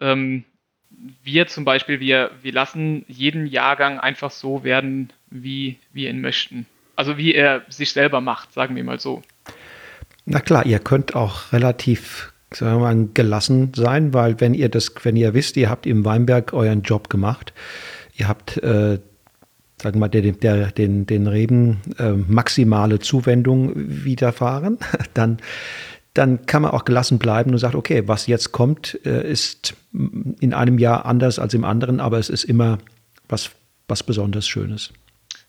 Ähm, 0.00 0.44
wir 1.22 1.46
zum 1.46 1.64
Beispiel, 1.64 2.00
wir, 2.00 2.30
wir 2.42 2.52
lassen 2.52 3.04
jeden 3.08 3.46
Jahrgang 3.46 3.98
einfach 3.98 4.30
so 4.30 4.64
werden, 4.64 5.12
wie 5.30 5.78
wir 5.92 6.10
ihn 6.10 6.20
möchten. 6.20 6.66
Also 6.96 7.16
wie 7.16 7.34
er 7.34 7.62
sich 7.68 7.92
selber 7.92 8.20
macht, 8.20 8.52
sagen 8.52 8.76
wir 8.76 8.84
mal 8.84 9.00
so. 9.00 9.22
Na 10.24 10.40
klar, 10.40 10.66
ihr 10.66 10.78
könnt 10.78 11.14
auch 11.14 11.52
relativ 11.52 12.32
sagen 12.54 12.80
wir 12.80 12.94
mal, 12.94 13.08
gelassen 13.14 13.72
sein, 13.74 14.12
weil 14.12 14.40
wenn 14.40 14.54
ihr 14.54 14.68
das, 14.68 14.92
wenn 15.02 15.16
ihr 15.16 15.34
wisst, 15.34 15.56
ihr 15.56 15.70
habt 15.70 15.86
im 15.86 16.04
Weinberg 16.04 16.52
euren 16.52 16.82
Job 16.82 17.08
gemacht, 17.08 17.52
ihr 18.14 18.28
habt 18.28 18.58
äh, 18.58 18.98
sagen 19.82 20.00
wir 20.00 20.08
der, 20.08 20.32
der, 20.32 20.70
den, 20.70 21.06
den 21.06 21.26
Reben 21.26 21.80
äh, 21.98 22.12
maximale 22.12 23.00
Zuwendung 23.00 23.72
widerfahren, 23.74 24.78
dann, 25.14 25.38
dann 26.14 26.46
kann 26.46 26.62
man 26.62 26.70
auch 26.70 26.84
gelassen 26.84 27.18
bleiben 27.18 27.50
und 27.50 27.58
sagt, 27.58 27.74
okay, 27.74 28.04
was 28.06 28.26
jetzt 28.26 28.52
kommt, 28.52 28.98
äh, 29.04 29.28
ist 29.28 29.74
in 29.92 30.54
einem 30.54 30.78
Jahr 30.78 31.04
anders 31.04 31.38
als 31.38 31.54
im 31.54 31.64
anderen, 31.64 32.00
aber 32.00 32.18
es 32.18 32.30
ist 32.30 32.44
immer 32.44 32.78
was, 33.28 33.50
was 33.88 34.02
besonders 34.02 34.46
Schönes. 34.46 34.92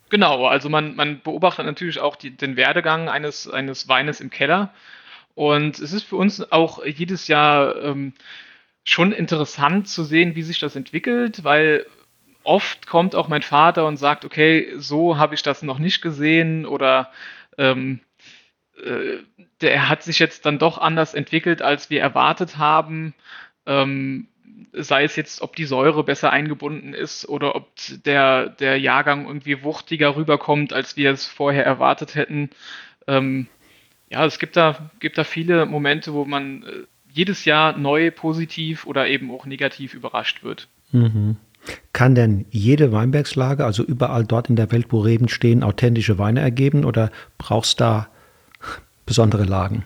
Genau, 0.09 0.45
also 0.45 0.69
man, 0.69 0.95
man 0.95 1.21
beobachtet 1.23 1.65
natürlich 1.65 1.99
auch 1.99 2.15
die, 2.15 2.31
den 2.31 2.55
Werdegang 2.55 3.09
eines, 3.09 3.49
eines 3.49 3.87
Weines 3.87 4.21
im 4.21 4.29
Keller. 4.29 4.71
Und 5.35 5.79
es 5.79 5.91
ist 5.91 6.03
für 6.03 6.17
uns 6.17 6.51
auch 6.51 6.85
jedes 6.85 7.27
Jahr 7.27 7.81
ähm, 7.81 8.13
schon 8.83 9.11
interessant 9.11 9.87
zu 9.87 10.03
sehen, 10.03 10.35
wie 10.35 10.43
sich 10.43 10.59
das 10.59 10.75
entwickelt, 10.75 11.43
weil 11.43 11.85
oft 12.43 12.87
kommt 12.87 13.15
auch 13.15 13.27
mein 13.27 13.41
Vater 13.41 13.85
und 13.85 13.97
sagt, 13.97 14.25
okay, 14.25 14.73
so 14.77 15.17
habe 15.17 15.35
ich 15.35 15.43
das 15.43 15.63
noch 15.63 15.79
nicht 15.79 16.01
gesehen 16.01 16.65
oder 16.65 17.11
ähm, 17.57 17.99
äh, 18.83 19.17
der 19.61 19.89
hat 19.89 20.03
sich 20.03 20.19
jetzt 20.19 20.45
dann 20.45 20.59
doch 20.59 20.77
anders 20.77 21.13
entwickelt, 21.13 21.61
als 21.61 21.89
wir 21.89 22.01
erwartet 22.01 22.57
haben. 22.57 23.13
Ähm, 23.65 24.27
sei 24.73 25.03
es 25.03 25.15
jetzt, 25.15 25.41
ob 25.41 25.55
die 25.55 25.65
Säure 25.65 26.03
besser 26.03 26.31
eingebunden 26.31 26.93
ist 26.93 27.27
oder 27.27 27.55
ob 27.55 27.69
der, 28.05 28.49
der 28.49 28.79
Jahrgang 28.79 29.27
irgendwie 29.27 29.63
wuchtiger 29.63 30.15
rüberkommt, 30.15 30.73
als 30.73 30.97
wir 30.97 31.11
es 31.11 31.27
vorher 31.27 31.65
erwartet 31.65 32.15
hätten. 32.15 32.49
Ähm, 33.07 33.47
ja, 34.09 34.25
es 34.25 34.39
gibt 34.39 34.57
da, 34.57 34.91
gibt 34.99 35.17
da 35.17 35.23
viele 35.23 35.65
Momente, 35.65 36.13
wo 36.13 36.25
man 36.25 36.63
äh, 36.63 36.83
jedes 37.11 37.45
Jahr 37.45 37.77
neu 37.77 38.11
positiv 38.11 38.85
oder 38.85 39.07
eben 39.07 39.31
auch 39.31 39.45
negativ 39.45 39.93
überrascht 39.93 40.43
wird. 40.43 40.67
Mhm. 40.91 41.37
Kann 41.93 42.15
denn 42.15 42.45
jede 42.49 42.91
Weinbergslage, 42.91 43.65
also 43.65 43.83
überall 43.83 44.25
dort 44.25 44.49
in 44.49 44.55
der 44.55 44.71
Welt, 44.71 44.87
wo 44.89 44.99
Reben 44.99 45.29
stehen, 45.29 45.63
authentische 45.63 46.17
Weine 46.17 46.41
ergeben 46.41 46.85
oder 46.85 47.11
brauchst 47.37 47.79
da 47.79 48.09
besondere 49.05 49.43
Lagen? 49.43 49.85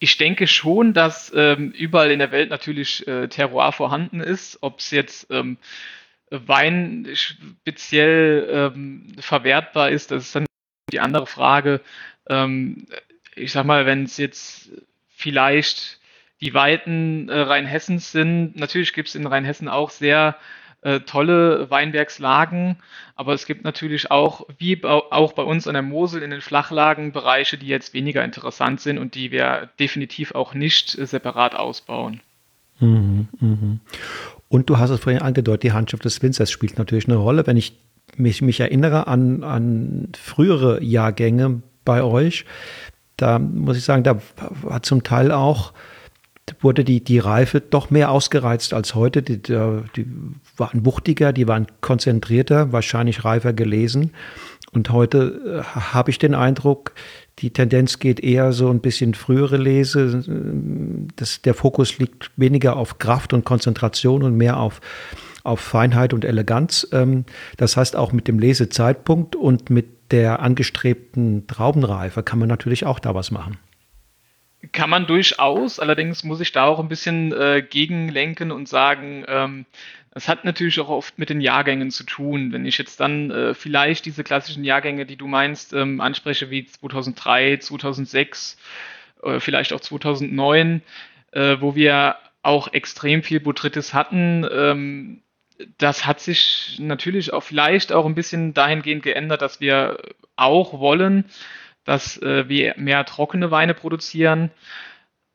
Ich 0.00 0.16
denke 0.16 0.46
schon, 0.46 0.92
dass 0.92 1.32
ähm, 1.34 1.72
überall 1.72 2.10
in 2.10 2.20
der 2.20 2.30
Welt 2.30 2.50
natürlich 2.50 3.06
äh, 3.08 3.28
Terroir 3.28 3.72
vorhanden 3.72 4.20
ist. 4.20 4.58
Ob 4.60 4.78
es 4.78 4.90
jetzt 4.90 5.26
ähm, 5.30 5.58
Wein 6.30 7.08
speziell 7.14 8.48
ähm, 8.50 9.06
verwertbar 9.18 9.90
ist, 9.90 10.10
das 10.10 10.26
ist 10.26 10.36
dann 10.36 10.46
die 10.92 11.00
andere 11.00 11.26
Frage. 11.26 11.80
Ähm, 12.28 12.86
ich 13.34 13.52
sag 13.52 13.64
mal, 13.64 13.86
wenn 13.86 14.04
es 14.04 14.18
jetzt 14.18 14.70
vielleicht 15.08 15.98
die 16.40 16.54
Weiten 16.54 17.28
äh, 17.28 17.40
Rheinhessens 17.40 18.12
sind. 18.12 18.56
Natürlich 18.56 18.92
gibt 18.92 19.08
es 19.08 19.14
in 19.14 19.26
Rheinhessen 19.26 19.68
auch 19.68 19.90
sehr 19.90 20.36
äh, 20.82 21.00
tolle 21.00 21.70
Weinbergslagen, 21.70 22.76
aber 23.16 23.34
es 23.34 23.46
gibt 23.46 23.64
natürlich 23.64 24.12
auch, 24.12 24.46
wie 24.58 24.84
auch 24.84 25.32
bei 25.32 25.42
uns 25.42 25.66
an 25.66 25.74
der 25.74 25.82
Mosel 25.82 26.22
in 26.22 26.30
den 26.30 26.40
Flachlagen, 26.40 27.10
Bereiche, 27.12 27.58
die 27.58 27.66
jetzt 27.66 27.94
weniger 27.94 28.24
interessant 28.24 28.80
sind 28.80 28.98
und 28.98 29.16
die 29.16 29.32
wir 29.32 29.70
definitiv 29.80 30.36
auch 30.36 30.54
nicht 30.54 30.96
äh, 30.96 31.06
separat 31.06 31.56
ausbauen. 31.56 32.20
Mhm, 32.78 33.28
mh. 33.40 33.78
Und 34.48 34.70
du 34.70 34.78
hast 34.78 34.90
es 34.90 35.00
vorhin 35.00 35.20
angedeutet, 35.20 35.64
die 35.64 35.72
Handschrift 35.72 36.04
des 36.04 36.22
Winzers 36.22 36.50
spielt 36.50 36.78
natürlich 36.78 37.08
eine 37.08 37.16
Rolle. 37.16 37.46
Wenn 37.46 37.56
ich 37.56 37.76
mich, 38.16 38.40
mich 38.40 38.60
erinnere 38.60 39.06
an, 39.06 39.42
an 39.42 40.12
frühere 40.16 40.82
Jahrgänge 40.82 41.62
bei 41.84 42.02
euch, 42.02 42.44
da 43.16 43.38
muss 43.38 43.76
ich 43.76 43.84
sagen, 43.84 44.04
da 44.04 44.20
war 44.62 44.82
zum 44.82 45.02
Teil 45.02 45.32
auch 45.32 45.72
wurde 46.60 46.84
die, 46.84 47.02
die 47.02 47.18
Reife 47.18 47.60
doch 47.60 47.90
mehr 47.90 48.10
ausgereizt 48.10 48.74
als 48.74 48.94
heute. 48.94 49.22
Die, 49.22 49.38
die 49.40 50.06
waren 50.56 50.84
wuchtiger, 50.84 51.32
die 51.32 51.48
waren 51.48 51.66
konzentrierter, 51.80 52.72
wahrscheinlich 52.72 53.24
reifer 53.24 53.52
gelesen. 53.52 54.12
Und 54.72 54.90
heute 54.90 55.62
äh, 55.64 55.80
habe 55.80 56.10
ich 56.10 56.18
den 56.18 56.34
Eindruck, 56.34 56.92
die 57.38 57.50
Tendenz 57.50 57.98
geht 57.98 58.20
eher 58.20 58.52
so 58.52 58.68
ein 58.68 58.80
bisschen 58.80 59.14
frühere 59.14 59.56
Lese. 59.56 60.24
Das, 61.16 61.40
der 61.42 61.54
Fokus 61.54 61.98
liegt 61.98 62.30
weniger 62.36 62.76
auf 62.76 62.98
Kraft 62.98 63.32
und 63.32 63.44
Konzentration 63.44 64.22
und 64.22 64.36
mehr 64.36 64.58
auf, 64.58 64.80
auf 65.44 65.60
Feinheit 65.60 66.12
und 66.12 66.24
Eleganz. 66.24 66.86
Ähm, 66.92 67.24
das 67.56 67.76
heißt, 67.76 67.96
auch 67.96 68.12
mit 68.12 68.28
dem 68.28 68.38
Lesezeitpunkt 68.38 69.36
und 69.36 69.70
mit 69.70 69.86
der 70.10 70.40
angestrebten 70.40 71.46
Traubenreife 71.46 72.22
kann 72.22 72.38
man 72.38 72.48
natürlich 72.48 72.86
auch 72.86 72.98
da 72.98 73.14
was 73.14 73.30
machen. 73.30 73.58
Kann 74.72 74.90
man 74.90 75.06
durchaus, 75.06 75.78
allerdings 75.78 76.24
muss 76.24 76.40
ich 76.40 76.50
da 76.50 76.64
auch 76.64 76.80
ein 76.80 76.88
bisschen 76.88 77.32
äh, 77.32 77.62
gegenlenken 77.62 78.50
und 78.50 78.68
sagen, 78.68 79.24
ähm, 79.28 79.66
das 80.12 80.26
hat 80.26 80.44
natürlich 80.44 80.80
auch 80.80 80.88
oft 80.88 81.16
mit 81.16 81.30
den 81.30 81.40
Jahrgängen 81.40 81.92
zu 81.92 82.02
tun. 82.02 82.52
Wenn 82.52 82.66
ich 82.66 82.76
jetzt 82.76 82.98
dann 82.98 83.30
äh, 83.30 83.54
vielleicht 83.54 84.04
diese 84.04 84.24
klassischen 84.24 84.64
Jahrgänge, 84.64 85.06
die 85.06 85.14
du 85.14 85.28
meinst, 85.28 85.72
ähm, 85.74 86.00
anspreche, 86.00 86.50
wie 86.50 86.66
2003, 86.66 87.58
2006, 87.58 88.56
äh, 89.22 89.38
vielleicht 89.38 89.72
auch 89.72 89.80
2009, 89.80 90.82
äh, 91.30 91.56
wo 91.60 91.76
wir 91.76 92.16
auch 92.42 92.72
extrem 92.72 93.22
viel 93.22 93.38
Botrytis 93.38 93.94
hatten, 93.94 94.44
ähm, 94.50 95.22
das 95.76 96.06
hat 96.06 96.20
sich 96.20 96.78
natürlich 96.80 97.32
auch 97.32 97.42
vielleicht 97.42 97.92
auch 97.92 98.06
ein 98.06 98.14
bisschen 98.14 98.54
dahingehend 98.54 99.02
geändert, 99.02 99.42
dass 99.42 99.60
wir 99.60 99.98
auch 100.36 100.78
wollen, 100.80 101.26
dass 101.88 102.20
äh, 102.20 102.50
wir 102.50 102.74
mehr 102.76 103.06
trockene 103.06 103.50
Weine 103.50 103.72
produzieren. 103.72 104.50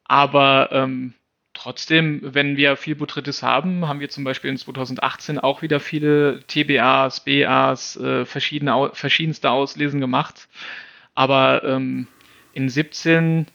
Aber 0.04 0.70
ähm, 0.72 1.16
trotzdem, 1.56 2.22
wenn 2.22 2.58
wir 2.58 2.78
viel 2.78 2.94
Botrytis 2.94 3.42
haben, 3.42 3.88
haben 3.88 4.00
wir 4.00 4.10
zum 4.10 4.24
Beispiel 4.24 4.52
in 4.52 4.58
2018 4.58 5.40
auch 5.40 5.64
wieder 5.64 5.80
viele 5.80 6.42
TBAs, 6.46 7.26
BAs, 7.26 7.96
äh, 7.96 8.26
verschiedene, 8.26 8.92
verschiedenste 8.94 9.50
Auslesen 9.50 10.00
gemacht. 10.00 10.48
Aber 11.16 11.64
ähm, 11.64 12.08
in 12.54 12.70
17 12.70 13.48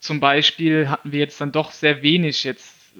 zum 0.00 0.20
Beispiel 0.20 0.88
hatten 0.88 1.12
wir 1.12 1.18
jetzt 1.18 1.38
dann 1.38 1.52
doch 1.52 1.72
sehr 1.72 2.00
wenig 2.00 2.44
jetzt 2.44 2.94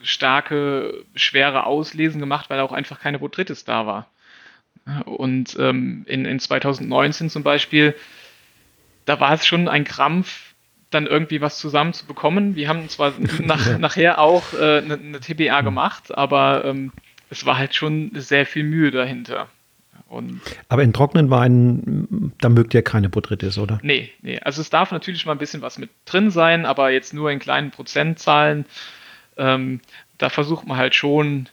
starke, 0.00 1.04
schwere 1.16 1.66
Auslesen 1.66 2.20
gemacht, 2.20 2.50
weil 2.50 2.60
auch 2.60 2.72
einfach 2.72 3.00
keine 3.00 3.18
Botrytis 3.18 3.64
da 3.64 3.84
war. 3.84 4.11
Und 5.04 5.56
ähm, 5.58 6.04
in, 6.06 6.24
in 6.24 6.38
2019 6.40 7.30
zum 7.30 7.42
Beispiel, 7.42 7.94
da 9.04 9.20
war 9.20 9.32
es 9.32 9.46
schon 9.46 9.68
ein 9.68 9.84
Krampf, 9.84 10.54
dann 10.90 11.06
irgendwie 11.06 11.40
was 11.40 11.58
zusammenzubekommen. 11.58 12.54
Wir 12.54 12.68
haben 12.68 12.88
zwar 12.88 13.12
nach, 13.40 13.78
nachher 13.78 14.18
auch 14.18 14.52
äh, 14.54 14.78
eine, 14.78 14.94
eine, 14.94 15.20
TBA 15.20 15.58
hm. 15.58 15.64
gemacht, 15.64 16.16
aber 16.16 16.64
ähm, 16.64 16.92
es 17.30 17.46
war 17.46 17.58
halt 17.58 17.74
schon 17.74 18.10
sehr 18.14 18.46
viel 18.46 18.64
Mühe 18.64 18.90
dahinter. 18.90 19.48
Und 20.08 20.42
aber 20.68 20.82
in 20.82 20.92
trockenen 20.92 21.30
Weinen, 21.30 22.34
da 22.40 22.50
mögt 22.50 22.74
ihr 22.74 22.82
keine 22.82 23.08
Botrytis, 23.08 23.56
oder? 23.56 23.80
Nee, 23.82 24.10
nee. 24.20 24.38
Also 24.40 24.60
es 24.60 24.68
darf 24.68 24.92
natürlich 24.92 25.24
mal 25.24 25.32
ein 25.32 25.38
bisschen 25.38 25.62
was 25.62 25.78
mit 25.78 25.88
drin 26.04 26.30
sein, 26.30 26.66
aber 26.66 26.90
jetzt 26.90 27.14
nur 27.14 27.30
in 27.30 27.38
kleinen 27.38 27.70
Prozentzahlen. 27.70 28.66
Ähm, 29.38 29.80
da 30.18 30.28
versucht 30.28 30.66
man 30.66 30.76
halt 30.76 30.94
schon 30.94 31.48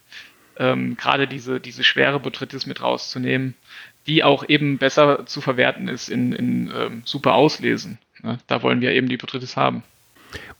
ähm, 0.60 0.96
gerade 0.96 1.26
diese, 1.26 1.58
diese 1.58 1.82
schwere 1.82 2.20
Botrytis 2.20 2.66
mit 2.66 2.82
rauszunehmen, 2.82 3.54
die 4.06 4.22
auch 4.22 4.48
eben 4.48 4.78
besser 4.78 5.24
zu 5.26 5.40
verwerten 5.40 5.88
ist 5.88 6.08
in, 6.08 6.32
in 6.32 6.70
ähm, 6.74 7.02
super 7.04 7.34
Auslesen. 7.34 7.98
Ne? 8.22 8.38
Da 8.46 8.62
wollen 8.62 8.80
wir 8.80 8.92
eben 8.92 9.08
die 9.08 9.16
Botrytis 9.16 9.56
haben. 9.56 9.82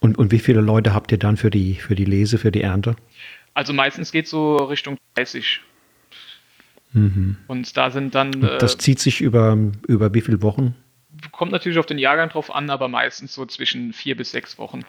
Und, 0.00 0.18
und 0.18 0.32
wie 0.32 0.38
viele 0.38 0.62
Leute 0.62 0.94
habt 0.94 1.12
ihr 1.12 1.18
dann 1.18 1.36
für 1.36 1.50
die, 1.50 1.74
für 1.74 1.94
die 1.94 2.06
Lese, 2.06 2.38
für 2.38 2.50
die 2.50 2.62
Ernte? 2.62 2.96
Also 3.52 3.72
meistens 3.72 4.10
geht 4.10 4.24
es 4.24 4.30
so 4.30 4.56
Richtung 4.56 4.96
30. 5.14 5.60
Mhm. 6.92 7.36
Und 7.46 7.76
da 7.76 7.90
sind 7.90 8.14
dann. 8.14 8.42
Äh, 8.42 8.58
das 8.58 8.78
zieht 8.78 8.98
sich 8.98 9.20
über, 9.20 9.56
über 9.86 10.14
wie 10.14 10.22
viele 10.22 10.42
Wochen? 10.42 10.74
Kommt 11.30 11.52
natürlich 11.52 11.78
auf 11.78 11.86
den 11.86 11.98
Jahrgang 11.98 12.30
drauf 12.30 12.52
an, 12.54 12.70
aber 12.70 12.88
meistens 12.88 13.34
so 13.34 13.44
zwischen 13.44 13.92
vier 13.92 14.16
bis 14.16 14.30
sechs 14.30 14.58
Wochen. 14.58 14.80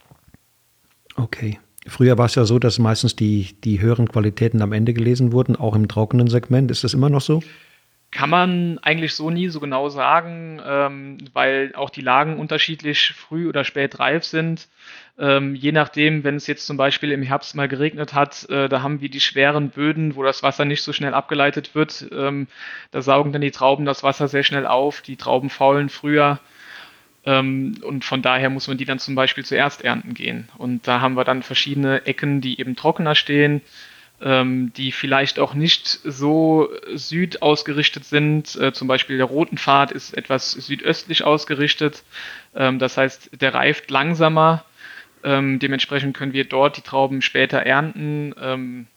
Okay. 1.16 1.60
Früher 1.88 2.18
war 2.18 2.28
es 2.28 2.36
ja 2.36 2.46
so, 2.46 2.60
dass 2.60 2.78
meistens 2.78 3.16
die, 3.16 3.56
die 3.64 3.82
höheren 3.82 4.08
Qualitäten 4.08 4.62
am 4.62 4.72
Ende 4.72 4.94
gelesen 4.94 5.32
wurden, 5.32 5.56
auch 5.56 5.76
im 5.76 5.88
trockenen 5.88 6.28
Segment. 6.28 6.70
Ist 6.70 6.84
das 6.84 6.94
immer 6.94 7.10
noch 7.10 7.22
so? 7.22 7.42
Kann 8.12 8.30
man 8.30 8.78
eigentlich 8.80 9.16
so 9.16 9.30
nie 9.30 9.48
so 9.48 9.62
genau 9.62 9.88
sagen, 9.88 10.62
ähm, 10.66 11.18
weil 11.32 11.72
auch 11.76 11.90
die 11.90 12.02
Lagen 12.02 12.38
unterschiedlich 12.38 13.14
früh 13.14 13.48
oder 13.48 13.64
spät 13.64 14.00
reif 14.00 14.26
sind. 14.26 14.68
Ähm, 15.18 15.56
je 15.56 15.72
nachdem, 15.72 16.26
wenn 16.26 16.36
es 16.36 16.46
jetzt 16.46 16.68
zum 16.68 16.76
Beispiel 16.76 17.12
im 17.14 17.24
Herbst 17.24 17.56
mal 17.56 17.70
geregnet 17.70 18.14
hat, 18.14 18.50
äh, 18.50 18.68
da 18.68 18.82
haben 18.82 19.00
wir 19.00 19.10
die 19.10 19.22
schweren 19.22 19.70
Böden, 19.70 20.16
wo 20.18 20.24
das 20.24 20.44
Wasser 20.44 20.66
nicht 20.66 20.84
so 20.84 20.92
schnell 20.92 21.14
abgeleitet 21.14 21.74
wird. 21.74 22.06
Ähm, 22.12 22.48
da 22.92 23.02
saugen 23.02 23.32
dann 23.32 23.42
die 23.42 23.52
Trauben 23.52 23.86
das 23.86 24.04
Wasser 24.04 24.28
sehr 24.28 24.44
schnell 24.44 24.68
auf. 24.68 25.02
Die 25.02 25.16
Trauben 25.16 25.50
faulen 25.50 25.88
früher. 25.88 26.40
Ähm, 27.26 27.78
und 27.84 28.04
von 28.04 28.22
daher 28.22 28.50
muss 28.50 28.68
man 28.68 28.78
die 28.78 28.86
dann 28.86 29.00
zum 29.00 29.16
Beispiel 29.16 29.46
zuerst 29.46 29.84
ernten 29.84 30.14
gehen. 30.14 30.50
Und 30.58 30.88
da 30.88 31.02
haben 31.02 31.16
wir 31.16 31.24
dann 31.24 31.44
verschiedene 31.44 32.06
Ecken, 32.06 32.42
die 32.42 32.60
eben 32.60 32.76
trockener 32.76 33.16
stehen, 33.16 33.62
ähm, 34.22 34.72
die 34.74 34.92
vielleicht 34.92 35.40
auch 35.40 35.54
nicht 35.54 35.88
so 36.04 36.70
süd 36.94 37.42
ausgerichtet 37.42 38.06
sind. 38.06 38.56
Äh, 38.56 38.74
zum 38.74 38.88
Beispiel 38.88 39.18
der 39.18 39.28
Roten 39.28 39.58
Pfad 39.58 39.92
ist 39.92 40.18
etwas 40.18 40.52
südöstlich 40.52 41.24
ausgerichtet. 41.24 42.04
Ähm, 42.56 42.80
das 42.80 42.98
heißt, 42.98 43.42
der 43.42 43.54
reift 43.54 43.92
langsamer. 43.92 44.66
Ähm, 45.24 45.60
dementsprechend 45.60 46.18
können 46.18 46.34
wir 46.34 46.46
dort 46.46 46.78
die 46.78 46.82
Trauben 46.82 47.22
später 47.22 47.60
ernten. 47.60 48.34
Ähm, 48.42 48.88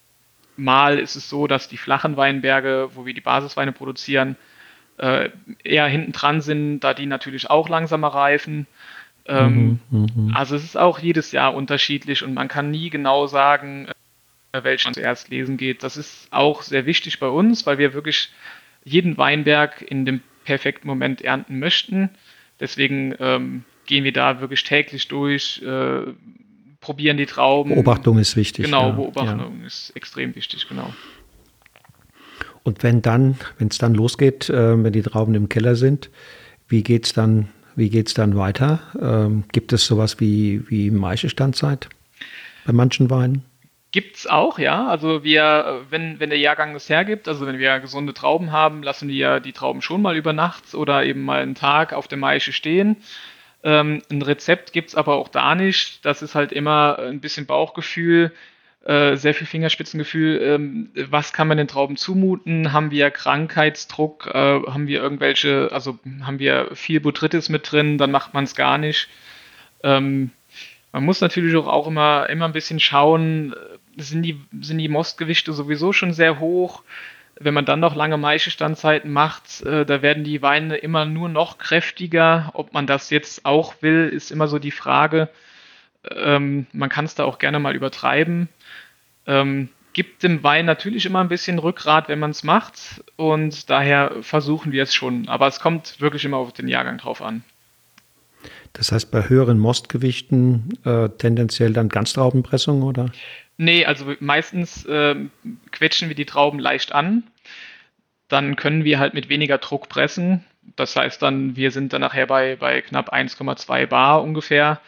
mal 0.57 0.99
ist 0.99 1.17
es 1.17 1.29
so, 1.29 1.47
dass 1.47 1.69
die 1.69 1.77
flachen 1.77 2.17
Weinberge, 2.17 2.91
wo 2.95 3.05
wir 3.05 3.13
die 3.13 3.21
Basisweine 3.21 3.73
produzieren, 3.73 4.37
äh, 4.99 5.31
eher 5.63 5.87
hinten 5.87 6.13
dran 6.13 6.41
sind, 6.41 6.81
da 6.81 6.95
die 6.95 7.07
natürlich 7.07 7.51
auch 7.51 7.69
langsamer 7.69 8.09
reifen. 8.09 8.67
Ähm, 9.27 9.81
mhm, 9.91 10.07
mh. 10.15 10.37
Also 10.39 10.57
es 10.57 10.65
ist 10.65 10.77
auch 10.77 10.99
jedes 10.99 11.33
Jahr 11.33 11.55
unterschiedlich 11.55 12.23
und 12.23 12.35
man 12.35 12.49
kann 12.49 12.71
nie 12.71 12.91
genau 12.91 13.27
sagen, 13.27 13.89
äh, 14.53 14.63
welchen 14.63 14.95
zuerst 14.95 15.31
lesen 15.31 15.57
geht. 15.57 15.83
Das 15.83 15.97
ist 15.97 16.29
auch 16.31 16.63
sehr 16.63 16.87
wichtig 16.87 17.19
bei 17.19 17.29
uns, 17.29 17.67
weil 17.67 17.79
wir 17.79 17.95
wirklich 17.95 18.31
jeden 18.85 19.17
Weinberg 19.17 19.83
in 19.83 20.05
dem 20.05 20.21
perfekten 20.45 20.87
Moment 20.87 21.23
ernten 21.23 21.59
möchten. 21.59 22.11
Deswegen 22.61 23.15
ähm, 23.19 23.65
gehen 23.87 24.05
wir 24.05 24.13
da 24.13 24.41
wirklich 24.41 24.63
täglich 24.63 25.09
durch, 25.09 25.63
äh, 25.63 26.03
probieren 26.81 27.17
die 27.17 27.27
Trauben. 27.27 27.75
Beobachtung 27.75 28.19
ist 28.19 28.37
wichtig. 28.37 28.67
Genau, 28.67 28.89
ja, 28.89 28.91
Beobachtung 28.91 29.61
ja. 29.61 29.67
ist 29.67 29.91
extrem 29.97 30.35
wichtig, 30.35 30.69
genau. 30.69 30.95
Und 32.65 32.83
wenn 32.83 33.03
dann, 33.03 33.39
wenn 33.59 33.69
es 33.69 33.79
dann 33.79 33.95
losgeht, 33.95 34.51
äh, 34.51 34.83
wenn 34.83 34.93
die 34.93 35.03
Trauben 35.03 35.35
im 35.35 35.49
Keller 35.49 35.77
sind, 35.77 36.11
wie 36.67 36.83
geht's 36.83 37.13
dann, 37.13 37.49
dann 37.77 38.37
weiter? 38.37 38.81
Ähm, 39.01 39.45
gibt 39.53 39.73
es 39.73 39.87
sowas 39.87 40.19
wie, 40.19 40.65
wie 40.69 40.91
Maischestandzeit 40.91 41.89
bei 42.67 42.73
manchen 42.73 43.11
Weinen? 43.11 43.45
Gibt 43.93 44.17
es 44.17 44.27
auch, 44.27 44.59
ja. 44.59 44.89
Also 44.89 45.23
wir, 45.23 45.83
wenn, 45.91 46.19
wenn 46.19 46.31
der 46.31 46.39
Jahrgang 46.39 46.75
es 46.75 46.89
hergibt, 46.89 47.29
also 47.29 47.47
wenn 47.47 47.59
wir 47.59 47.79
gesunde 47.79 48.13
Trauben 48.13 48.51
haben, 48.51 48.83
lassen 48.83 49.09
wir 49.09 49.39
die 49.39 49.53
Trauben 49.53 49.83
schon 49.83 50.03
mal 50.03 50.17
über 50.17 50.33
Nacht 50.33 50.75
oder 50.75 51.05
eben 51.05 51.23
mal 51.23 51.43
einen 51.43 51.55
Tag 51.55 51.93
auf 51.93 52.09
der 52.09 52.19
Maische 52.19 52.53
stehen. 52.53 52.97
Ähm, 53.63 54.03
ein 54.11 54.23
Rezept 54.23 54.73
gibt 54.73 54.89
es 54.89 54.95
aber 54.95 55.15
auch 55.15 55.29
da 55.29 55.55
nicht. 55.55 56.05
Das 56.05 56.23
ist 56.23 56.35
halt 56.35 56.51
immer 56.51 56.99
ein 56.99 57.21
bisschen 57.21 57.47
Bauchgefühl. 57.47 58.33
Äh, 58.85 59.17
sehr 59.17 59.33
viel 59.33 59.47
Fingerspitzengefühl. 59.47 60.43
Ähm, 60.43 60.91
was 61.09 61.33
kann 61.33 61.49
man 61.49 61.57
den 61.57 61.69
Trauben 61.69 61.97
zumuten? 61.97 62.73
Haben 62.73 62.91
wir 62.91 63.11
Krankheitsdruck? 63.11 64.27
Äh, 64.27 64.61
haben 64.67 64.89
wir 64.89 65.01
irgendwelche, 65.01 65.71
also 65.73 65.99
haben 66.23 66.39
wir 66.39 66.69
viel 66.75 67.01
Botrytis 67.01 67.49
mit 67.49 67.73
drin? 67.73 67.97
Dann 67.97 68.11
macht 68.11 68.35
man 68.35 68.45
es 68.45 68.55
gar 68.55 68.77
nicht. 68.77 69.09
Ähm, 69.83 70.33
man 70.93 71.03
muss 71.03 71.23
natürlich 71.23 71.57
auch, 71.57 71.67
auch 71.67 71.87
immer, 71.87 72.29
immer 72.29 72.45
ein 72.45 72.53
bisschen 72.53 72.79
schauen, 72.79 73.55
äh, 73.55 74.03
sind 74.03 74.23
die, 74.23 74.39
sind 74.61 74.77
die 74.77 74.89
Mostgewichte 74.89 75.55
sowieso 75.55 75.95
schon 75.95 76.13
sehr 76.13 76.39
hoch? 76.39 76.83
Wenn 77.41 77.55
man 77.55 77.65
dann 77.65 77.81
noch 77.81 77.97
lange 77.97 78.19
Maischestandzeiten 78.19 79.11
macht, 79.11 79.63
äh, 79.63 79.87
da 79.87 80.03
werden 80.03 80.25
die 80.25 80.43
Weine 80.43 80.77
immer 80.77 81.07
nur 81.07 81.31
noch 81.31 81.57
kräftiger. 81.57 82.51
Ob 82.53 82.75
man 82.75 82.87
das 82.87 83.09
jetzt 83.09 83.47
auch 83.47 83.81
will, 83.81 84.11
ist 84.13 84.31
immer 84.31 84.47
so 84.47 84.59
die 84.59 84.71
Frage. 84.71 85.31
Ähm, 86.11 86.67
man 86.73 86.91
kann 86.91 87.07
es 87.07 87.15
da 87.15 87.25
auch 87.25 87.39
gerne 87.39 87.59
mal 87.61 87.75
übertreiben. 87.75 88.51
Ähm, 89.27 89.69
gibt 89.95 90.23
dem 90.23 90.43
Wein 90.43 90.67
natürlich 90.67 91.07
immer 91.07 91.21
ein 91.21 91.29
bisschen 91.29 91.59
Rückgrat, 91.59 92.09
wenn 92.09 92.19
man 92.19 92.33
es 92.33 92.43
macht. 92.43 93.03
Und 93.17 93.71
daher 93.71 94.13
versuchen 94.21 94.73
wir 94.73 94.83
es 94.83 94.95
schon. 94.95 95.29
Aber 95.29 95.47
es 95.47 95.61
kommt 95.61 96.01
wirklich 96.01 96.25
immer 96.25 96.37
auf 96.37 96.53
den 96.53 96.69
Jahrgang 96.69 96.99
drauf 96.99 97.23
an. 97.23 97.43
Das 98.75 98.91
heißt, 98.91 99.11
bei 99.11 99.29
höheren 99.29 99.59
Mostgewichten 99.59 100.79
äh, 100.85 101.09
tendenziell 101.09 101.73
dann 101.73 101.89
Ganztraubenpressung, 101.89 102.83
oder? 102.83 103.11
Nee, 103.57 103.87
also 103.87 104.15
meistens 104.19 104.85
äh, 104.85 105.15
quetschen 105.71 106.09
wir 106.09 106.17
die 106.17 106.27
Trauben 106.27 106.59
leicht 106.59 106.93
an. 106.93 107.23
Dann 108.27 108.57
können 108.57 108.85
wir 108.85 108.99
halt 108.99 109.15
mit 109.15 109.29
weniger 109.29 109.59
Druck 109.59 109.89
pressen. 109.89 110.45
Das 110.75 110.97
heißt 110.97 111.23
dann, 111.23 111.55
wir 111.55 111.71
sind 111.71 111.93
dann 111.93 112.01
nachher 112.01 112.27
bei, 112.27 112.57
bei 112.57 112.81
knapp 112.81 113.13
1,2 113.13 113.87
Bar 113.87 114.23
ungefähr. 114.23 114.81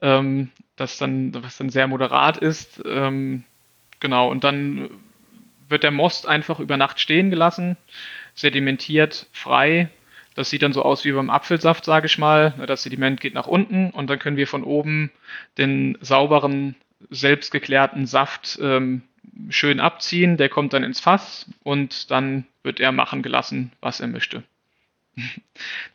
Ähm, 0.00 0.50
das 0.76 0.96
dann, 0.96 1.34
was 1.42 1.56
dann 1.56 1.70
sehr 1.70 1.88
moderat 1.88 2.36
ist. 2.36 2.80
Ähm, 2.86 3.42
Genau, 4.00 4.30
und 4.30 4.44
dann 4.44 4.90
wird 5.68 5.82
der 5.82 5.90
Most 5.90 6.26
einfach 6.26 6.60
über 6.60 6.76
Nacht 6.76 7.00
stehen 7.00 7.30
gelassen, 7.30 7.76
sedimentiert, 8.34 9.26
frei. 9.32 9.90
Das 10.34 10.50
sieht 10.50 10.62
dann 10.62 10.72
so 10.72 10.82
aus 10.82 11.04
wie 11.04 11.12
beim 11.12 11.30
Apfelsaft, 11.30 11.84
sage 11.84 12.06
ich 12.06 12.16
mal. 12.16 12.54
Das 12.66 12.84
Sediment 12.84 13.20
geht 13.20 13.34
nach 13.34 13.48
unten 13.48 13.90
und 13.90 14.08
dann 14.08 14.18
können 14.18 14.36
wir 14.36 14.46
von 14.46 14.62
oben 14.62 15.10
den 15.58 15.98
sauberen, 16.00 16.76
selbstgeklärten 17.10 18.06
Saft 18.06 18.58
ähm, 18.62 19.02
schön 19.50 19.80
abziehen. 19.80 20.36
Der 20.36 20.48
kommt 20.48 20.72
dann 20.72 20.84
ins 20.84 21.00
Fass 21.00 21.50
und 21.64 22.10
dann 22.10 22.46
wird 22.62 22.80
er 22.80 22.92
machen 22.92 23.22
gelassen, 23.22 23.72
was 23.80 24.00
er 24.00 24.08
möchte. 24.08 24.42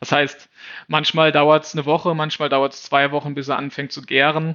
Das 0.00 0.12
heißt, 0.12 0.50
manchmal 0.86 1.32
dauert 1.32 1.64
es 1.64 1.74
eine 1.74 1.86
Woche, 1.86 2.14
manchmal 2.14 2.50
dauert 2.50 2.74
es 2.74 2.82
zwei 2.82 3.10
Wochen, 3.10 3.34
bis 3.34 3.48
er 3.48 3.56
anfängt 3.56 3.90
zu 3.90 4.02
gären. 4.02 4.54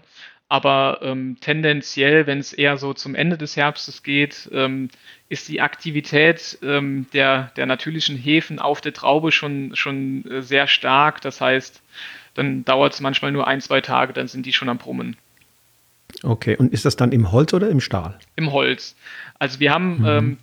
Aber 0.52 1.00
ähm, 1.04 1.38
tendenziell, 1.40 2.26
wenn 2.26 2.40
es 2.40 2.54
eher 2.54 2.78
so 2.78 2.94
zum 2.96 3.14
Ende 3.14 3.38
des 3.38 3.56
Herbstes 3.56 4.02
geht, 4.02 4.50
ähm, 4.52 4.90
ist 5.30 5.48
die 5.48 5.62
Aktivität 5.62 6.58
ähm, 6.64 7.06
der, 7.14 7.52
der 7.56 7.68
natürlichen 7.68 8.18
Hefen 8.18 8.58
auf 8.58 8.82
der 8.82 8.94
Traube 8.94 9.32
schon, 9.32 9.76
schon 9.76 10.26
äh, 10.26 10.42
sehr 10.42 10.66
stark. 10.66 11.22
Das 11.22 11.40
heißt, 11.40 11.84
dann 12.34 12.66
dauert 12.66 12.94
es 12.94 13.00
manchmal 13.00 13.32
nur 13.32 13.48
ein, 13.48 13.62
zwei 13.62 13.80
Tage, 13.82 14.12
dann 14.12 14.28
sind 14.28 14.48
die 14.48 14.54
schon 14.54 14.70
am 14.70 14.80
Brummen. 14.80 15.18
Okay, 16.24 16.58
und 16.58 16.74
ist 16.74 16.84
das 16.84 16.96
dann 16.96 17.12
im 17.12 17.32
Holz 17.32 17.54
oder 17.54 17.70
im 17.70 17.80
Stahl? 17.80 18.18
Im 18.36 18.52
Holz. 18.52 18.96
Also 19.38 19.60
wir 19.60 19.72
haben 19.72 20.00
mhm. 20.00 20.06
ähm, 20.08 20.38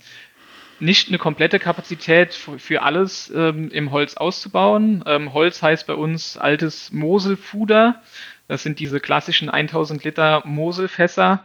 nicht 0.79 1.09
eine 1.09 1.19
komplette 1.19 1.59
Kapazität 1.59 2.35
für 2.35 2.83
alles 2.83 3.33
ähm, 3.35 3.71
im 3.71 3.91
Holz 3.91 4.17
auszubauen. 4.17 5.03
Ähm, 5.07 5.33
Holz 5.33 5.63
heißt 5.63 5.87
bei 5.87 5.95
uns 5.95 6.37
altes 6.37 6.93
Moselfuder. 6.93 8.03
Das 8.49 8.63
sind 8.63 8.79
diese 8.79 9.01
klassischen 9.01 9.51
1000 9.51 10.05
Liter 10.05 10.43
Moselfässer. 10.45 11.45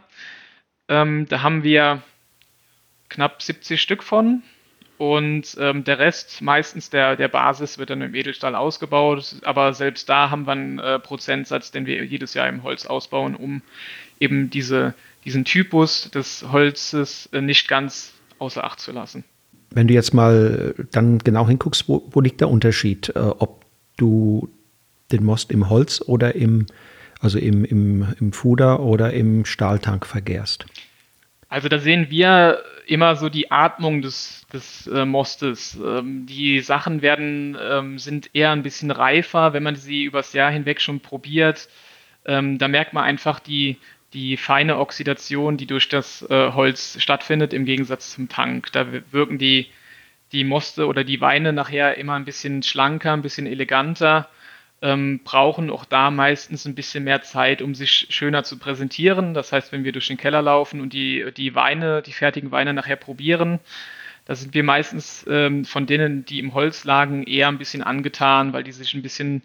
Ähm, 0.88 1.26
da 1.28 1.42
haben 1.42 1.62
wir 1.62 2.02
knapp 3.08 3.42
70 3.42 3.80
Stück 3.80 4.02
von. 4.02 4.42
Und 4.98 5.56
ähm, 5.58 5.82
der 5.82 5.98
Rest, 5.98 6.42
meistens 6.42 6.88
der, 6.90 7.16
der 7.16 7.26
Basis, 7.26 7.76
wird 7.76 7.90
dann 7.90 8.02
im 8.02 8.14
Edelstahl 8.14 8.54
ausgebaut. 8.54 9.36
Aber 9.42 9.74
selbst 9.74 10.08
da 10.08 10.30
haben 10.30 10.46
wir 10.46 10.52
einen 10.52 10.78
äh, 10.78 10.98
Prozentsatz, 11.00 11.72
den 11.72 11.86
wir 11.86 12.04
jedes 12.04 12.34
Jahr 12.34 12.48
im 12.48 12.62
Holz 12.62 12.86
ausbauen, 12.86 13.34
um 13.34 13.62
eben 14.20 14.50
diese, 14.50 14.94
diesen 15.24 15.44
Typus 15.44 16.10
des 16.10 16.46
Holzes 16.52 17.28
äh, 17.32 17.40
nicht 17.40 17.66
ganz 17.66 18.12
außer 18.38 18.62
Acht 18.62 18.78
zu 18.78 18.92
lassen. 18.92 19.24
Wenn 19.70 19.88
du 19.88 19.94
jetzt 19.94 20.14
mal 20.14 20.74
dann 20.92 21.18
genau 21.18 21.48
hinguckst, 21.48 21.88
wo, 21.88 22.06
wo 22.10 22.20
liegt 22.20 22.40
der 22.40 22.48
Unterschied, 22.48 23.08
äh, 23.16 23.18
ob 23.18 23.64
du 23.96 24.48
den 25.10 25.24
Most 25.24 25.50
im 25.50 25.68
Holz 25.68 26.00
oder 26.00 26.34
im 26.34 26.66
also 27.22 27.38
im, 27.38 27.64
im, 27.64 28.14
im 28.20 28.32
Fuder 28.32 28.80
oder 28.80 29.12
im 29.12 29.44
Stahltank 29.44 30.04
vergärst? 30.06 30.66
Also 31.48 31.68
da 31.68 31.78
sehen 31.78 32.08
wir 32.10 32.62
immer 32.86 33.14
so 33.14 33.28
die 33.28 33.50
Atmung 33.50 34.02
des, 34.02 34.44
des 34.52 34.86
äh, 34.88 35.04
Mostes. 35.04 35.78
Ähm, 35.82 36.26
die 36.26 36.60
Sachen 36.60 37.00
werden, 37.00 37.56
ähm, 37.60 37.98
sind 37.98 38.30
eher 38.34 38.50
ein 38.50 38.62
bisschen 38.62 38.90
reifer, 38.90 39.52
wenn 39.52 39.62
man 39.62 39.76
sie 39.76 40.04
übers 40.04 40.32
Jahr 40.32 40.50
hinweg 40.50 40.80
schon 40.80 41.00
probiert. 41.00 41.68
Ähm, 42.24 42.58
da 42.58 42.68
merkt 42.68 42.92
man 42.92 43.04
einfach 43.04 43.38
die, 43.38 43.76
die 44.12 44.36
feine 44.36 44.78
Oxidation, 44.78 45.56
die 45.56 45.66
durch 45.66 45.88
das 45.88 46.22
äh, 46.28 46.52
Holz 46.52 47.00
stattfindet, 47.00 47.52
im 47.52 47.64
Gegensatz 47.64 48.12
zum 48.12 48.28
Tank. 48.28 48.72
Da 48.72 48.86
wirken 49.12 49.38
die, 49.38 49.66
die 50.32 50.44
Moste 50.44 50.86
oder 50.86 51.04
die 51.04 51.20
Weine 51.20 51.52
nachher 51.52 51.98
immer 51.98 52.14
ein 52.14 52.24
bisschen 52.24 52.62
schlanker, 52.62 53.12
ein 53.12 53.22
bisschen 53.22 53.46
eleganter, 53.46 54.28
ähm, 54.82 55.20
brauchen 55.24 55.70
auch 55.70 55.84
da 55.84 56.10
meistens 56.10 56.66
ein 56.66 56.74
bisschen 56.74 57.04
mehr 57.04 57.22
Zeit, 57.22 57.62
um 57.62 57.74
sich 57.74 58.08
schöner 58.10 58.44
zu 58.44 58.58
präsentieren. 58.58 59.32
Das 59.32 59.52
heißt, 59.52 59.72
wenn 59.72 59.84
wir 59.84 59.92
durch 59.92 60.08
den 60.08 60.16
Keller 60.16 60.42
laufen 60.42 60.80
und 60.80 60.92
die, 60.92 61.32
die 61.36 61.54
Weine, 61.54 62.02
die 62.02 62.12
fertigen 62.12 62.50
Weine 62.50 62.74
nachher 62.74 62.96
probieren, 62.96 63.60
da 64.24 64.34
sind 64.34 64.54
wir 64.54 64.62
meistens 64.62 65.24
ähm, 65.28 65.64
von 65.64 65.86
denen, 65.86 66.24
die 66.24 66.38
im 66.38 66.54
Holz 66.54 66.84
lagen, 66.84 67.24
eher 67.24 67.48
ein 67.48 67.58
bisschen 67.58 67.82
angetan, 67.82 68.52
weil 68.52 68.62
die 68.62 68.72
sich 68.72 68.94
ein 68.94 69.02
bisschen 69.02 69.42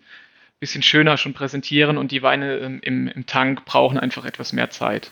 bisschen 0.60 0.82
schöner 0.82 1.18
schon 1.18 1.34
präsentieren 1.34 1.98
und 1.98 2.12
die 2.12 2.24
Weine 2.24 2.58
ähm, 2.58 2.80
im, 2.82 3.08
im 3.08 3.26
Tank 3.26 3.66
brauchen 3.66 3.98
einfach 3.98 4.26
etwas 4.26 4.54
mehr 4.54 4.70
Zeit. 4.70 5.12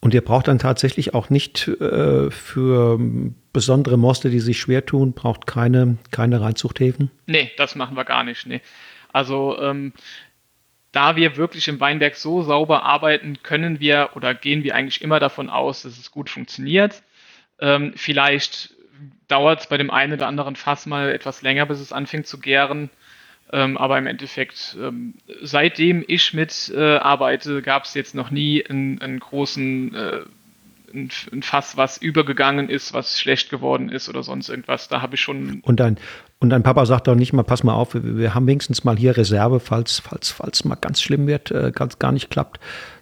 Und 0.00 0.14
ihr 0.14 0.20
braucht 0.20 0.48
dann 0.48 0.58
tatsächlich 0.58 1.14
auch 1.14 1.30
nicht 1.30 1.66
äh, 1.68 2.30
für 2.30 3.00
besondere 3.56 3.96
Moste, 3.96 4.28
die 4.28 4.40
sich 4.40 4.60
schwer 4.60 4.84
tun, 4.84 5.14
braucht 5.14 5.46
keine, 5.46 5.96
keine 6.10 6.42
Reinzuchthäfen? 6.42 7.10
Nee, 7.24 7.50
das 7.56 7.74
machen 7.74 7.96
wir 7.96 8.04
gar 8.04 8.22
nicht. 8.22 8.46
Nee. 8.46 8.60
Also 9.14 9.58
ähm, 9.58 9.94
da 10.92 11.16
wir 11.16 11.38
wirklich 11.38 11.66
im 11.66 11.80
Weinberg 11.80 12.16
so 12.16 12.42
sauber 12.42 12.82
arbeiten, 12.82 13.38
können 13.42 13.80
wir 13.80 14.10
oder 14.14 14.34
gehen 14.34 14.62
wir 14.62 14.74
eigentlich 14.74 15.00
immer 15.00 15.20
davon 15.20 15.48
aus, 15.48 15.84
dass 15.84 15.96
es 15.96 16.10
gut 16.10 16.28
funktioniert. 16.28 17.02
Ähm, 17.58 17.94
vielleicht 17.96 18.74
dauert 19.26 19.60
es 19.60 19.66
bei 19.68 19.78
dem 19.78 19.90
einen 19.90 20.12
oder 20.12 20.26
anderen 20.26 20.54
Fass 20.54 20.84
mal 20.84 21.10
etwas 21.10 21.40
länger, 21.40 21.64
bis 21.64 21.80
es 21.80 21.94
anfängt 21.94 22.26
zu 22.26 22.38
gären. 22.38 22.90
Ähm, 23.54 23.78
aber 23.78 23.96
im 23.96 24.06
Endeffekt, 24.06 24.76
ähm, 24.78 25.14
seitdem 25.40 26.04
ich 26.06 26.34
mit 26.34 26.70
äh, 26.76 26.98
arbeite, 26.98 27.62
gab 27.62 27.84
es 27.84 27.94
jetzt 27.94 28.14
noch 28.14 28.30
nie 28.30 28.66
einen, 28.66 29.00
einen 29.00 29.18
großen 29.18 29.94
äh, 29.94 30.20
ein, 30.92 31.10
ein, 31.32 31.42
Fass, 31.42 31.76
was 31.76 31.98
übergegangen 31.98 32.68
ist, 32.68 32.92
was 32.94 33.20
schlecht 33.20 33.50
geworden 33.50 33.88
ist 33.88 34.08
oder 34.08 34.22
sonst 34.22 34.48
irgendwas. 34.48 34.88
Da 34.88 35.02
habe 35.02 35.14
ich 35.14 35.20
schon. 35.20 35.60
Und 35.62 35.80
dein, 35.80 35.98
und 36.38 36.50
dein 36.50 36.62
Papa 36.62 36.86
sagt 36.86 37.06
doch 37.06 37.14
nicht 37.14 37.32
mal, 37.32 37.42
pass 37.42 37.64
mal 37.64 37.74
auf, 37.74 37.94
wir, 37.94 38.18
wir 38.18 38.34
haben 38.34 38.46
wenigstens 38.46 38.84
mal 38.84 38.96
hier 38.96 39.16
Reserve, 39.16 39.60
falls, 39.60 40.00
falls, 40.00 40.30
falls 40.30 40.64
mal 40.64 40.76
ganz 40.76 41.00
schlimm 41.02 41.26
wird, 41.26 41.50
äh, 41.50 41.72
ganz 41.74 41.98
gar 41.98 42.12
nicht 42.12 42.30
klappt. 42.30 42.60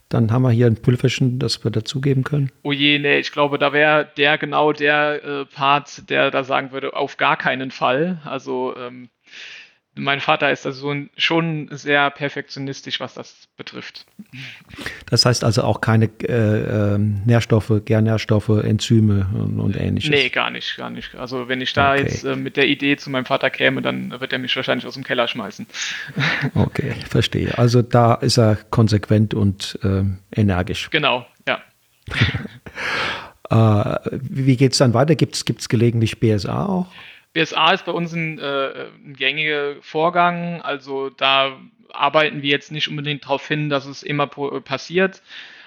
Dann 0.08 0.30
haben 0.30 0.42
wir 0.42 0.50
hier 0.50 0.66
ein 0.66 0.76
Pülferchen, 0.76 1.38
das 1.38 1.64
wir 1.64 1.70
dazugeben 1.70 2.24
können. 2.24 2.52
Oh 2.62 2.72
je, 2.72 2.98
nee, 2.98 3.18
ich 3.18 3.32
glaube, 3.32 3.58
da 3.58 3.72
wäre 3.72 4.08
der 4.16 4.38
genau 4.38 4.72
der 4.72 5.24
äh, 5.24 5.44
Part, 5.46 6.08
der 6.10 6.30
da 6.30 6.44
sagen 6.44 6.72
würde, 6.72 6.94
auf 6.94 7.16
gar 7.16 7.36
keinen 7.36 7.70
Fall. 7.70 8.20
Also 8.24 8.76
ähm, 8.76 9.08
mein 9.96 10.20
Vater 10.20 10.50
ist 10.50 10.66
also 10.66 10.94
schon 11.16 11.68
sehr 11.70 12.10
perfektionistisch, 12.10 12.98
was 13.00 13.14
das 13.14 13.46
betrifft. 13.56 14.06
Das 15.08 15.24
heißt 15.24 15.44
also 15.44 15.62
auch 15.62 15.80
keine 15.80 16.06
äh, 16.22 16.94
ähm, 16.94 17.22
Nährstoffe, 17.24 17.82
Gernährstoffe, 17.84 18.48
Enzyme 18.48 19.28
und, 19.34 19.60
und, 19.60 19.76
ähnliches? 19.76 20.10
Nee, 20.10 20.28
gar 20.30 20.50
nicht, 20.50 20.76
gar 20.76 20.90
nicht. 20.90 21.14
Also 21.14 21.48
wenn 21.48 21.60
ich 21.60 21.72
da 21.72 21.92
okay. 21.92 22.02
jetzt 22.02 22.24
äh, 22.24 22.34
mit 22.34 22.56
der 22.56 22.66
Idee 22.66 22.96
zu 22.96 23.10
meinem 23.10 23.24
Vater 23.24 23.50
käme, 23.50 23.82
dann 23.82 24.20
wird 24.20 24.32
er 24.32 24.38
mich 24.38 24.54
wahrscheinlich 24.56 24.86
aus 24.86 24.94
dem 24.94 25.04
Keller 25.04 25.28
schmeißen. 25.28 25.66
Okay, 26.54 26.94
verstehe. 27.08 27.56
Also 27.58 27.82
da 27.82 28.14
ist 28.14 28.38
er 28.38 28.56
konsequent 28.70 29.34
und 29.34 29.78
äh, 29.82 30.04
energisch. 30.34 30.90
Genau, 30.90 31.26
ja. 31.46 31.60
Äh, 33.50 33.98
wie 34.10 34.56
geht 34.56 34.72
es 34.72 34.78
dann 34.78 34.94
weiter? 34.94 35.14
Gibt 35.14 35.36
es 35.36 35.68
gelegentlich 35.68 36.18
BSA 36.18 36.64
auch? 36.64 36.86
BSA 37.34 37.72
ist 37.72 37.84
bei 37.84 37.92
uns 37.92 38.12
ein, 38.12 38.38
äh, 38.38 38.86
ein 39.04 39.14
gängiger 39.16 39.76
Vorgang, 39.82 40.62
also 40.62 41.10
da 41.10 41.58
arbeiten 41.92 42.42
wir 42.42 42.50
jetzt 42.50 42.72
nicht 42.72 42.88
unbedingt 42.88 43.24
darauf 43.24 43.46
hin, 43.46 43.68
dass 43.68 43.86
es 43.86 44.02
immer 44.02 44.26
passiert. 44.26 45.22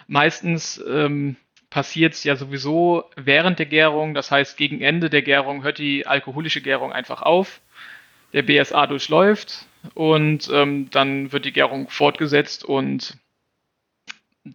Meistens 0.07 0.83
ähm, 0.87 1.35
passiert 1.69 2.13
es 2.13 2.23
ja 2.23 2.35
sowieso 2.35 3.03
während 3.15 3.59
der 3.59 3.65
Gärung, 3.65 4.13
das 4.13 4.31
heißt 4.31 4.57
gegen 4.57 4.81
Ende 4.81 5.09
der 5.09 5.21
Gärung 5.21 5.63
hört 5.63 5.77
die 5.77 6.07
alkoholische 6.07 6.61
Gärung 6.61 6.93
einfach 6.93 7.21
auf, 7.21 7.61
der 8.33 8.43
BSA 8.43 8.87
durchläuft 8.87 9.65
und 9.93 10.49
ähm, 10.51 10.89
dann 10.91 11.31
wird 11.31 11.45
die 11.45 11.53
Gärung 11.53 11.89
fortgesetzt 11.89 12.63
und 12.63 13.17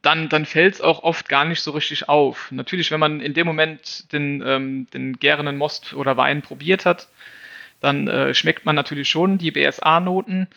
dann, 0.03 0.29
dann 0.29 0.47
fällt 0.47 0.75
es 0.75 0.81
auch 0.81 1.03
oft 1.03 1.29
gar 1.29 1.45
nicht 1.45 1.61
so 1.61 1.73
richtig 1.73 2.09
auf. 2.09 2.51
Natürlich, 2.51 2.91
wenn 2.91 3.01
man 3.01 3.21
in 3.21 3.35
dem 3.35 3.47
Moment 3.47 4.13
den, 4.13 4.43
ähm, 4.47 4.87
den 4.93 5.19
gärenden 5.19 5.57
Most 5.57 5.95
oder 5.95 6.17
Wein 6.17 6.43
probiert 6.43 6.87
hat, 6.87 7.09
dann 7.81 8.09
äh, 8.09 8.33
schmeckt 8.33 8.65
man 8.65 8.77
natürlich 8.77 9.09
schon 9.09 9.39
die 9.39 9.51
BSA-Noten. 9.51 10.49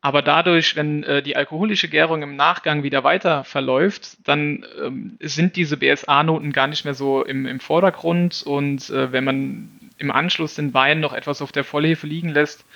Aber 0.00 0.20
dadurch, 0.20 0.76
wenn 0.76 1.02
äh, 1.04 1.22
die 1.22 1.36
alkoholische 1.36 1.88
Gärung 1.88 2.22
im 2.22 2.36
Nachgang 2.36 2.82
wieder 2.82 3.04
weiter 3.04 3.42
verläuft, 3.44 4.18
dann 4.24 4.66
ähm, 4.82 5.16
sind 5.20 5.56
diese 5.56 5.78
BSA-Noten 5.78 6.52
gar 6.52 6.66
nicht 6.66 6.84
mehr 6.84 6.92
so 6.92 7.24
im, 7.24 7.46
im 7.46 7.58
Vordergrund. 7.58 8.42
Und 8.44 8.90
äh, 8.90 9.12
wenn 9.12 9.24
man 9.24 9.70
im 9.96 10.10
Anschluss 10.10 10.56
den 10.56 10.74
Wein 10.74 11.00
noch 11.00 11.14
etwas 11.14 11.40
auf 11.40 11.52
der 11.52 11.64
Vollhefe 11.64 12.06
liegen 12.06 12.28
lässt, 12.28 12.66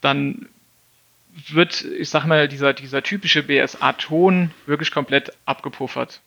dann 0.00 0.48
wird, 1.48 1.84
ich 1.84 2.08
sag 2.10 2.26
mal, 2.26 2.48
dieser, 2.48 2.72
dieser 2.72 3.02
typische 3.02 3.42
BSA-Ton 3.42 4.50
wirklich 4.66 4.90
komplett 4.90 5.32
abgepuffert. 5.46 6.20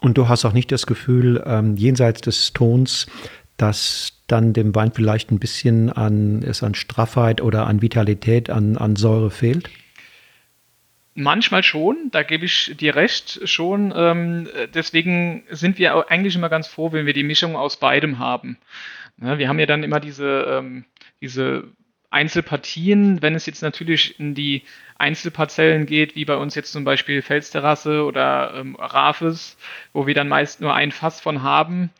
Und 0.00 0.18
du 0.18 0.28
hast 0.28 0.44
auch 0.44 0.52
nicht 0.52 0.70
das 0.70 0.86
Gefühl, 0.86 1.42
ähm, 1.46 1.76
jenseits 1.76 2.20
des 2.20 2.52
Tons, 2.52 3.06
dass 3.56 4.22
dann 4.26 4.52
dem 4.52 4.74
Wein 4.74 4.92
vielleicht 4.92 5.30
ein 5.30 5.38
bisschen 5.38 5.90
an, 5.90 6.42
es 6.42 6.62
an 6.62 6.74
Straffheit 6.74 7.40
oder 7.40 7.66
an 7.66 7.82
Vitalität, 7.82 8.50
an, 8.50 8.76
an 8.76 8.96
Säure 8.96 9.30
fehlt? 9.30 9.70
Manchmal 11.14 11.62
schon, 11.62 12.10
da 12.10 12.24
gebe 12.24 12.44
ich 12.44 12.74
dir 12.76 12.96
recht 12.96 13.48
schon. 13.48 13.92
Ähm, 13.94 14.48
deswegen 14.74 15.44
sind 15.48 15.78
wir 15.78 16.10
eigentlich 16.10 16.34
immer 16.34 16.48
ganz 16.48 16.66
froh, 16.66 16.92
wenn 16.92 17.06
wir 17.06 17.12
die 17.12 17.22
Mischung 17.22 17.54
aus 17.54 17.76
beidem 17.76 18.18
haben. 18.18 18.58
Ja, 19.22 19.38
wir 19.38 19.48
haben 19.48 19.60
ja 19.60 19.66
dann 19.66 19.84
immer 19.84 20.00
diese, 20.00 20.44
ähm, 20.48 20.84
diese 21.20 21.68
Einzelpartien, 22.14 23.20
wenn 23.20 23.34
es 23.34 23.46
jetzt 23.46 23.62
natürlich 23.62 24.18
in 24.18 24.34
die 24.34 24.62
Einzelparzellen 24.96 25.86
geht, 25.86 26.14
wie 26.14 26.24
bei 26.24 26.36
uns 26.36 26.54
jetzt 26.54 26.72
zum 26.72 26.84
Beispiel 26.84 27.20
Felsterrasse 27.20 28.04
oder 28.04 28.54
ähm, 28.54 28.76
Rafes, 28.76 29.58
wo 29.92 30.06
wir 30.06 30.14
dann 30.14 30.28
meist 30.28 30.60
nur 30.60 30.72
ein 30.72 30.92
Fass 30.92 31.20
von 31.20 31.42
haben. 31.42 31.90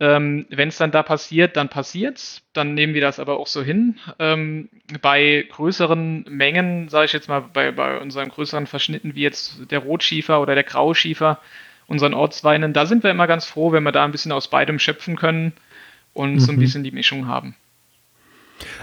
Ähm, 0.00 0.46
wenn 0.50 0.68
es 0.68 0.76
dann 0.76 0.90
da 0.90 1.02
passiert, 1.02 1.56
dann 1.56 1.68
passiert's. 1.68 2.42
Dann 2.52 2.74
nehmen 2.74 2.94
wir 2.94 3.00
das 3.00 3.18
aber 3.18 3.38
auch 3.38 3.46
so 3.46 3.62
hin. 3.62 3.98
Ähm, 4.18 4.68
bei 5.00 5.46
größeren 5.50 6.26
Mengen, 6.28 6.88
sage 6.88 7.06
ich 7.06 7.12
jetzt 7.12 7.28
mal, 7.28 7.40
bei, 7.40 7.72
bei 7.72 7.98
unseren 7.98 8.28
größeren 8.28 8.66
Verschnitten 8.66 9.14
wie 9.14 9.22
jetzt 9.22 9.70
der 9.70 9.78
Rotschiefer 9.78 10.40
oder 10.40 10.54
der 10.54 10.64
Grauschiefer, 10.64 11.40
unseren 11.86 12.12
Ortsweinen, 12.12 12.72
da 12.72 12.86
sind 12.86 13.02
wir 13.02 13.10
immer 13.10 13.26
ganz 13.26 13.46
froh, 13.46 13.72
wenn 13.72 13.82
wir 13.82 13.92
da 13.92 14.04
ein 14.04 14.12
bisschen 14.12 14.32
aus 14.32 14.48
beidem 14.48 14.78
schöpfen 14.78 15.16
können 15.16 15.52
und 16.12 16.34
mhm. 16.34 16.40
so 16.40 16.52
ein 16.52 16.56
mhm. 16.56 16.60
bisschen 16.60 16.84
die 16.84 16.90
Mischung 16.90 17.28
haben. 17.28 17.54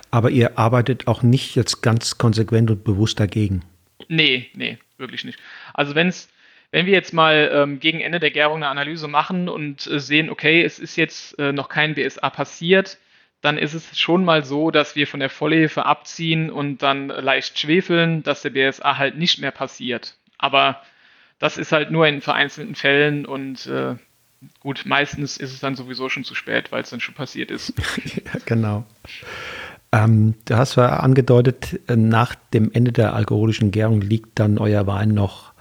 Aber 0.10 0.30
ihr 0.30 0.58
arbeitet 0.58 1.08
auch 1.08 1.24
nicht 1.24 1.56
jetzt 1.56 1.82
ganz 1.82 2.18
konsequent 2.18 2.72
und 2.72 2.84
bewusst 2.84 3.20
dagegen. 3.20 3.64
Nee, 4.08 4.50
nee, 4.54 4.78
wirklich 4.98 5.24
nicht. 5.24 5.40
Also 5.74 5.96
wenn's, 5.96 6.30
wenn 6.72 6.86
wir 6.86 6.94
jetzt 6.94 7.14
mal 7.14 7.52
ähm, 7.54 7.80
gegen 7.80 8.02
Ende 8.02 8.20
der 8.20 8.32
Gärung 8.32 8.58
eine 8.58 8.68
Analyse 8.68 9.08
machen 9.08 9.50
und 9.50 9.88
äh, 9.88 10.00
sehen, 10.00 10.30
okay, 10.30 10.64
es 10.64 10.80
ist 10.80 10.96
jetzt 10.96 11.38
äh, 11.40 11.52
noch 11.52 11.70
kein 11.70 11.96
BSA 11.96 12.30
passiert, 12.30 12.98
dann 13.42 13.58
ist 13.58 13.74
es 13.74 13.98
schon 13.98 14.24
mal 14.24 14.46
so, 14.46 14.72
dass 14.72 14.96
wir 14.96 15.08
von 15.08 15.20
der 15.20 15.30
Vollhefe 15.30 15.86
abziehen 15.86 16.52
und 16.52 16.84
dann 16.84 17.08
leicht 17.08 17.60
schwefeln, 17.60 18.24
dass 18.24 18.44
der 18.44 18.52
BSA 18.52 18.98
halt 18.98 19.18
nicht 19.18 19.40
mehr 19.40 19.52
passiert. 19.52 20.16
Aber 20.38 20.82
das 21.40 21.58
ist 21.58 21.72
halt 21.72 21.90
nur 21.90 22.08
in 22.08 22.22
vereinzelten 22.22 22.76
Fällen 22.76 23.26
und 23.26 23.66
äh, 23.66 23.96
gut, 24.60 24.84
meistens 24.86 25.38
ist 25.38 25.54
es 25.54 25.60
dann 25.60 25.76
sowieso 25.76 26.08
schon 26.08 26.24
zu 26.24 26.36
spät, 26.36 26.72
weil 26.72 26.84
es 26.84 26.90
dann 26.92 27.00
schon 27.00 27.16
passiert 27.16 27.50
ist. 27.52 27.74
ja, 28.16 28.40
genau. 28.46 28.86
Ähm, 29.94 30.36
du 30.46 30.56
hast 30.56 30.76
ja 30.76 31.00
angedeutet, 31.00 31.80
äh, 31.90 31.96
nach 31.96 32.36
dem 32.54 32.72
Ende 32.72 32.92
der 32.92 33.14
alkoholischen 33.14 33.72
Gärung 33.72 34.02
liegt 34.02 34.40
dann 34.40 34.58
euer 34.58 34.88
Wein 34.88 35.10
noch 35.10 35.54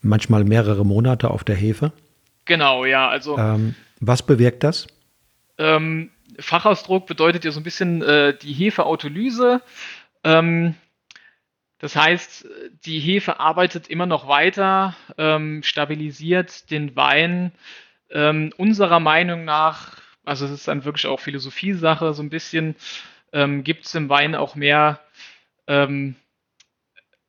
manchmal 0.00 0.44
mehrere 0.44 0.84
Monate 0.84 1.30
auf 1.30 1.44
der 1.44 1.54
Hefe. 1.54 1.92
Genau, 2.44 2.84
ja. 2.84 3.08
Also 3.08 3.38
ähm, 3.38 3.74
was 4.00 4.22
bewirkt 4.22 4.64
das? 4.64 4.88
Ähm, 5.58 6.10
Fachausdruck 6.38 7.06
bedeutet 7.06 7.44
ja 7.44 7.52
so 7.52 7.60
ein 7.60 7.64
bisschen 7.64 8.02
äh, 8.02 8.36
die 8.36 8.52
Hefeautolyse. 8.52 9.62
Ähm, 10.24 10.74
das 11.78 11.96
heißt, 11.96 12.46
die 12.84 13.00
Hefe 13.00 13.40
arbeitet 13.40 13.88
immer 13.88 14.06
noch 14.06 14.28
weiter, 14.28 14.96
ähm, 15.18 15.62
stabilisiert 15.62 16.70
den 16.70 16.94
Wein. 16.94 17.52
Ähm, 18.10 18.52
unserer 18.56 19.00
Meinung 19.00 19.44
nach, 19.44 19.96
also 20.24 20.44
es 20.44 20.52
ist 20.52 20.68
dann 20.68 20.84
wirklich 20.84 21.06
auch 21.06 21.18
Philosophie-Sache, 21.18 22.14
so 22.14 22.22
ein 22.22 22.30
bisschen, 22.30 22.76
ähm, 23.32 23.64
gibt 23.64 23.86
es 23.86 23.94
im 23.94 24.08
Wein 24.08 24.34
auch 24.34 24.54
mehr, 24.54 25.00
ähm, 25.66 26.16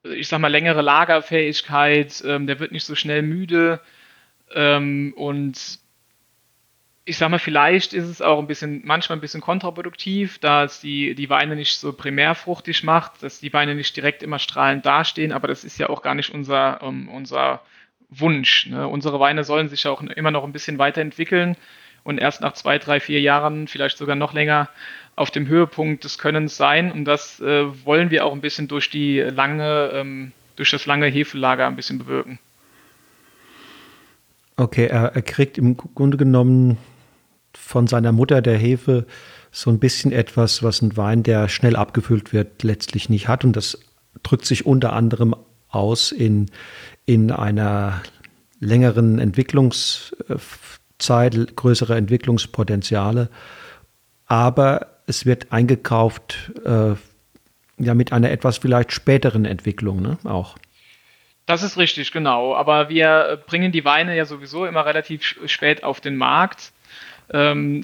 ich 0.04 0.28
sag 0.28 0.39
mal, 0.39 0.49
längere 0.49 0.82
Lagerfähigkeit, 0.82 2.24
ähm, 2.26 2.47
der 2.47 2.60
wird 2.60 2.72
nicht 2.72 2.86
so 2.86 2.95
schnell 2.95 3.22
müde 3.22 3.80
ähm, 4.54 5.14
und 5.16 5.80
ich 7.06 7.18
sag 7.18 7.30
mal, 7.30 7.39
vielleicht 7.39 7.93
ist 7.93 8.08
es 8.08 8.22
auch 8.22 8.39
ein 8.39 8.47
bisschen, 8.47 8.82
manchmal 8.86 9.18
ein 9.18 9.22
bisschen 9.22 9.41
kontraproduktiv, 9.41 10.39
da 10.39 10.64
es 10.64 10.80
die, 10.80 11.16
die 11.16 11.30
Weine 11.30 11.56
nicht 11.56 11.78
so 11.78 11.91
primär 11.91 12.34
fruchtig 12.34 12.84
macht, 12.84 13.24
dass 13.24 13.39
die 13.39 13.51
Weine 13.51 13.76
nicht 13.76 13.95
direkt 13.97 14.24
immer 14.24 14.39
strahlend 14.39 14.86
dastehen, 14.86 15.34
aber 15.34 15.47
das 15.49 15.66
ist 15.66 15.78
ja 15.78 15.89
auch 15.89 16.01
gar 16.01 16.16
nicht 16.16 16.34
unser, 16.34 16.82
um, 16.82 17.10
unser 17.10 17.62
Wunsch. 18.10 18.68
Ne? 18.68 18.88
Unsere 18.88 19.20
Weine 19.20 19.43
sollen 19.43 19.68
sich 19.68 19.86
auch 19.88 20.01
immer 20.01 20.32
noch 20.32 20.45
ein 20.45 20.54
bisschen 20.54 20.78
weiterentwickeln 20.78 21.58
und 22.04 22.20
erst 22.20 22.41
nach 22.41 22.54
zwei, 22.54 22.80
drei, 22.80 23.01
vier 23.01 23.20
Jahren, 23.20 23.68
vielleicht 23.68 23.97
sogar 23.97 24.16
noch 24.16 24.34
länger, 24.34 24.70
auf 25.16 25.32
dem 25.32 25.47
Höhepunkt 25.47 26.03
des 26.03 26.18
Könnens 26.18 26.57
sein. 26.57 26.91
Und 26.91 27.05
das 27.05 27.39
äh, 27.39 27.66
wollen 27.86 28.09
wir 28.09 28.26
auch 28.26 28.34
ein 28.34 28.41
bisschen 28.41 28.68
durch 28.68 28.89
die 28.89 29.20
lange, 29.20 29.91
ähm, 29.93 30.32
durch 30.55 30.72
das 30.72 30.86
lange 30.86 31.07
Hefelager 31.07 31.68
ein 31.68 31.76
bisschen 31.76 31.99
bewirken. 31.99 32.39
Okay, 34.55 34.86
er, 34.86 35.16
er 35.16 35.22
kriegt 35.22 35.57
im 35.57 35.78
Grunde 35.78 36.18
genommen 36.18 36.78
von 37.53 37.88
seiner 37.88 38.11
Mutter 38.11 38.41
der 38.41 38.57
Hefe 38.57 39.05
so 39.51 39.70
ein 39.70 39.80
bisschen 39.80 40.11
etwas, 40.11 40.64
was 40.64 40.82
ein 40.82 40.97
Wein, 40.97 41.24
der 41.24 41.47
schnell 41.47 41.76
abgefüllt 41.76 42.34
wird, 42.34 42.64
letztlich 42.64 43.09
nicht 43.09 43.28
hat. 43.28 43.43
Und 43.43 43.55
das 43.55 43.80
drückt 44.24 44.45
sich 44.45 44.66
unter 44.66 44.93
anderem 44.93 45.36
aus 45.70 46.11
in, 46.11 46.49
in 47.05 47.32
einer 47.32 48.01
längeren 48.59 49.20
Entwicklungszeit, 49.20 51.55
größere 51.55 51.95
Entwicklungspotenziale. 51.95 53.30
Aber 54.26 54.93
es 55.08 55.26
wird 55.26 55.51
eingekauft 55.51 56.51
äh, 56.66 56.95
ja 57.78 57.93
mit 57.93 58.12
einer 58.12 58.32
etwas 58.32 58.58
vielleicht 58.58 58.91
späteren 58.91 59.45
Entwicklung 59.45 60.01
ne? 60.01 60.18
auch. 60.24 60.58
Das 61.45 61.62
ist 61.62 61.78
richtig, 61.78 62.12
genau. 62.12 62.56
Aber 62.56 62.89
wir 62.89 63.43
bringen 63.47 63.72
die 63.72 63.84
Weine 63.84 64.16
ja 64.16 64.26
sowieso 64.26 64.66
immer 64.66 64.86
relativ 64.86 65.24
spät 65.45 65.84
auf 65.84 65.99
den 65.99 66.16
Markt. 66.16 66.72
Ähm, 67.32 67.84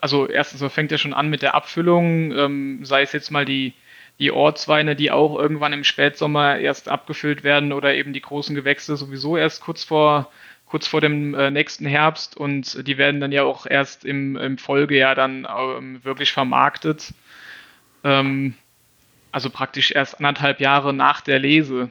also 0.00 0.28
erstens 0.28 0.72
fängt 0.72 0.90
ja 0.90 0.98
schon 0.98 1.14
an 1.14 1.30
mit 1.30 1.42
der 1.42 1.54
Abfüllung, 1.54 2.32
ähm, 2.32 2.84
sei 2.84 3.02
es 3.02 3.12
jetzt 3.12 3.30
mal 3.30 3.44
die, 3.44 3.72
die 4.18 4.30
Ortsweine, 4.30 4.96
die 4.96 5.10
auch 5.10 5.38
irgendwann 5.38 5.72
im 5.72 5.84
Spätsommer 5.84 6.58
erst 6.58 6.88
abgefüllt 6.88 7.42
werden 7.42 7.72
oder 7.72 7.94
eben 7.94 8.12
die 8.12 8.20
großen 8.20 8.54
Gewächse 8.54 8.96
sowieso 8.96 9.36
erst 9.36 9.62
kurz 9.62 9.82
vor, 9.82 10.30
kurz 10.70 10.86
vor 10.86 11.00
dem 11.00 11.34
äh, 11.34 11.50
nächsten 11.50 11.84
Herbst 11.84 12.36
und 12.36 12.86
die 12.86 12.96
werden 12.96 13.20
dann 13.20 13.32
ja 13.32 13.42
auch 13.42 13.66
erst 13.66 14.04
im, 14.04 14.36
im 14.36 14.56
Folgejahr 14.56 15.16
dann 15.16 15.44
ähm, 15.58 16.04
wirklich 16.04 16.30
vermarktet. 16.30 17.12
Ähm, 18.04 18.54
also 19.32 19.50
praktisch 19.50 19.90
erst 19.90 20.18
anderthalb 20.18 20.60
Jahre 20.60 20.94
nach 20.94 21.22
der 21.22 21.40
Lese. 21.40 21.90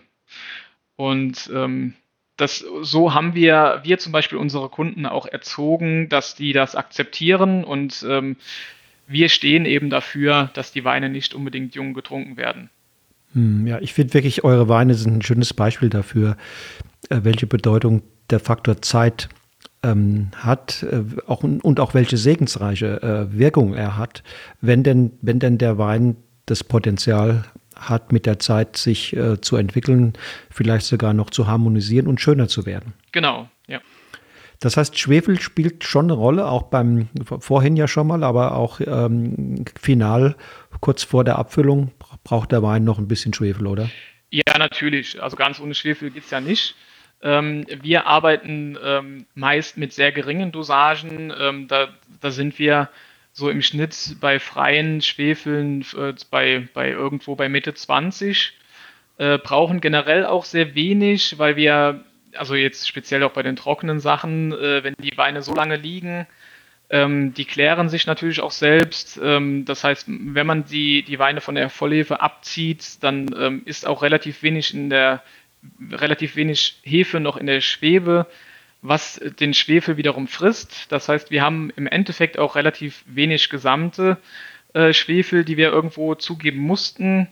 Und 0.95 1.51
ähm, 1.53 1.93
das, 2.37 2.63
so 2.81 3.13
haben 3.13 3.35
wir, 3.35 3.81
wir 3.83 3.99
zum 3.99 4.13
Beispiel 4.13 4.37
unsere 4.37 4.69
Kunden 4.69 5.05
auch 5.05 5.25
erzogen, 5.25 6.07
dass 6.07 6.35
die 6.35 6.53
das 6.53 6.75
akzeptieren 6.75 7.65
und 7.65 8.01
wir 8.01 9.27
stehen 9.27 9.65
eben 9.65 9.89
dafür, 9.89 10.51
dass 10.53 10.71
die 10.71 10.85
Weine 10.85 11.09
nicht 11.09 11.33
unbedingt 11.33 11.75
jung 11.75 11.93
getrunken 11.93 12.37
werden. 12.37 12.69
Hm, 13.33 13.67
ja, 13.67 13.79
ich 13.79 13.93
finde 13.93 14.13
wirklich, 14.13 14.45
eure 14.45 14.69
Weine 14.69 14.93
sind 14.93 15.17
ein 15.17 15.21
schönes 15.21 15.53
Beispiel 15.53 15.89
dafür, 15.89 16.37
äh, 17.09 17.19
welche 17.23 17.45
Bedeutung 17.45 18.03
der 18.31 18.39
Faktor 18.39 18.81
Zeit 18.81 19.29
ähm, 19.83 20.31
hat 20.35 20.83
äh, 20.83 21.03
auch, 21.27 21.43
und 21.43 21.79
auch 21.79 21.93
welche 21.93 22.17
segensreiche 22.17 23.01
äh, 23.01 23.37
Wirkung 23.37 23.73
er 23.73 23.97
hat, 23.97 24.23
wenn 24.61 24.83
denn, 24.83 25.11
wenn 25.21 25.39
denn 25.39 25.57
der 25.57 25.77
Wein 25.77 26.17
das 26.45 26.63
Potenzial 26.63 27.45
hat, 27.75 28.11
mit 28.11 28.25
der 28.25 28.39
Zeit 28.39 28.75
sich 28.75 29.15
äh, 29.15 29.39
zu 29.39 29.55
entwickeln, 29.55 30.13
vielleicht 30.49 30.85
sogar 30.85 31.13
noch 31.13 31.29
zu 31.29 31.47
harmonisieren 31.47 32.07
und 32.07 32.19
schöner 32.19 32.47
zu 32.47 32.65
werden. 32.65 32.93
Genau, 33.11 33.49
ja. 33.67 33.79
Das 34.59 34.75
heißt, 34.75 34.99
Schwefel 34.99 35.39
spielt 35.39 35.85
schon 35.85 36.07
eine 36.07 36.13
Rolle, 36.13 36.47
auch 36.47 36.63
beim 36.63 37.07
vorhin 37.39 37.77
ja 37.77 37.87
schon 37.87 38.07
mal, 38.07 38.25
aber 38.25 38.55
auch 38.55 38.81
ähm, 38.85 39.63
final, 39.79 40.35
kurz 40.81 41.03
vor 41.03 41.23
der 41.23 41.37
Abfüllung, 41.37 41.91
braucht 42.25 42.51
der 42.51 42.61
Wein 42.61 42.83
noch 42.83 42.99
ein 42.99 43.07
bisschen 43.07 43.33
Schwefel, 43.33 43.67
oder? 43.67 43.89
Ja, 44.31 44.57
natürlich. 44.57 45.21
Also 45.23 45.37
ganz 45.37 45.61
ohne 45.61 45.73
Schwefel 45.73 46.11
geht 46.11 46.25
es 46.25 46.31
ja 46.31 46.41
nicht. 46.41 46.75
Ähm, 47.21 47.65
wir 47.81 48.07
arbeiten 48.07 48.77
ähm, 48.83 49.25
meist 49.35 49.77
mit 49.77 49.93
sehr 49.93 50.11
geringen 50.11 50.51
Dosagen. 50.51 51.33
Ähm, 51.37 51.67
da, 51.67 51.89
da 52.21 52.31
sind 52.31 52.59
wir 52.59 52.89
so 53.33 53.49
im 53.49 53.61
Schnitt 53.61 54.17
bei 54.19 54.39
freien 54.39 55.01
Schwefeln 55.01 55.85
äh, 55.97 56.13
bei, 56.31 56.67
bei 56.73 56.89
irgendwo 56.89 57.35
bei 57.35 57.49
Mitte 57.49 57.73
20. 57.73 58.53
Äh, 59.17 59.37
brauchen 59.37 59.81
generell 59.81 60.25
auch 60.25 60.45
sehr 60.45 60.75
wenig, 60.75 61.37
weil 61.37 61.55
wir, 61.55 62.03
also 62.35 62.55
jetzt 62.55 62.87
speziell 62.87 63.23
auch 63.23 63.31
bei 63.31 63.43
den 63.43 63.55
trockenen 63.55 63.99
Sachen, 63.99 64.53
äh, 64.53 64.83
wenn 64.83 64.95
die 64.99 65.17
Weine 65.17 65.41
so 65.41 65.53
lange 65.53 65.75
liegen, 65.75 66.25
ähm, 66.89 67.33
die 67.33 67.45
klären 67.45 67.89
sich 67.89 68.07
natürlich 68.07 68.41
auch 68.41 68.51
selbst. 68.51 69.19
Ähm, 69.21 69.65
das 69.65 69.83
heißt, 69.83 70.05
wenn 70.07 70.47
man 70.47 70.65
die, 70.65 71.03
die 71.03 71.19
Weine 71.19 71.41
von 71.41 71.55
der 71.55 71.69
Vollhefe 71.69 72.21
abzieht, 72.21 73.03
dann 73.03 73.27
ähm, 73.37 73.61
ist 73.65 73.85
auch 73.85 74.01
relativ 74.01 74.41
wenig 74.41 74.73
in 74.73 74.89
der 74.89 75.21
relativ 75.91 76.35
wenig 76.35 76.79
Hefe 76.83 77.19
noch 77.19 77.37
in 77.37 77.47
der 77.47 77.61
Schwebe 77.61 78.27
was 78.81 79.19
den 79.39 79.53
Schwefel 79.53 79.97
wiederum 79.97 80.27
frisst. 80.27 80.91
Das 80.91 81.09
heißt, 81.09 81.31
wir 81.31 81.41
haben 81.41 81.69
im 81.75 81.87
Endeffekt 81.87 82.37
auch 82.37 82.55
relativ 82.55 83.03
wenig 83.07 83.49
gesamte 83.49 84.17
äh, 84.73 84.93
Schwefel, 84.93 85.43
die 85.43 85.57
wir 85.57 85.69
irgendwo 85.69 86.15
zugeben 86.15 86.59
mussten. 86.59 87.27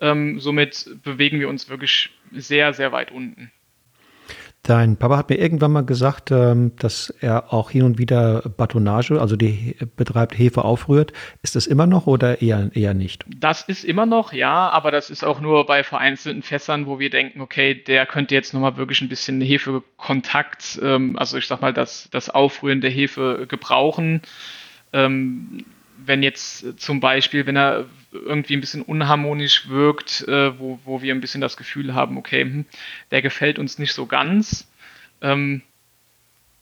Ähm, 0.00 0.40
somit 0.40 0.88
bewegen 1.02 1.40
wir 1.40 1.48
uns 1.48 1.68
wirklich 1.68 2.10
sehr, 2.32 2.72
sehr 2.72 2.92
weit 2.92 3.10
unten. 3.10 3.52
Dein 4.68 4.98
Papa 4.98 5.16
hat 5.16 5.30
mir 5.30 5.36
irgendwann 5.36 5.72
mal 5.72 5.86
gesagt, 5.86 6.30
ähm, 6.30 6.72
dass 6.76 7.08
er 7.22 7.54
auch 7.54 7.70
hin 7.70 7.84
und 7.84 7.96
wieder 7.96 8.42
Batonage, 8.54 9.18
also 9.18 9.34
die 9.34 9.74
betreibt 9.96 10.36
Hefe 10.38 10.62
aufrührt. 10.62 11.14
Ist 11.40 11.56
das 11.56 11.66
immer 11.66 11.86
noch 11.86 12.06
oder 12.06 12.42
eher, 12.42 12.70
eher 12.74 12.92
nicht? 12.92 13.24
Das 13.34 13.62
ist 13.62 13.82
immer 13.82 14.04
noch, 14.04 14.34
ja, 14.34 14.68
aber 14.68 14.90
das 14.90 15.08
ist 15.08 15.24
auch 15.24 15.40
nur 15.40 15.64
bei 15.64 15.82
vereinzelten 15.84 16.42
Fässern, 16.42 16.84
wo 16.84 16.98
wir 16.98 17.08
denken, 17.08 17.40
okay, 17.40 17.76
der 17.76 18.04
könnte 18.04 18.34
jetzt 18.34 18.52
nochmal 18.52 18.76
wirklich 18.76 19.00
ein 19.00 19.08
bisschen 19.08 19.40
Hefekontakt, 19.40 20.78
ähm, 20.82 21.18
also 21.18 21.38
ich 21.38 21.46
sag 21.46 21.62
mal, 21.62 21.72
das, 21.72 22.10
das 22.10 22.28
Aufrühren 22.28 22.82
der 22.82 22.90
Hefe 22.90 23.46
gebrauchen. 23.48 24.20
Ähm, 24.92 25.64
wenn 25.96 26.22
jetzt 26.22 26.78
zum 26.78 27.00
Beispiel, 27.00 27.46
wenn 27.46 27.56
er 27.56 27.86
irgendwie 28.12 28.56
ein 28.56 28.60
bisschen 28.60 28.82
unharmonisch 28.82 29.68
wirkt, 29.68 30.26
äh, 30.28 30.58
wo, 30.58 30.78
wo 30.84 31.02
wir 31.02 31.14
ein 31.14 31.20
bisschen 31.20 31.40
das 31.40 31.56
Gefühl 31.56 31.94
haben, 31.94 32.16
okay, 32.16 32.42
hm, 32.42 32.64
der 33.10 33.22
gefällt 33.22 33.58
uns 33.58 33.78
nicht 33.78 33.92
so 33.92 34.06
ganz. 34.06 34.70
Ähm, 35.20 35.62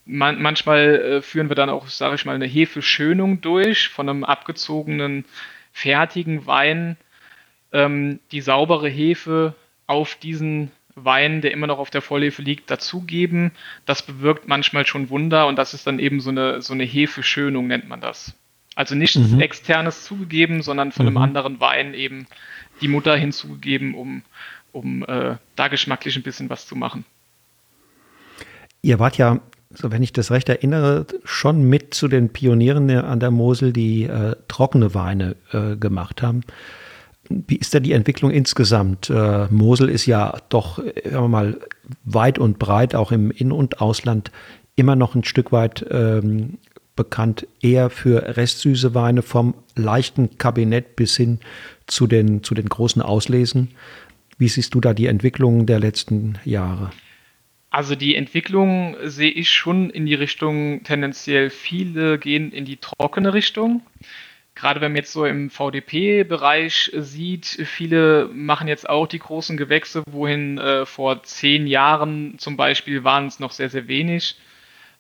man, 0.05 0.41
manchmal 0.41 0.95
äh, 0.95 1.23
führen 1.23 1.49
wir 1.49 1.57
dann 1.57 1.71
auch, 1.71 1.89
sage 1.89 2.15
ich 2.15 2.25
mal, 2.25 2.35
eine 2.35 2.47
Hefeschönung 2.47 3.41
durch 3.41 3.89
von 3.89 4.09
einem 4.09 4.25
abgezogenen, 4.25 5.25
fertigen 5.73 6.47
Wein. 6.47 6.97
Ähm, 7.73 8.21
die 8.33 8.41
saubere 8.41 8.89
Hefe 8.89 9.55
auf 9.87 10.15
diesen 10.17 10.71
Wein, 10.95 11.43
der 11.43 11.53
immer 11.53 11.67
noch 11.67 11.79
auf 11.79 11.91
der 11.91 12.03
Vollhefe 12.03 12.43
liegt, 12.43 12.71
dazugeben. 12.71 13.53
Das 13.85 14.05
bewirkt 14.05 14.49
manchmal 14.49 14.87
schon 14.87 15.11
Wunder 15.11 15.47
und 15.47 15.57
das 15.57 15.75
ist 15.75 15.87
dann 15.87 15.99
eben 15.99 16.21
so 16.21 16.31
eine, 16.31 16.63
so 16.63 16.73
eine 16.73 16.85
Hefeschönung, 16.85 17.67
nennt 17.67 17.89
man 17.89 18.01
das. 18.01 18.35
Also 18.77 18.95
nichts 18.95 19.17
mhm. 19.17 19.41
externes 19.41 20.05
zugegeben, 20.05 20.63
sondern 20.63 20.93
von 20.93 21.07
mhm. 21.07 21.09
einem 21.09 21.17
anderen 21.17 21.61
Wein 21.61 21.95
eben 21.95 22.27
die 22.83 22.89
Mutter 22.89 23.17
hinzugegeben, 23.17 23.95
um, 23.95 24.23
um 24.71 25.03
äh, 25.03 25.37
da 25.57 25.69
geschmacklich 25.69 26.15
ein 26.17 26.23
bisschen 26.23 26.51
was 26.51 26.67
zu 26.67 26.77
machen. 26.77 27.05
Ihr 28.83 28.99
wart 28.99 29.17
ja, 29.17 29.41
so 29.71 29.91
wenn 29.91 30.03
ich 30.03 30.13
das 30.13 30.31
recht 30.31 30.49
erinnere, 30.51 31.07
schon 31.25 31.69
mit 31.69 31.95
zu 31.95 32.07
den 32.07 32.29
Pionieren 32.29 32.91
an 32.91 33.19
der 33.19 33.31
Mosel, 33.31 33.73
die 33.73 34.05
äh, 34.05 34.37
trockene 34.47 34.95
Weine 34.95 35.37
äh, 35.53 35.77
gemacht 35.77 36.23
haben. 36.23 36.43
Wie 37.29 37.57
ist 37.57 37.75
da 37.75 37.81
die 37.81 37.93
Entwicklung 37.93 38.31
insgesamt? 38.31 39.09
Äh, 39.09 39.47
Mosel 39.51 39.89
ist 39.89 40.05
ja 40.05 40.37
doch, 40.51 40.79
sagen 40.79 41.25
wir 41.25 41.29
mal, 41.29 41.61
weit 42.05 42.39
und 42.39 42.59
breit, 42.59 42.95
auch 42.95 43.11
im 43.11 43.31
In- 43.31 43.53
und 43.53 43.81
Ausland, 43.81 44.31
immer 44.77 44.97
noch 44.97 45.15
ein 45.15 45.25
Stück 45.25 45.51
weit 45.51 45.85
ähm, 45.91 46.59
bekannt 46.97 47.47
eher 47.61 47.91
für 47.91 48.37
restsüße 48.37 48.95
Weine 48.95 49.23
vom 49.23 49.55
leichten 49.75 50.39
Kabinett 50.39 50.97
bis 50.97 51.17
hin 51.17 51.41
zu 51.87 52.07
den, 52.07 52.43
zu 52.43 52.55
den 52.55 52.69
großen 52.69 53.03
Auslesen. 53.03 53.73
Wie 54.39 54.49
siehst 54.49 54.75
du 54.75 54.81
da 54.81 54.95
die 54.95 55.07
Entwicklung 55.07 55.67
der 55.67 55.79
letzten 55.79 56.39
Jahre? 56.45 56.91
Also 57.71 57.95
die 57.95 58.15
Entwicklung 58.15 58.97
sehe 59.05 59.31
ich 59.31 59.51
schon 59.51 59.91
in 59.91 60.07
die 60.07 60.15
Richtung, 60.15 60.83
tendenziell 60.83 61.51
viele 61.51 62.19
gehen 62.19 62.53
in 62.53 62.65
die 62.65 62.79
trockene 62.79 63.35
Richtung. 63.35 63.83
Gerade 64.55 64.81
wenn 64.81 64.93
man 64.93 64.97
jetzt 64.97 65.13
so 65.13 65.27
im 65.27 65.51
VDP-Bereich 65.51 66.91
sieht, 66.95 67.45
viele 67.45 68.31
machen 68.33 68.69
jetzt 68.69 68.89
auch 68.89 69.07
die 69.07 69.19
großen 69.19 69.59
Gewächse, 69.59 70.03
wohin 70.11 70.57
äh, 70.57 70.87
vor 70.87 71.23
zehn 71.25 71.67
Jahren 71.67 72.39
zum 72.39 72.57
Beispiel 72.57 73.05
waren 73.05 73.27
es 73.27 73.39
noch 73.39 73.51
sehr, 73.51 73.69
sehr 73.69 73.87
wenig. 73.87 74.37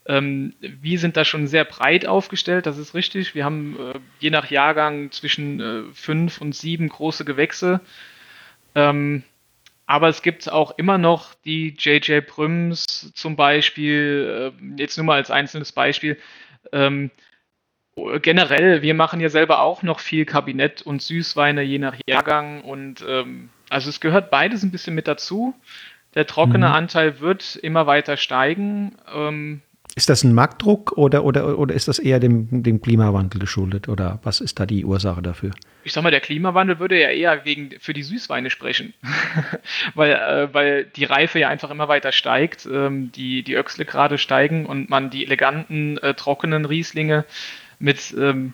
Ähm, 0.08 0.54
wir 0.60 0.98
sind 0.98 1.16
da 1.16 1.24
schon 1.24 1.46
sehr 1.46 1.64
breit 1.64 2.06
aufgestellt, 2.06 2.66
das 2.66 2.78
ist 2.78 2.94
richtig. 2.94 3.34
Wir 3.34 3.44
haben 3.44 3.76
äh, 3.78 3.98
je 4.20 4.30
nach 4.30 4.50
Jahrgang 4.50 5.10
zwischen 5.10 5.60
äh, 5.60 5.82
fünf 5.92 6.40
und 6.40 6.54
sieben 6.54 6.88
große 6.88 7.24
Gewächse. 7.24 7.80
Ähm, 8.74 9.24
aber 9.86 10.08
es 10.08 10.22
gibt 10.22 10.50
auch 10.50 10.76
immer 10.78 10.98
noch 10.98 11.34
die 11.44 11.74
JJ 11.78 12.20
Prüms 12.20 13.12
zum 13.14 13.36
Beispiel, 13.36 14.52
äh, 14.60 14.80
jetzt 14.80 14.96
nur 14.96 15.06
mal 15.06 15.16
als 15.16 15.30
einzelnes 15.30 15.72
Beispiel. 15.72 16.18
Ähm, 16.72 17.10
generell, 18.20 18.82
wir 18.82 18.94
machen 18.94 19.20
ja 19.20 19.28
selber 19.28 19.60
auch 19.60 19.82
noch 19.82 20.00
viel 20.00 20.26
Kabinett 20.26 20.82
und 20.82 21.02
Süßweine 21.02 21.62
je 21.62 21.78
nach 21.78 21.96
Jahrgang 22.06 22.62
und 22.62 23.04
ähm, 23.08 23.48
also 23.70 23.88
es 23.88 24.00
gehört 24.00 24.30
beides 24.30 24.62
ein 24.62 24.70
bisschen 24.70 24.94
mit 24.94 25.08
dazu 25.08 25.54
Der 26.14 26.26
trockene 26.26 26.68
mhm. 26.68 26.74
Anteil 26.74 27.20
wird 27.20 27.56
immer 27.56 27.86
weiter 27.86 28.16
steigen. 28.16 28.96
Ähm, 29.12 29.62
ist 29.96 30.10
das 30.10 30.22
ein 30.24 30.34
Marktdruck 30.34 30.92
oder, 30.92 31.24
oder, 31.24 31.58
oder 31.58 31.74
ist 31.74 31.88
das 31.88 31.98
eher 31.98 32.20
dem, 32.20 32.62
dem 32.62 32.82
Klimawandel 32.82 33.40
geschuldet? 33.40 33.88
Oder 33.88 34.20
was 34.22 34.42
ist 34.42 34.60
da 34.60 34.66
die 34.66 34.84
Ursache 34.84 35.22
dafür? 35.22 35.52
Ich 35.84 35.94
sag 35.94 36.02
mal, 36.02 36.10
der 36.10 36.20
Klimawandel 36.20 36.78
würde 36.78 37.00
ja 37.00 37.08
eher 37.08 37.46
wegen, 37.46 37.70
für 37.80 37.94
die 37.94 38.02
Süßweine 38.02 38.50
sprechen, 38.50 38.92
weil, 39.94 40.12
äh, 40.12 40.52
weil 40.52 40.84
die 40.84 41.04
Reife 41.04 41.38
ja 41.38 41.48
einfach 41.48 41.70
immer 41.70 41.88
weiter 41.88 42.12
steigt, 42.12 42.68
ähm, 42.70 43.10
die, 43.12 43.42
die 43.42 43.56
Öchsle 43.56 43.86
gerade 43.86 44.18
steigen 44.18 44.66
und 44.66 44.90
man 44.90 45.08
die 45.08 45.24
eleganten, 45.24 45.96
äh, 45.98 46.12
trockenen 46.12 46.66
Rieslinge 46.66 47.24
mit 47.78 48.14
ähm, 48.18 48.52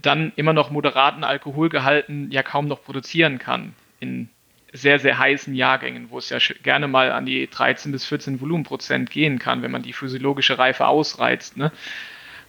dann 0.00 0.32
immer 0.36 0.52
noch 0.52 0.70
moderaten 0.70 1.24
Alkoholgehalten 1.24 2.30
ja 2.30 2.44
kaum 2.44 2.68
noch 2.68 2.84
produzieren 2.84 3.40
kann 3.40 3.74
in 3.98 4.28
sehr, 4.72 4.98
sehr 4.98 5.18
heißen 5.18 5.54
Jahrgängen, 5.54 6.10
wo 6.10 6.18
es 6.18 6.30
ja 6.30 6.38
gerne 6.62 6.88
mal 6.88 7.12
an 7.12 7.26
die 7.26 7.48
13 7.48 7.92
bis 7.92 8.04
14 8.04 8.40
Volumenprozent 8.40 9.10
gehen 9.10 9.38
kann, 9.38 9.62
wenn 9.62 9.70
man 9.70 9.82
die 9.82 9.92
physiologische 9.92 10.58
Reife 10.58 10.86
ausreizt. 10.86 11.56
Ne? 11.56 11.72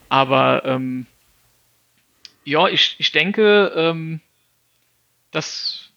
Aber 0.09 0.63
ähm, 0.65 1.07
ja, 2.43 2.67
ich, 2.67 2.95
ich 2.99 3.11
denke, 3.11 3.72
ähm, 3.76 4.19
dass 5.32 5.91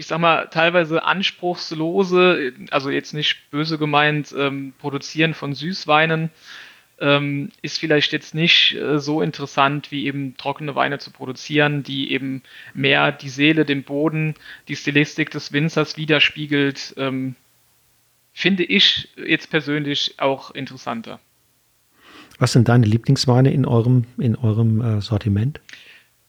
ich 0.00 0.06
sag 0.06 0.18
mal, 0.18 0.48
teilweise 0.48 1.04
anspruchslose, 1.04 2.54
also 2.70 2.88
jetzt 2.88 3.12
nicht 3.12 3.50
böse 3.50 3.76
gemeint, 3.76 4.34
ähm, 4.34 4.72
Produzieren 4.78 5.34
von 5.34 5.52
Süßweinen 5.54 6.30
ähm, 7.00 7.50
ist 7.62 7.78
vielleicht 7.78 8.12
jetzt 8.12 8.34
nicht 8.34 8.74
äh, 8.74 8.98
so 8.98 9.22
interessant, 9.22 9.90
wie 9.90 10.06
eben 10.06 10.36
trockene 10.36 10.74
Weine 10.74 10.98
zu 10.98 11.10
produzieren, 11.10 11.82
die 11.82 12.12
eben 12.12 12.42
mehr 12.74 13.10
die 13.10 13.30
Seele, 13.30 13.64
den 13.64 13.84
Boden, 13.84 14.34
die 14.68 14.76
Stilistik 14.76 15.30
des 15.30 15.52
Winzers 15.52 15.96
widerspiegelt, 15.96 16.94
ähm, 16.98 17.34
finde 18.32 18.64
ich 18.64 19.08
jetzt 19.16 19.50
persönlich 19.50 20.14
auch 20.18 20.50
interessanter. 20.50 21.20
Was 22.38 22.52
sind 22.52 22.68
deine 22.68 22.86
Lieblingsweine 22.86 23.52
in 23.52 23.66
eurem, 23.66 24.04
in 24.18 24.36
eurem 24.36 24.80
äh, 24.80 25.00
Sortiment? 25.00 25.60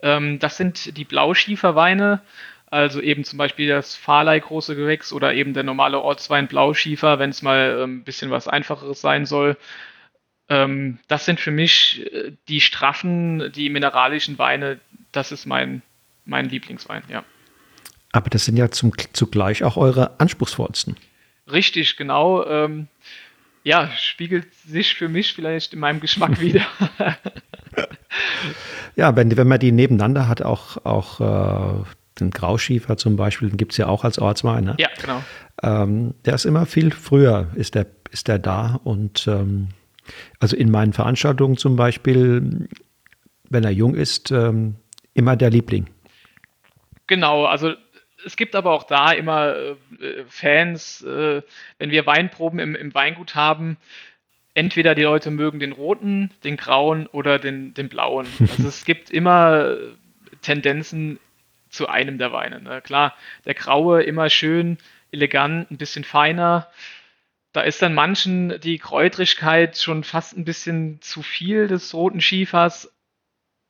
Ähm, 0.02 0.40
das 0.40 0.58
sind 0.58 0.98
die 0.98 1.06
Blauschieferweine, 1.06 2.22
also 2.68 3.02
eben 3.02 3.24
zum 3.24 3.38
Beispiel 3.38 3.68
das 3.68 3.96
Farley 3.96 4.40
große 4.40 4.76
Gewächs 4.76 5.12
oder 5.14 5.34
eben 5.34 5.54
der 5.54 5.64
normale 5.64 6.00
Ortswein 6.00 6.48
Blauschiefer, 6.48 7.20
wenn 7.20 7.30
es 7.30 7.42
mal 7.42 7.76
ein 7.76 7.84
ähm, 7.84 8.04
bisschen 8.04 8.32
was 8.32 8.48
Einfacheres 8.48 9.02
sein 9.02 9.26
soll. 9.26 9.58
Ähm, 10.52 11.00
das 11.08 11.24
sind 11.24 11.40
für 11.40 11.50
mich 11.50 12.06
äh, 12.12 12.34
die 12.50 12.60
straffen, 12.60 13.54
die 13.54 13.70
mineralischen 13.70 14.38
Weine. 14.38 14.82
Das 15.14 15.32
ist 15.32 15.46
mein, 15.46 15.82
mein 16.26 16.50
Lieblingswein, 16.50 17.04
ja. 17.08 17.24
Aber 18.12 18.30
das 18.30 18.44
sind 18.44 18.58
ja 18.58 18.70
zum, 18.70 18.92
zugleich 19.14 19.64
auch 19.64 19.78
eure 19.78 20.20
anspruchsvollsten. 20.20 20.98
Richtig, 21.50 21.96
genau. 21.96 22.46
Ähm, 22.46 22.88
ja, 23.64 23.90
spiegelt 23.96 24.54
sich 24.56 24.96
für 24.96 25.08
mich 25.08 25.34
vielleicht 25.34 25.74
in 25.74 25.80
meinem 25.80 26.02
Geschmack 26.02 26.42
wieder. 26.42 26.66
ja, 28.98 29.16
wenn, 29.16 29.38
wenn 29.38 29.48
man 29.48 29.60
die 29.60 29.72
nebeneinander 29.72 30.28
hat, 30.28 30.42
auch, 30.42 30.84
auch 30.84 31.82
äh, 31.82 31.86
den 32.20 32.32
Grauschiefer 32.32 32.98
zum 32.98 33.16
Beispiel, 33.16 33.48
den 33.48 33.58
gibt 33.58 33.72
es 33.72 33.78
ja 33.78 33.88
auch 33.88 34.04
als 34.04 34.20
Ortswein. 34.20 34.66
Ne? 34.66 34.76
Ja, 34.80 34.90
genau. 35.00 35.24
Ähm, 35.64 36.14
der 36.26 36.34
ist 36.34 36.44
immer 36.44 36.66
viel 36.66 36.92
früher, 36.92 37.48
ist 37.56 37.76
der, 37.76 37.86
ist 38.12 38.28
der 38.28 38.38
da 38.38 38.82
und 38.84 39.28
ähm, 39.28 39.70
also 40.40 40.56
in 40.56 40.72
meinen 40.72 40.94
Veranstaltungen 40.94 41.58
zum 41.58 41.76
Beispiel, 41.76 42.68
wenn 43.50 43.64
er 43.64 43.72
jung 43.72 43.96
ist, 43.96 44.32
ähm, 44.32 44.76
immer 45.14 45.36
der 45.36 45.50
Liebling. 45.50 45.88
Genau, 47.08 47.46
also 47.46 47.74
es 48.26 48.38
gibt 48.38 48.56
aber 48.56 48.72
auch 48.72 48.84
da 48.84 49.12
immer 49.12 49.56
äh, 49.56 49.76
Fans, 50.28 51.02
äh, 51.02 51.42
wenn 51.78 51.92
wir 51.92 52.06
Weinproben 52.06 52.60
im, 52.60 52.76
im, 52.76 52.94
Weingut 52.94 53.36
haben, 53.36 53.78
entweder 54.54 54.96
die 54.96 55.04
Leute 55.04 55.32
mögen 55.32 55.60
den 55.60 55.72
roten, 55.72 56.32
den 56.44 56.58
grauen 56.58 57.08
oder 57.08 57.40
den, 57.40 57.74
den 57.74 57.90
blauen. 57.90 58.28
Also 58.40 58.68
es 58.68 58.86
gibt 58.86 59.10
immer 59.10 59.76
Tendenzen 60.42 61.20
zu 61.70 61.88
einem 61.88 62.18
der 62.18 62.32
Weine. 62.32 62.62
Ne? 62.62 62.82
Klar, 62.82 63.16
der 63.46 63.54
graue 63.54 64.04
immer 64.04 64.30
schön, 64.30 64.78
elegant, 65.12 65.72
ein 65.72 65.78
bisschen 65.78 66.04
feiner 66.04 66.68
da 67.54 67.62
ist 67.62 67.82
dann 67.82 67.94
manchen 67.94 68.60
die 68.62 68.78
Kräutrigkeit 68.78 69.78
schon 69.78 70.04
fast 70.04 70.38
ein 70.38 70.46
bisschen 70.46 71.02
zu 71.02 71.22
viel 71.22 71.68
des 71.68 71.94
roten 71.94 72.22
Schiefers. 72.22 72.92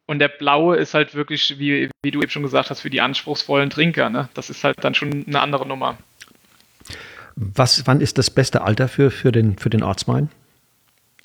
Und 0.07 0.19
der 0.19 0.27
blaue 0.27 0.75
ist 0.77 0.93
halt 0.93 1.15
wirklich, 1.15 1.57
wie, 1.57 1.89
wie 2.03 2.11
du 2.11 2.21
eben 2.21 2.29
schon 2.29 2.43
gesagt 2.43 2.69
hast, 2.69 2.81
für 2.81 2.89
die 2.89 3.01
anspruchsvollen 3.01 3.69
Trinker. 3.69 4.09
Ne? 4.09 4.29
Das 4.33 4.49
ist 4.49 4.63
halt 4.63 4.83
dann 4.83 4.93
schon 4.93 5.25
eine 5.25 5.39
andere 5.39 5.65
Nummer. 5.65 5.97
Was, 7.35 7.87
wann 7.87 8.01
ist 8.01 8.17
das 8.17 8.29
beste 8.29 8.61
Alter 8.61 8.87
für, 8.87 9.09
für, 9.09 9.31
den, 9.31 9.57
für 9.57 9.69
den 9.69 9.83
Ortswein? 9.83 10.29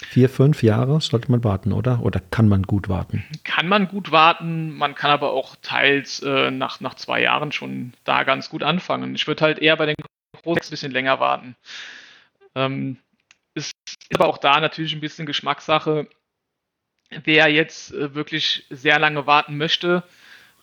Vier, 0.02 0.28
fünf 0.28 0.62
Jahre 0.62 1.00
sollte 1.00 1.30
man 1.30 1.42
warten, 1.42 1.72
oder? 1.72 2.02
Oder 2.02 2.20
kann 2.20 2.48
man 2.48 2.62
gut 2.62 2.88
warten? 2.88 3.24
Kann 3.44 3.66
man 3.66 3.88
gut 3.88 4.12
warten, 4.12 4.70
man 4.76 4.94
kann 4.94 5.11
aber 5.11 5.32
auch 5.32 5.57
teils 5.62 6.20
äh, 6.20 6.50
nach, 6.50 6.80
nach 6.80 6.94
zwei 6.94 7.22
Jahren 7.22 7.50
schon 7.50 7.94
da 8.04 8.22
ganz 8.22 8.50
gut 8.50 8.62
anfangen. 8.62 9.14
Ich 9.14 9.26
würde 9.26 9.42
halt 9.42 9.59
eher 9.59 9.76
bei 9.76 9.86
den 9.86 9.96
Großen 10.42 10.62
ein 10.62 10.70
bisschen 10.70 10.92
länger 10.92 11.18
warten. 11.18 11.57
Ähm, 12.57 12.96
ist 13.54 13.72
aber 14.14 14.26
auch 14.26 14.38
da 14.38 14.61
natürlich 14.61 14.94
ein 14.94 15.00
bisschen 15.00 15.26
Geschmackssache. 15.26 16.09
Wer 17.24 17.48
jetzt 17.48 17.92
äh, 17.92 18.14
wirklich 18.14 18.66
sehr 18.70 18.98
lange 18.98 19.26
warten 19.26 19.57
möchte, 19.57 20.02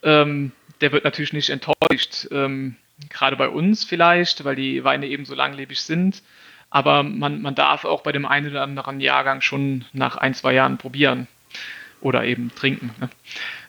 ähm, 0.02 0.52
der 0.82 0.92
wird 0.92 1.06
natürlich 1.06 1.32
nicht 1.32 1.50
enttäuscht. 1.50 2.28
Ähm, 2.32 2.76
gerade 3.10 3.38
bei 3.38 3.48
uns 3.48 3.84
vielleicht, 3.86 4.44
weil 4.44 4.56
die 4.56 4.84
Weine 4.84 5.08
eben 5.08 5.26
so 5.26 5.36
langlebig 5.36 5.82
sind. 5.82 6.22
Aber 6.70 7.04
man, 7.04 7.42
man 7.42 7.56
darf 7.56 7.86
auch 7.86 8.02
bei 8.02 8.12
dem 8.12 8.26
einen 8.26 8.50
oder 8.50 8.64
anderen 8.64 9.00
Jahrgang 9.00 9.42
schon 9.42 9.86
nach 9.94 10.18
ein, 10.18 10.34
zwei 10.34 10.54
Jahren 10.54 10.78
probieren 10.80 11.28
oder 12.02 12.26
eben 12.26 12.54
trinken. 12.56 12.92
Ne? 13.00 13.10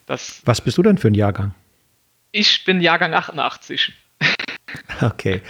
Das, 0.06 0.42
Was 0.44 0.62
bist 0.62 0.78
du 0.78 0.82
denn 0.82 0.98
für 0.98 1.08
ein 1.08 1.14
Jahrgang? 1.14 1.54
Ich 2.32 2.64
bin 2.64 2.80
Jahrgang 2.80 3.14
88. 3.14 3.92
Okay. 5.00 5.42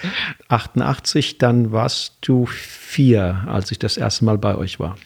88, 0.49 1.39
dann 1.39 1.73
warst 1.73 2.19
du 2.23 2.47
vier, 2.47 3.45
als 3.47 3.71
ich 3.71 3.79
das 3.79 3.97
erste 3.97 4.25
Mal 4.25 4.39
bei 4.39 4.57
euch 4.57 4.81
war. 4.81 4.97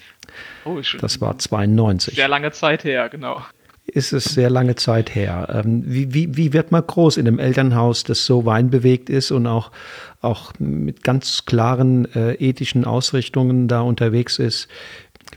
Oh, 0.64 0.82
schon. 0.82 1.00
Das 1.00 1.20
war 1.20 1.38
92. 1.38 2.14
Sehr 2.14 2.28
lange 2.28 2.52
Zeit 2.52 2.84
her, 2.84 3.08
genau. 3.08 3.42
Ist 3.86 4.12
es 4.12 4.24
sehr 4.24 4.50
lange 4.50 4.74
Zeit 4.74 5.14
her. 5.14 5.62
Ähm, 5.64 5.82
wie, 5.86 6.12
wie, 6.12 6.36
wie 6.36 6.52
wird 6.52 6.72
man 6.72 6.86
groß 6.86 7.16
in 7.16 7.26
einem 7.26 7.38
Elternhaus, 7.38 8.04
das 8.04 8.26
so 8.26 8.44
weinbewegt 8.44 9.08
ist 9.08 9.30
und 9.30 9.46
auch, 9.46 9.72
auch 10.20 10.52
mit 10.58 11.02
ganz 11.02 11.46
klaren 11.46 12.04
äh, 12.14 12.34
ethischen 12.34 12.84
Ausrichtungen 12.84 13.66
da 13.66 13.80
unterwegs 13.80 14.38
ist? 14.38 14.68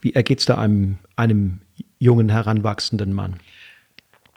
Wie 0.02 0.14
ergeht 0.14 0.40
es 0.40 0.46
da 0.46 0.58
einem, 0.58 0.98
einem 1.16 1.62
jungen, 1.98 2.30
heranwachsenden 2.30 3.14
Mann? 3.14 3.38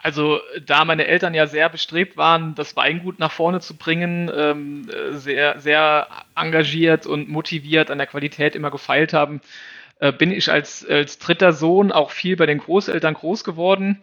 Also 0.05 0.39
da 0.63 0.85
meine 0.85 1.07
Eltern 1.07 1.33
ja 1.33 1.47
sehr 1.47 1.67
bestrebt 1.67 2.15
waren, 2.15 2.53
das 2.53 2.75
Weingut 2.75 3.17
nach 3.17 3.31
vorne 3.31 3.59
zu 3.59 3.75
bringen, 3.75 4.29
ähm, 4.31 4.87
sehr, 5.13 5.59
sehr 5.59 6.07
engagiert 6.35 7.07
und 7.07 7.27
motiviert 7.27 7.89
an 7.89 7.97
der 7.97 8.05
Qualität 8.05 8.55
immer 8.55 8.69
gefeilt 8.69 9.13
haben, 9.13 9.41
äh, 9.99 10.11
bin 10.11 10.29
ich 10.29 10.51
als, 10.51 10.85
als 10.87 11.17
dritter 11.17 11.53
Sohn 11.53 11.91
auch 11.91 12.11
viel 12.11 12.35
bei 12.35 12.45
den 12.45 12.59
Großeltern 12.59 13.15
groß 13.15 13.43
geworden. 13.43 13.99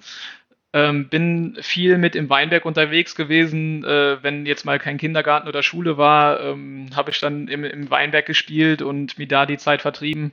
Ähm, 0.72 1.08
bin 1.08 1.56
viel 1.60 1.98
mit 1.98 2.16
im 2.16 2.28
Weinberg 2.28 2.64
unterwegs 2.64 3.14
gewesen. 3.14 3.84
Äh, 3.84 4.20
wenn 4.24 4.44
jetzt 4.44 4.64
mal 4.64 4.80
kein 4.80 4.98
Kindergarten 4.98 5.46
oder 5.46 5.62
Schule 5.62 5.98
war, 5.98 6.40
ähm, 6.40 6.88
habe 6.96 7.12
ich 7.12 7.20
dann 7.20 7.46
im, 7.46 7.62
im 7.62 7.90
Weinberg 7.90 8.26
gespielt 8.26 8.82
und 8.82 9.18
mir 9.18 9.28
da 9.28 9.46
die 9.46 9.58
Zeit 9.58 9.82
vertrieben. 9.82 10.32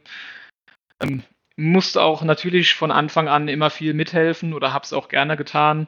Ähm, 1.00 1.22
musste 1.60 2.02
auch 2.02 2.24
natürlich 2.24 2.74
von 2.74 2.92
Anfang 2.92 3.28
an 3.28 3.48
immer 3.48 3.70
viel 3.70 3.94
mithelfen 3.94 4.54
oder 4.54 4.74
habe 4.74 4.86
es 4.86 4.94
auch 4.94 5.10
gerne 5.10 5.36
getan, 5.38 5.88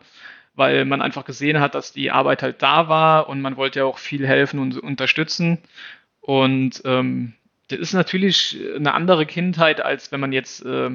weil 0.53 0.85
man 0.85 1.01
einfach 1.01 1.25
gesehen 1.25 1.59
hat, 1.59 1.75
dass 1.75 1.93
die 1.93 2.11
Arbeit 2.11 2.43
halt 2.43 2.61
da 2.61 2.89
war 2.89 3.29
und 3.29 3.41
man 3.41 3.57
wollte 3.57 3.79
ja 3.79 3.85
auch 3.85 3.97
viel 3.97 4.27
helfen 4.27 4.59
und 4.59 4.77
unterstützen. 4.77 5.59
Und 6.19 6.81
ähm, 6.85 7.33
das 7.69 7.79
ist 7.79 7.93
natürlich 7.93 8.59
eine 8.75 8.93
andere 8.93 9.25
Kindheit, 9.25 9.81
als 9.81 10.11
wenn 10.11 10.19
man 10.19 10.33
jetzt 10.33 10.65
äh, 10.65 10.91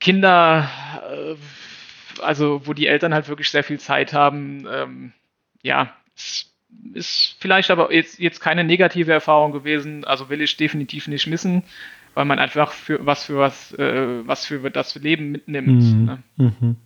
Kinder, 0.00 0.70
äh, 1.10 2.22
also 2.22 2.66
wo 2.66 2.74
die 2.74 2.86
Eltern 2.86 3.14
halt 3.14 3.28
wirklich 3.28 3.50
sehr 3.50 3.64
viel 3.64 3.80
Zeit 3.80 4.12
haben. 4.12 4.66
Ähm, 4.70 5.12
ja, 5.62 5.96
ist 6.92 7.36
vielleicht 7.40 7.70
aber 7.70 7.92
jetzt, 7.92 8.18
jetzt 8.18 8.40
keine 8.40 8.64
negative 8.64 9.12
Erfahrung 9.12 9.52
gewesen, 9.52 10.04
also 10.04 10.28
will 10.28 10.42
ich 10.42 10.58
definitiv 10.58 11.08
nicht 11.08 11.26
missen 11.26 11.64
weil 12.18 12.24
man 12.24 12.40
einfach 12.40 12.72
für 12.72 13.06
was 13.06 13.26
für 13.26 13.38
was, 13.38 13.72
äh, 13.74 14.26
was 14.26 14.44
für 14.44 14.68
das 14.72 14.96
Leben 14.96 15.30
mitnimmt. 15.30 15.84
Mhm. 15.84 16.04
Ne? 16.04 16.22
Mhm. 16.36 16.76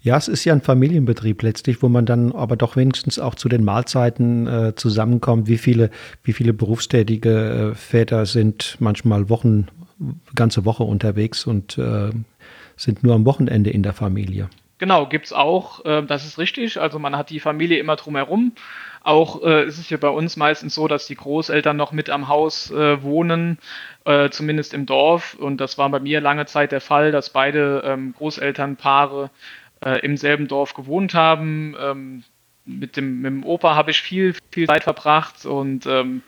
Ja, 0.00 0.16
es 0.16 0.26
ist 0.26 0.46
ja 0.46 0.54
ein 0.54 0.62
Familienbetrieb 0.62 1.42
letztlich, 1.42 1.82
wo 1.82 1.90
man 1.90 2.06
dann 2.06 2.32
aber 2.32 2.56
doch 2.56 2.76
wenigstens 2.76 3.18
auch 3.18 3.34
zu 3.34 3.50
den 3.50 3.62
Mahlzeiten 3.62 4.46
äh, 4.46 4.74
zusammenkommt. 4.74 5.48
Wie 5.48 5.58
viele, 5.58 5.90
wie 6.22 6.32
viele 6.32 6.54
berufstätige 6.54 7.72
äh, 7.72 7.74
Väter 7.74 8.24
sind 8.24 8.78
manchmal 8.78 9.28
Wochen, 9.28 9.68
ganze 10.34 10.64
Woche 10.64 10.84
unterwegs 10.84 11.44
und 11.44 11.76
äh, 11.76 12.08
sind 12.74 13.02
nur 13.02 13.14
am 13.14 13.26
Wochenende 13.26 13.68
in 13.68 13.82
der 13.82 13.92
Familie? 13.92 14.48
Genau, 14.78 15.06
gibt 15.06 15.26
es 15.26 15.34
auch. 15.34 15.84
Äh, 15.84 16.06
das 16.06 16.24
ist 16.24 16.38
richtig. 16.38 16.80
Also 16.80 16.98
man 16.98 17.16
hat 17.16 17.28
die 17.28 17.40
Familie 17.40 17.78
immer 17.78 17.96
drumherum 17.96 18.52
Auch 19.06 19.44
äh, 19.44 19.64
ist 19.64 19.78
es 19.78 19.88
ja 19.88 19.98
bei 19.98 20.08
uns 20.08 20.36
meistens 20.36 20.74
so, 20.74 20.88
dass 20.88 21.06
die 21.06 21.14
Großeltern 21.14 21.76
noch 21.76 21.92
mit 21.92 22.10
am 22.10 22.26
Haus 22.26 22.72
äh, 22.72 23.00
wohnen, 23.04 23.58
äh, 24.04 24.30
zumindest 24.30 24.74
im 24.74 24.84
Dorf. 24.84 25.34
Und 25.34 25.60
das 25.60 25.78
war 25.78 25.88
bei 25.90 26.00
mir 26.00 26.20
lange 26.20 26.46
Zeit 26.46 26.72
der 26.72 26.80
Fall, 26.80 27.12
dass 27.12 27.30
beide 27.30 27.84
ähm, 27.86 28.14
Großelternpaare 28.18 29.30
äh, 29.84 30.00
im 30.00 30.16
selben 30.16 30.48
Dorf 30.48 30.74
gewohnt 30.74 31.14
haben. 31.14 31.76
Ähm, 31.78 32.24
mit, 32.64 32.96
dem, 32.96 33.20
mit 33.20 33.30
dem 33.30 33.44
Opa 33.44 33.76
habe 33.76 33.92
ich 33.92 34.02
viel, 34.02 34.34
viel 34.50 34.66
Zeit 34.66 34.82
verbracht 34.82 35.46
und 35.46 35.86
ähm, 35.86 36.22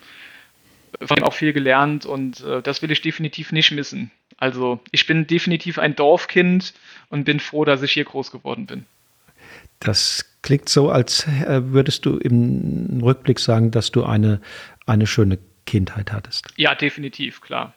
von 1.03 1.17
ihm 1.17 1.25
auch 1.25 1.35
viel 1.35 1.53
gelernt 1.53 2.07
und 2.07 2.45
äh, 2.45 2.63
das 2.63 2.81
will 2.81 2.93
ich 2.93 3.01
definitiv 3.01 3.51
nicht 3.51 3.73
missen. 3.73 4.13
Also 4.37 4.79
ich 4.93 5.05
bin 5.07 5.27
definitiv 5.27 5.81
ein 5.81 5.97
Dorfkind 5.97 6.75
und 7.09 7.25
bin 7.25 7.41
froh, 7.41 7.65
dass 7.65 7.83
ich 7.83 7.91
hier 7.91 8.05
groß 8.05 8.31
geworden 8.31 8.67
bin. 8.67 8.87
Das 9.81 10.25
klingt 10.43 10.69
so, 10.69 10.91
als 10.91 11.27
äh, 11.27 11.61
würdest 11.73 12.07
du 12.07 12.17
im 12.17 13.01
Rückblick 13.03 13.39
sagen, 13.39 13.71
dass 13.71 13.93
du 13.93 14.05
eine, 14.05 14.41
eine 14.87 15.07
schöne 15.07 15.39
Kindheit 15.67 16.13
hattest. 16.13 16.47
Ja, 16.57 16.75
definitiv, 16.75 17.41
klar. 17.41 17.75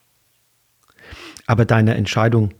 Aber 1.45 1.65
deine 1.65 1.95
Entscheidung, 1.95 2.53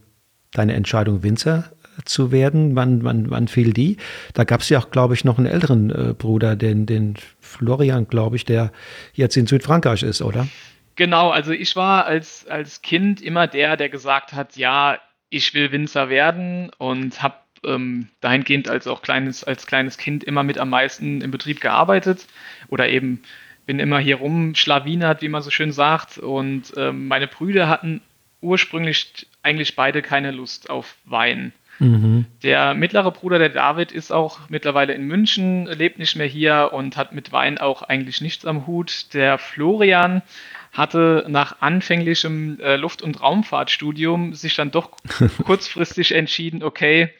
deine 0.52 0.74
Entscheidung, 0.74 1.22
Winzer 1.22 1.72
zu 2.04 2.32
werden, 2.32 2.74
wann, 2.76 3.04
wann, 3.04 3.30
wann 3.30 3.48
fiel 3.48 3.72
die? 3.72 3.96
Da 4.34 4.44
gab 4.44 4.60
es 4.60 4.68
ja 4.68 4.78
auch, 4.78 4.90
glaube 4.90 5.14
ich, 5.14 5.24
noch 5.24 5.38
einen 5.38 5.46
älteren 5.46 5.90
äh, 5.90 6.14
Bruder, 6.14 6.56
den, 6.56 6.86
den 6.86 7.16
Florian, 7.40 8.08
glaube 8.08 8.36
ich, 8.36 8.44
der 8.44 8.72
jetzt 9.14 9.36
in 9.36 9.46
Südfrankreich 9.46 10.02
ist, 10.02 10.22
oder? 10.22 10.48
Genau, 10.96 11.30
also 11.30 11.52
ich 11.52 11.74
war 11.76 12.06
als, 12.06 12.46
als 12.46 12.82
Kind 12.82 13.20
immer 13.20 13.46
der, 13.46 13.76
der 13.76 13.88
gesagt 13.88 14.32
hat, 14.32 14.56
ja, 14.56 14.98
ich 15.30 15.54
will 15.54 15.72
Winzer 15.72 16.08
werden 16.08 16.70
und 16.76 17.22
habe 17.22 17.36
ähm, 17.64 18.08
dahingehend 18.20 18.68
als 18.68 18.86
auch 18.86 19.02
kleines, 19.02 19.44
als 19.44 19.66
kleines 19.66 19.98
Kind 19.98 20.24
immer 20.24 20.42
mit 20.42 20.58
am 20.58 20.70
meisten 20.70 21.20
im 21.20 21.30
Betrieb 21.30 21.60
gearbeitet 21.60 22.26
oder 22.68 22.88
eben 22.88 23.22
bin 23.66 23.78
immer 23.78 23.98
hier 23.98 24.16
rumschlawinert, 24.16 25.22
wie 25.22 25.28
man 25.28 25.42
so 25.42 25.50
schön 25.50 25.72
sagt. 25.72 26.18
Und 26.18 26.72
ähm, 26.76 27.08
meine 27.08 27.28
Brüder 27.28 27.68
hatten 27.68 28.00
ursprünglich 28.40 29.26
eigentlich 29.42 29.76
beide 29.76 30.02
keine 30.02 30.32
Lust 30.32 30.68
auf 30.68 30.96
Wein. 31.04 31.52
Mhm. 31.78 32.26
Der 32.42 32.74
mittlere 32.74 33.10
Bruder, 33.10 33.38
der 33.38 33.48
David, 33.48 33.92
ist 33.92 34.12
auch 34.12 34.40
mittlerweile 34.48 34.94
in 34.94 35.04
München, 35.04 35.66
lebt 35.66 35.98
nicht 35.98 36.16
mehr 36.16 36.26
hier 36.26 36.70
und 36.72 36.96
hat 36.96 37.12
mit 37.12 37.32
Wein 37.32 37.58
auch 37.58 37.82
eigentlich 37.82 38.20
nichts 38.20 38.44
am 38.44 38.66
Hut. 38.66 39.14
Der 39.14 39.38
Florian 39.38 40.22
hatte 40.72 41.24
nach 41.28 41.60
anfänglichem 41.60 42.58
äh, 42.60 42.76
Luft- 42.76 43.02
und 43.02 43.20
Raumfahrtstudium 43.20 44.34
sich 44.34 44.54
dann 44.54 44.70
doch 44.70 44.90
kurzfristig 45.44 46.12
entschieden, 46.14 46.62
okay, 46.62 47.10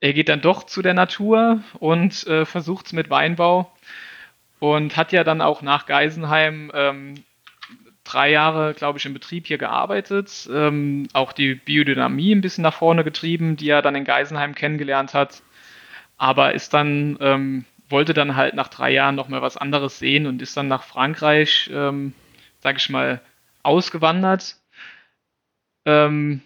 er 0.00 0.12
geht 0.12 0.28
dann 0.28 0.40
doch 0.40 0.64
zu 0.64 0.82
der 0.82 0.94
Natur 0.94 1.62
und 1.78 2.26
äh, 2.26 2.44
versucht 2.46 2.86
es 2.86 2.92
mit 2.92 3.10
Weinbau 3.10 3.70
und 4.58 4.96
hat 4.96 5.12
ja 5.12 5.24
dann 5.24 5.40
auch 5.40 5.62
nach 5.62 5.86
Geisenheim 5.86 6.70
ähm, 6.74 7.24
drei 8.04 8.30
Jahre, 8.30 8.74
glaube 8.74 8.98
ich, 8.98 9.06
im 9.06 9.14
Betrieb 9.14 9.46
hier 9.46 9.58
gearbeitet, 9.58 10.48
ähm, 10.52 11.08
auch 11.12 11.32
die 11.32 11.54
Biodynamie 11.54 12.34
ein 12.34 12.40
bisschen 12.40 12.62
nach 12.62 12.74
vorne 12.74 13.04
getrieben, 13.04 13.56
die 13.56 13.68
er 13.68 13.82
dann 13.82 13.94
in 13.94 14.04
Geisenheim 14.04 14.54
kennengelernt 14.54 15.14
hat, 15.14 15.42
aber 16.16 16.54
ist 16.54 16.74
dann, 16.74 17.18
ähm, 17.20 17.64
wollte 17.88 18.14
dann 18.14 18.36
halt 18.36 18.54
nach 18.54 18.68
drei 18.68 18.90
Jahren 18.92 19.14
noch 19.14 19.28
mal 19.28 19.42
was 19.42 19.56
anderes 19.56 19.98
sehen 19.98 20.26
und 20.26 20.40
ist 20.42 20.56
dann 20.56 20.68
nach 20.68 20.84
Frankreich, 20.84 21.70
ähm, 21.72 22.14
sage 22.60 22.78
ich 22.78 22.88
mal, 22.88 23.20
ausgewandert. 23.62 24.56
Ähm, 25.84 26.42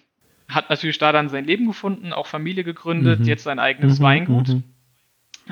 hat 0.49 0.71
natürlich 0.71 0.99
da 0.99 1.13
dann 1.13 1.29
sein 1.29 1.45
Leben 1.45 1.67
gefunden, 1.67 2.13
auch 2.13 2.27
Familie 2.27 2.65
gegründet, 2.65 3.21
mhm. 3.21 3.27
jetzt 3.27 3.45
sein 3.45 3.59
eigenes 3.59 3.99
mhm, 3.99 4.05
Weingut. 4.05 4.49
Mhm. 4.49 4.63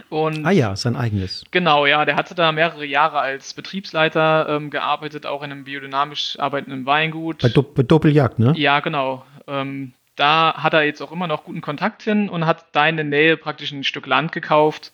Und 0.08 0.46
ah 0.46 0.50
ja, 0.50 0.74
sein 0.74 0.96
eigenes. 0.96 1.44
Genau, 1.50 1.84
ja, 1.84 2.04
der 2.04 2.16
hatte 2.16 2.34
da 2.34 2.50
mehrere 2.52 2.84
Jahre 2.86 3.18
als 3.18 3.52
Betriebsleiter 3.52 4.46
ähm, 4.48 4.70
gearbeitet, 4.70 5.26
auch 5.26 5.42
in 5.42 5.52
einem 5.52 5.64
biodynamisch 5.64 6.38
arbeitenden 6.38 6.86
Weingut. 6.86 7.42
Bei, 7.42 7.48
Do 7.50 7.62
bei 7.62 7.82
Doppeljagd, 7.82 8.38
ne? 8.38 8.54
Ja, 8.56 8.80
genau. 8.80 9.26
Ähm, 9.46 9.92
da 10.16 10.54
hat 10.56 10.72
er 10.72 10.84
jetzt 10.84 11.02
auch 11.02 11.12
immer 11.12 11.26
noch 11.26 11.44
guten 11.44 11.60
Kontakt 11.60 12.02
hin 12.02 12.28
und 12.28 12.46
hat 12.46 12.66
da 12.72 12.86
in 12.86 12.96
der 12.96 13.04
Nähe 13.04 13.36
praktisch 13.36 13.72
ein 13.72 13.84
Stück 13.84 14.06
Land 14.06 14.32
gekauft 14.32 14.92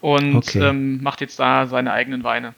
und 0.00 0.36
okay. 0.36 0.68
ähm, 0.68 1.02
macht 1.02 1.20
jetzt 1.20 1.38
da 1.40 1.66
seine 1.66 1.92
eigenen 1.92 2.22
Weine. 2.22 2.54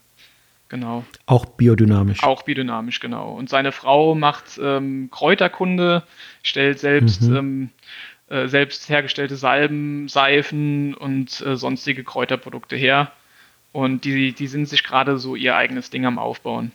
Genau. 0.75 1.05
Auch 1.27 1.45
biodynamisch. 1.45 2.25
Auch 2.25 2.43
biodynamisch, 2.43 2.99
genau. 2.99 3.31
Und 3.31 3.49
seine 3.49 3.71
Frau 3.71 4.17
macht 4.17 4.59
ähm, 4.61 5.09
Kräuterkunde, 5.13 6.03
stellt 6.43 6.81
selbst, 6.81 7.23
mhm. 7.23 7.37
ähm, 7.37 7.71
äh, 8.29 8.49
selbst 8.49 8.89
hergestellte 8.89 9.37
Salben, 9.37 10.09
Seifen 10.09 10.95
und 10.95 11.41
äh, 11.43 11.55
sonstige 11.55 12.03
Kräuterprodukte 12.03 12.75
her. 12.75 13.13
Und 13.71 14.05
die, 14.05 14.33
die 14.33 14.49
sind 14.49 14.69
sich 14.69 14.83
gerade 14.83 15.17
so 15.19 15.37
ihr 15.37 15.55
eigenes 15.55 15.91
Ding 15.91 16.07
am 16.07 16.19
Aufbauen. 16.19 16.73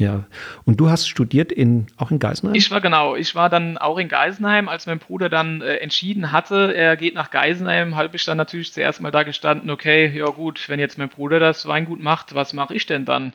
Ja, 0.00 0.24
und 0.64 0.80
du 0.80 0.88
hast 0.88 1.06
studiert 1.06 1.52
in, 1.52 1.86
auch 1.98 2.10
in 2.10 2.18
Geisenheim? 2.18 2.54
Ich 2.54 2.70
war 2.70 2.80
genau, 2.80 3.16
ich 3.16 3.34
war 3.34 3.50
dann 3.50 3.76
auch 3.76 3.98
in 3.98 4.08
Geisenheim, 4.08 4.66
als 4.66 4.86
mein 4.86 4.98
Bruder 4.98 5.28
dann 5.28 5.60
äh, 5.60 5.76
entschieden 5.76 6.32
hatte, 6.32 6.74
er 6.74 6.96
geht 6.96 7.12
nach 7.12 7.30
Geisenheim, 7.30 7.96
habe 7.96 8.16
ich 8.16 8.24
dann 8.24 8.38
natürlich 8.38 8.72
zuerst 8.72 9.02
mal 9.02 9.10
da 9.10 9.24
gestanden, 9.24 9.68
okay, 9.68 10.10
ja 10.16 10.24
gut, 10.24 10.70
wenn 10.70 10.80
jetzt 10.80 10.96
mein 10.96 11.10
Bruder 11.10 11.38
das 11.38 11.68
Weingut 11.68 12.00
macht, 12.00 12.34
was 12.34 12.54
mache 12.54 12.74
ich 12.74 12.86
denn 12.86 13.04
dann? 13.04 13.34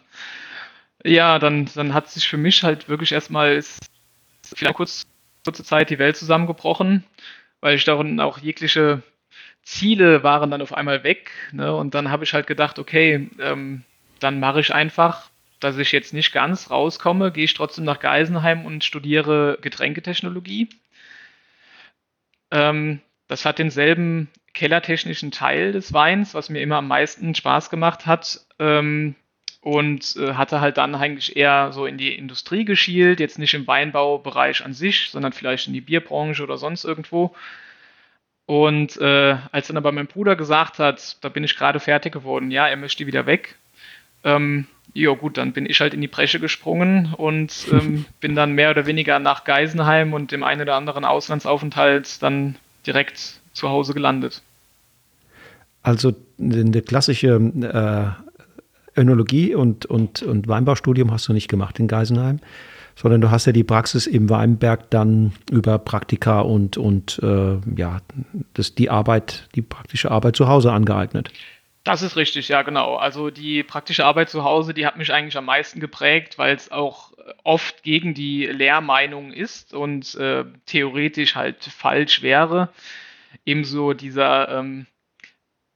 Ja, 1.03 1.37
dann, 1.37 1.69
dann 1.75 1.93
hat 1.93 2.09
sich 2.09 2.27
für 2.27 2.37
mich 2.37 2.63
halt 2.63 2.89
wirklich 2.89 3.11
erstmal 3.11 3.61
vielleicht 4.41 4.73
kurz, 4.73 5.03
kurze 5.43 5.63
Zeit 5.63 5.91
die 5.91 5.99
Welt 5.99 6.17
zusammengebrochen, 6.17 7.03
weil 7.61 7.75
ich 7.75 7.85
darin 7.85 8.19
auch 8.19 8.39
jegliche 8.39 9.03
Ziele 9.61 10.23
waren 10.23 10.49
dann 10.49 10.63
auf 10.63 10.73
einmal 10.73 11.03
weg. 11.03 11.29
Ne? 11.51 11.75
Und 11.75 11.93
dann 11.93 12.09
habe 12.09 12.23
ich 12.23 12.33
halt 12.33 12.47
gedacht, 12.47 12.79
okay, 12.79 13.29
ähm, 13.39 13.83
dann 14.19 14.39
mache 14.39 14.61
ich 14.61 14.73
einfach 14.73 15.29
dass 15.59 15.77
ich 15.77 15.91
jetzt 15.91 16.13
nicht 16.13 16.31
ganz 16.31 16.69
rauskomme, 16.69 17.31
gehe 17.31 17.45
ich 17.45 17.53
trotzdem 17.53 17.85
nach 17.85 17.99
Geisenheim 17.99 18.65
und 18.65 18.83
studiere 18.83 19.57
Getränketechnologie. 19.61 20.69
Ähm, 22.51 23.01
das 23.27 23.45
hat 23.45 23.59
denselben 23.59 24.29
kellertechnischen 24.53 25.31
Teil 25.31 25.71
des 25.71 25.93
Weins, 25.93 26.33
was 26.33 26.49
mir 26.49 26.61
immer 26.61 26.77
am 26.77 26.87
meisten 26.87 27.35
Spaß 27.35 27.69
gemacht 27.69 28.05
hat. 28.05 28.45
Ähm, 28.59 29.15
und 29.65 30.15
äh, 30.17 30.35
hatte 30.35 30.61
halt 30.61 30.77
dann 30.77 30.93
eigentlich 30.93 31.35
eher 31.35 31.71
so 31.71 31.87
in 31.87 31.97
die 31.97 32.13
Industrie 32.13 32.65
geschielt, 32.65 33.19
jetzt 33.19 33.39
nicht 33.39 33.55
im 33.55 33.65
Weinbaubereich 33.65 34.63
an 34.63 34.73
sich, 34.73 35.09
sondern 35.09 35.33
vielleicht 35.33 35.65
in 35.65 35.73
die 35.73 35.81
Bierbranche 35.81 36.43
oder 36.43 36.57
sonst 36.57 36.85
irgendwo. 36.85 37.35
Und 38.45 38.95
äh, 38.97 39.37
als 39.51 39.67
dann 39.67 39.77
aber 39.77 39.91
mein 39.91 40.05
Bruder 40.05 40.35
gesagt 40.35 40.77
hat, 40.77 41.17
da 41.23 41.29
bin 41.29 41.43
ich 41.43 41.57
gerade 41.57 41.79
fertig 41.79 42.13
geworden, 42.13 42.51
ja, 42.51 42.67
er 42.67 42.77
möchte 42.77 43.07
wieder 43.07 43.25
weg, 43.25 43.57
ähm, 44.23 44.67
ja 44.93 45.13
gut, 45.13 45.37
dann 45.37 45.53
bin 45.53 45.65
ich 45.65 45.81
halt 45.81 45.93
in 45.93 46.01
die 46.01 46.07
Bresche 46.07 46.39
gesprungen 46.39 47.13
und 47.17 47.67
ähm, 47.71 48.05
bin 48.19 48.35
dann 48.35 48.53
mehr 48.53 48.71
oder 48.71 48.85
weniger 48.85 49.19
nach 49.19 49.43
Geisenheim 49.43 50.13
und 50.13 50.31
dem 50.31 50.43
einen 50.43 50.61
oder 50.61 50.75
anderen 50.75 51.05
Auslandsaufenthalt 51.05 52.21
dann 52.21 52.55
direkt 52.85 53.39
zu 53.53 53.69
Hause 53.69 53.93
gelandet. 53.93 54.41
Also 55.83 56.13
eine 56.39 56.81
klassische 56.81 57.35
äh, 58.97 58.99
Önologie 58.99 59.53
und, 59.53 59.85
und, 59.85 60.23
und 60.23 60.47
Weinbaustudium 60.47 61.11
hast 61.11 61.27
du 61.27 61.33
nicht 61.33 61.47
gemacht 61.47 61.79
in 61.79 61.87
Geisenheim, 61.87 62.39
sondern 62.95 63.21
du 63.21 63.29
hast 63.29 63.45
ja 63.45 63.51
die 63.51 63.63
Praxis 63.63 64.07
im 64.07 64.29
Weinberg 64.29 64.89
dann 64.89 65.33
über 65.51 65.77
Praktika 65.77 66.39
und, 66.39 66.77
und 66.77 67.19
äh, 67.21 67.57
ja, 67.75 67.99
das, 68.53 68.73
die 68.73 68.89
Arbeit, 68.89 69.49
die 69.55 69.61
praktische 69.61 70.11
Arbeit 70.11 70.35
zu 70.35 70.47
Hause 70.47 70.71
angeeignet. 70.71 71.31
Das 71.85 72.01
ist 72.01 72.15
richtig, 72.15 72.47
ja, 72.47 72.63
genau. 72.63 72.95
Also 72.95 73.29
die 73.29 73.61
praktische 73.61 74.05
Arbeit 74.05 74.31
zu 74.31 74.43
Hause, 74.43 74.73
die 74.73 74.87
hat 74.87 74.97
mich 74.97 75.13
eigentlich 75.13 75.37
am 75.37 75.45
meisten 75.45 75.79
geprägt, 75.79 76.39
weil 76.39 76.55
es 76.55 76.71
auch 76.71 77.13
oft 77.43 77.83
gegen 77.83 78.15
die 78.15 78.47
Lehrmeinung 78.47 79.31
ist 79.31 79.71
und 79.71 80.15
äh, 80.15 80.45
theoretisch 80.65 81.35
halt 81.35 81.63
falsch 81.63 82.23
wäre. 82.23 82.69
Ebenso 83.45 83.93
dieser, 83.93 84.49
ähm, 84.49 84.87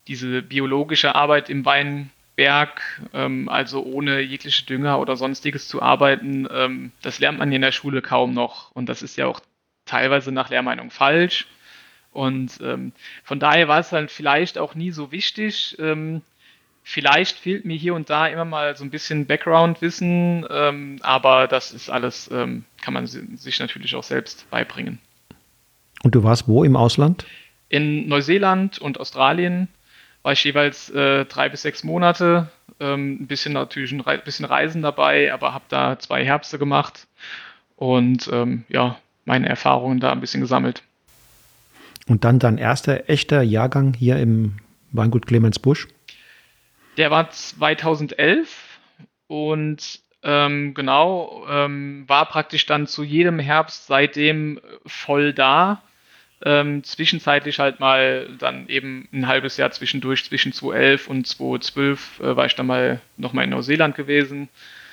diese 0.07 0.41
biologische 0.41 1.13
Arbeit 1.13 1.47
im 1.47 1.63
Weinberg, 1.63 2.81
ähm, 3.13 3.47
also 3.47 3.83
ohne 3.83 4.19
jegliche 4.21 4.65
Dünger 4.65 4.99
oder 4.99 5.15
sonstiges 5.15 5.67
zu 5.67 5.79
arbeiten, 5.79 6.47
ähm, 6.51 6.91
das 7.03 7.19
lernt 7.19 7.37
man 7.37 7.51
in 7.51 7.61
der 7.61 7.71
Schule 7.71 8.01
kaum 8.01 8.33
noch. 8.33 8.71
Und 8.71 8.89
das 8.89 9.03
ist 9.03 9.15
ja 9.15 9.27
auch 9.27 9.41
teilweise 9.85 10.31
nach 10.31 10.49
Lehrmeinung 10.49 10.89
falsch. 10.89 11.45
Und 12.11 12.59
ähm, 12.61 12.91
von 13.23 13.39
daher 13.39 13.67
war 13.67 13.79
es 13.79 13.91
halt 13.91 14.11
vielleicht 14.11 14.57
auch 14.57 14.75
nie 14.75 14.91
so 14.91 15.11
wichtig. 15.11 15.77
Ähm, 15.79 16.21
vielleicht 16.83 17.37
fehlt 17.37 17.65
mir 17.65 17.77
hier 17.77 17.93
und 17.93 18.09
da 18.09 18.27
immer 18.27 18.45
mal 18.45 18.75
so 18.75 18.83
ein 18.83 18.89
bisschen 18.89 19.27
Background-Wissen, 19.27 20.45
ähm, 20.49 20.99
aber 21.01 21.47
das 21.47 21.71
ist 21.71 21.89
alles, 21.89 22.29
ähm, 22.31 22.65
kann 22.81 22.93
man 22.93 23.05
sich 23.05 23.59
natürlich 23.59 23.95
auch 23.95 24.03
selbst 24.03 24.49
beibringen. 24.49 24.99
Und 26.01 26.15
du 26.15 26.23
warst 26.23 26.47
wo 26.47 26.63
im 26.63 26.75
Ausland? 26.75 27.25
In 27.67 28.07
Neuseeland 28.07 28.79
und 28.79 28.99
Australien 28.99 29.67
war 30.23 30.33
ich 30.33 30.43
jeweils 30.43 30.89
äh, 30.89 31.25
drei 31.25 31.49
bis 31.49 31.61
sechs 31.61 31.83
Monate. 31.83 32.49
Ähm, 32.79 33.21
ein 33.21 33.27
bisschen 33.27 33.53
natürlich 33.53 33.91
ein 33.91 34.01
Re 34.01 34.17
bisschen 34.17 34.45
Reisen 34.45 34.81
dabei, 34.81 35.33
aber 35.33 35.53
habe 35.53 35.65
da 35.69 35.99
zwei 35.99 36.25
Herbste 36.25 36.57
gemacht 36.57 37.07
und 37.75 38.29
ähm, 38.31 38.63
ja, 38.69 38.97
meine 39.25 39.47
Erfahrungen 39.47 39.99
da 39.99 40.11
ein 40.11 40.21
bisschen 40.21 40.41
gesammelt. 40.41 40.83
Und 42.09 42.23
dann 42.23 42.39
dein 42.39 42.57
erster 42.57 43.07
echter 43.07 43.43
Jahrgang 43.43 43.93
hier 43.93 44.17
im 44.17 44.57
Weingut 44.91 45.27
Clemens 45.27 45.59
Busch? 45.59 45.87
Der 46.97 47.11
war 47.11 47.29
2011 47.29 48.79
und 49.27 50.01
ähm, 50.23 50.73
genau, 50.73 51.45
ähm, 51.47 52.03
war 52.07 52.25
praktisch 52.25 52.65
dann 52.65 52.87
zu 52.87 53.03
jedem 53.03 53.37
Herbst 53.37 53.85
seitdem 53.85 54.59
voll 54.87 55.33
da. 55.33 55.83
Ähm, 56.43 56.83
zwischenzeitlich 56.83 57.59
halt 57.59 57.79
mal 57.79 58.27
dann 58.39 58.67
eben 58.69 59.07
ein 59.13 59.27
halbes 59.27 59.57
Jahr 59.57 59.69
zwischendurch, 59.71 60.25
zwischen 60.25 60.51
2011 60.51 61.07
und 61.07 61.27
2012 61.27 62.21
äh, 62.21 62.35
war 62.35 62.47
ich 62.47 62.55
dann 62.55 62.65
mal 62.65 63.01
nochmal 63.17 63.43
in 63.43 63.51
Neuseeland 63.51 63.95
gewesen. 63.95 64.49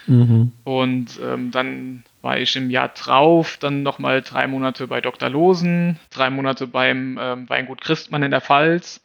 Mhm. 0.07 0.53
Und 0.65 1.19
ähm, 1.23 1.51
dann 1.51 2.05
war 2.23 2.39
ich 2.39 2.57
im 2.57 2.71
Jahr 2.71 2.89
drauf, 2.89 3.57
dann 3.61 3.83
nochmal 3.83 4.23
drei 4.23 4.47
Monate 4.47 4.87
bei 4.87 5.01
Dr. 5.01 5.29
Losen, 5.29 5.99
drei 6.11 6.31
Monate 6.31 6.67
beim 6.67 7.19
ähm, 7.21 7.49
Weingut 7.49 7.81
Christmann 7.81 8.23
in 8.23 8.31
der 8.31 8.41
Pfalz 8.41 9.01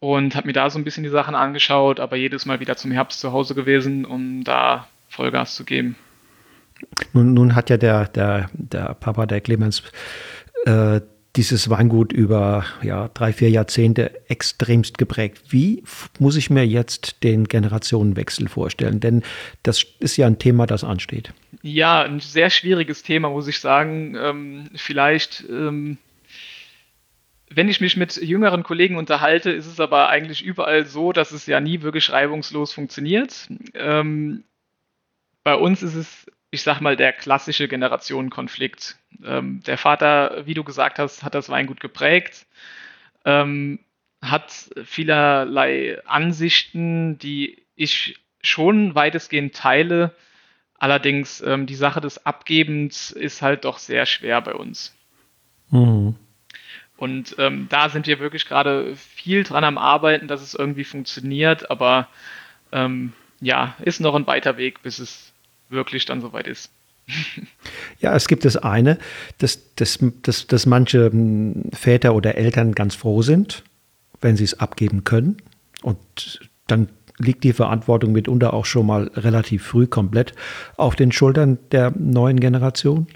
und 0.00 0.34
habe 0.34 0.48
mir 0.48 0.52
da 0.52 0.68
so 0.68 0.78
ein 0.78 0.84
bisschen 0.84 1.04
die 1.04 1.10
Sachen 1.10 1.34
angeschaut, 1.34 2.00
aber 2.00 2.16
jedes 2.16 2.44
Mal 2.44 2.60
wieder 2.60 2.76
zum 2.76 2.90
Herbst 2.90 3.20
zu 3.20 3.32
Hause 3.32 3.54
gewesen, 3.54 4.04
um 4.04 4.42
da 4.44 4.88
Vollgas 5.08 5.54
zu 5.54 5.64
geben. 5.64 5.96
Nun, 7.12 7.34
nun 7.34 7.54
hat 7.54 7.70
ja 7.70 7.76
der, 7.76 8.08
der, 8.08 8.50
der 8.52 8.94
Papa, 8.94 9.26
der 9.26 9.40
Clemens, 9.40 9.82
äh, 10.64 11.00
dieses 11.36 11.70
Weingut 11.70 12.12
über 12.12 12.66
ja, 12.82 13.08
drei, 13.08 13.32
vier 13.32 13.48
Jahrzehnte 13.48 14.28
extremst 14.28 14.98
geprägt. 14.98 15.40
Wie 15.48 15.82
muss 16.18 16.36
ich 16.36 16.50
mir 16.50 16.66
jetzt 16.66 17.22
den 17.22 17.44
Generationenwechsel 17.44 18.48
vorstellen? 18.48 19.00
Denn 19.00 19.22
das 19.62 19.84
ist 19.98 20.16
ja 20.18 20.26
ein 20.26 20.38
Thema, 20.38 20.66
das 20.66 20.84
ansteht. 20.84 21.32
Ja, 21.62 22.02
ein 22.02 22.20
sehr 22.20 22.50
schwieriges 22.50 23.02
Thema, 23.02 23.30
muss 23.30 23.48
ich 23.48 23.60
sagen. 23.60 24.14
Ähm, 24.14 24.70
vielleicht, 24.74 25.44
ähm, 25.48 25.96
wenn 27.48 27.68
ich 27.68 27.80
mich 27.80 27.96
mit 27.96 28.16
jüngeren 28.16 28.62
Kollegen 28.62 28.96
unterhalte, 28.96 29.50
ist 29.50 29.66
es 29.66 29.80
aber 29.80 30.10
eigentlich 30.10 30.42
überall 30.42 30.84
so, 30.84 31.12
dass 31.12 31.32
es 31.32 31.46
ja 31.46 31.60
nie 31.60 31.80
wirklich 31.80 32.12
reibungslos 32.12 32.72
funktioniert. 32.72 33.48
Ähm, 33.74 34.44
bei 35.44 35.54
uns 35.54 35.82
ist 35.82 35.94
es 35.94 36.26
ich 36.52 36.62
sag 36.62 36.80
mal, 36.80 36.96
der 36.96 37.14
klassische 37.14 37.66
Generationenkonflikt. 37.66 38.98
Ähm, 39.24 39.62
der 39.66 39.78
Vater, 39.78 40.46
wie 40.46 40.52
du 40.52 40.62
gesagt 40.62 40.98
hast, 40.98 41.24
hat 41.24 41.34
das 41.34 41.48
Weingut 41.48 41.80
geprägt, 41.80 42.46
ähm, 43.24 43.80
hat 44.20 44.70
vielerlei 44.84 45.98
Ansichten, 46.04 47.18
die 47.18 47.64
ich 47.74 48.20
schon 48.42 48.94
weitestgehend 48.94 49.56
teile. 49.56 50.14
Allerdings 50.78 51.40
ähm, 51.40 51.64
die 51.66 51.74
Sache 51.74 52.02
des 52.02 52.26
Abgebens 52.26 53.10
ist 53.12 53.40
halt 53.40 53.64
doch 53.64 53.78
sehr 53.78 54.04
schwer 54.04 54.42
bei 54.42 54.54
uns. 54.54 54.94
Mhm. 55.70 56.16
Und 56.98 57.34
ähm, 57.38 57.66
da 57.70 57.88
sind 57.88 58.06
wir 58.06 58.20
wirklich 58.20 58.46
gerade 58.46 58.94
viel 58.94 59.42
dran 59.42 59.64
am 59.64 59.78
Arbeiten, 59.78 60.28
dass 60.28 60.42
es 60.42 60.54
irgendwie 60.54 60.84
funktioniert, 60.84 61.70
aber 61.70 62.08
ähm, 62.72 63.14
ja, 63.40 63.74
ist 63.80 64.00
noch 64.00 64.14
ein 64.14 64.26
weiter 64.26 64.58
Weg, 64.58 64.82
bis 64.82 64.98
es 64.98 65.31
wirklich 65.72 66.04
dann 66.04 66.20
soweit 66.20 66.46
ist. 66.46 66.70
Ja, 67.98 68.14
es 68.14 68.28
gibt 68.28 68.44
das 68.44 68.56
eine, 68.56 68.98
dass, 69.38 69.74
dass, 69.74 69.98
dass, 70.22 70.46
dass 70.46 70.66
manche 70.66 71.10
hm, 71.10 71.70
Väter 71.72 72.14
oder 72.14 72.36
Eltern 72.36 72.72
ganz 72.72 72.94
froh 72.94 73.22
sind, 73.22 73.64
wenn 74.20 74.36
sie 74.36 74.44
es 74.44 74.58
abgeben 74.60 75.04
können. 75.04 75.36
Und 75.82 76.40
dann 76.66 76.88
liegt 77.18 77.44
die 77.44 77.52
Verantwortung 77.52 78.12
mitunter 78.12 78.54
auch 78.54 78.64
schon 78.64 78.86
mal 78.86 79.10
relativ 79.14 79.64
früh 79.64 79.86
komplett 79.86 80.34
auf 80.76 80.96
den 80.96 81.12
Schultern 81.12 81.58
der 81.70 81.92
neuen 81.96 82.40
Generation. 82.40 83.06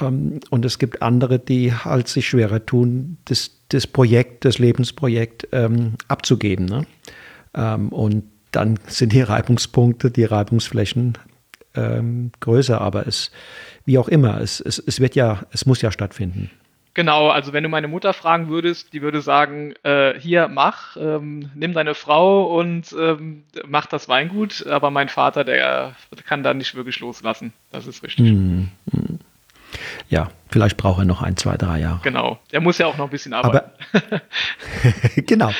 Ähm, 0.00 0.40
und 0.50 0.64
es 0.64 0.78
gibt 0.78 1.02
andere, 1.02 1.38
die 1.38 1.72
halt 1.72 2.08
sich 2.08 2.28
schwerer 2.28 2.64
tun, 2.64 3.18
das, 3.26 3.50
das 3.68 3.86
Projekt, 3.86 4.44
das 4.44 4.58
Lebensprojekt 4.58 5.48
ähm, 5.52 5.94
abzugeben. 6.08 6.66
Ne? 6.66 6.86
Ähm, 7.54 7.90
und 7.90 8.24
dann 8.52 8.78
sind 8.86 9.12
die 9.12 9.20
Reibungspunkte, 9.20 10.10
die 10.10 10.24
Reibungsflächen 10.24 11.18
ähm, 11.78 12.32
größer, 12.40 12.80
aber 12.80 13.06
es, 13.06 13.30
wie 13.84 13.98
auch 13.98 14.08
immer, 14.08 14.40
es, 14.40 14.60
es, 14.60 14.78
es 14.78 15.00
wird 15.00 15.14
ja, 15.14 15.40
es 15.52 15.66
muss 15.66 15.80
ja 15.82 15.90
stattfinden. 15.90 16.50
Genau, 16.98 17.28
also 17.28 17.52
wenn 17.52 17.62
du 17.62 17.68
meine 17.68 17.86
Mutter 17.86 18.12
fragen 18.12 18.48
würdest, 18.48 18.92
die 18.92 19.02
würde 19.02 19.20
sagen, 19.20 19.72
äh, 19.84 20.18
hier 20.18 20.48
mach, 20.48 20.96
ähm, 20.96 21.48
nimm 21.54 21.72
deine 21.72 21.94
Frau 21.94 22.58
und 22.58 22.92
ähm, 22.98 23.44
mach 23.68 23.86
das 23.86 24.08
Weingut, 24.08 24.66
aber 24.66 24.90
mein 24.90 25.08
Vater, 25.08 25.44
der 25.44 25.94
kann 26.26 26.42
da 26.42 26.54
nicht 26.54 26.74
wirklich 26.74 26.98
loslassen. 26.98 27.52
Das 27.70 27.86
ist 27.86 28.02
richtig. 28.02 28.32
Mm, 28.32 28.68
mm. 28.90 29.18
Ja, 30.08 30.30
vielleicht 30.48 30.76
braucht 30.76 31.00
er 31.00 31.04
noch 31.04 31.22
ein, 31.22 31.36
zwei, 31.36 31.56
drei 31.56 31.78
Jahre. 31.78 32.00
Genau, 32.02 32.40
er 32.50 32.60
muss 32.60 32.78
ja 32.78 32.86
auch 32.86 32.96
noch 32.96 33.04
ein 33.04 33.10
bisschen 33.10 33.32
arbeiten. 33.32 33.70
Aber, 33.92 34.20
genau, 35.16 35.52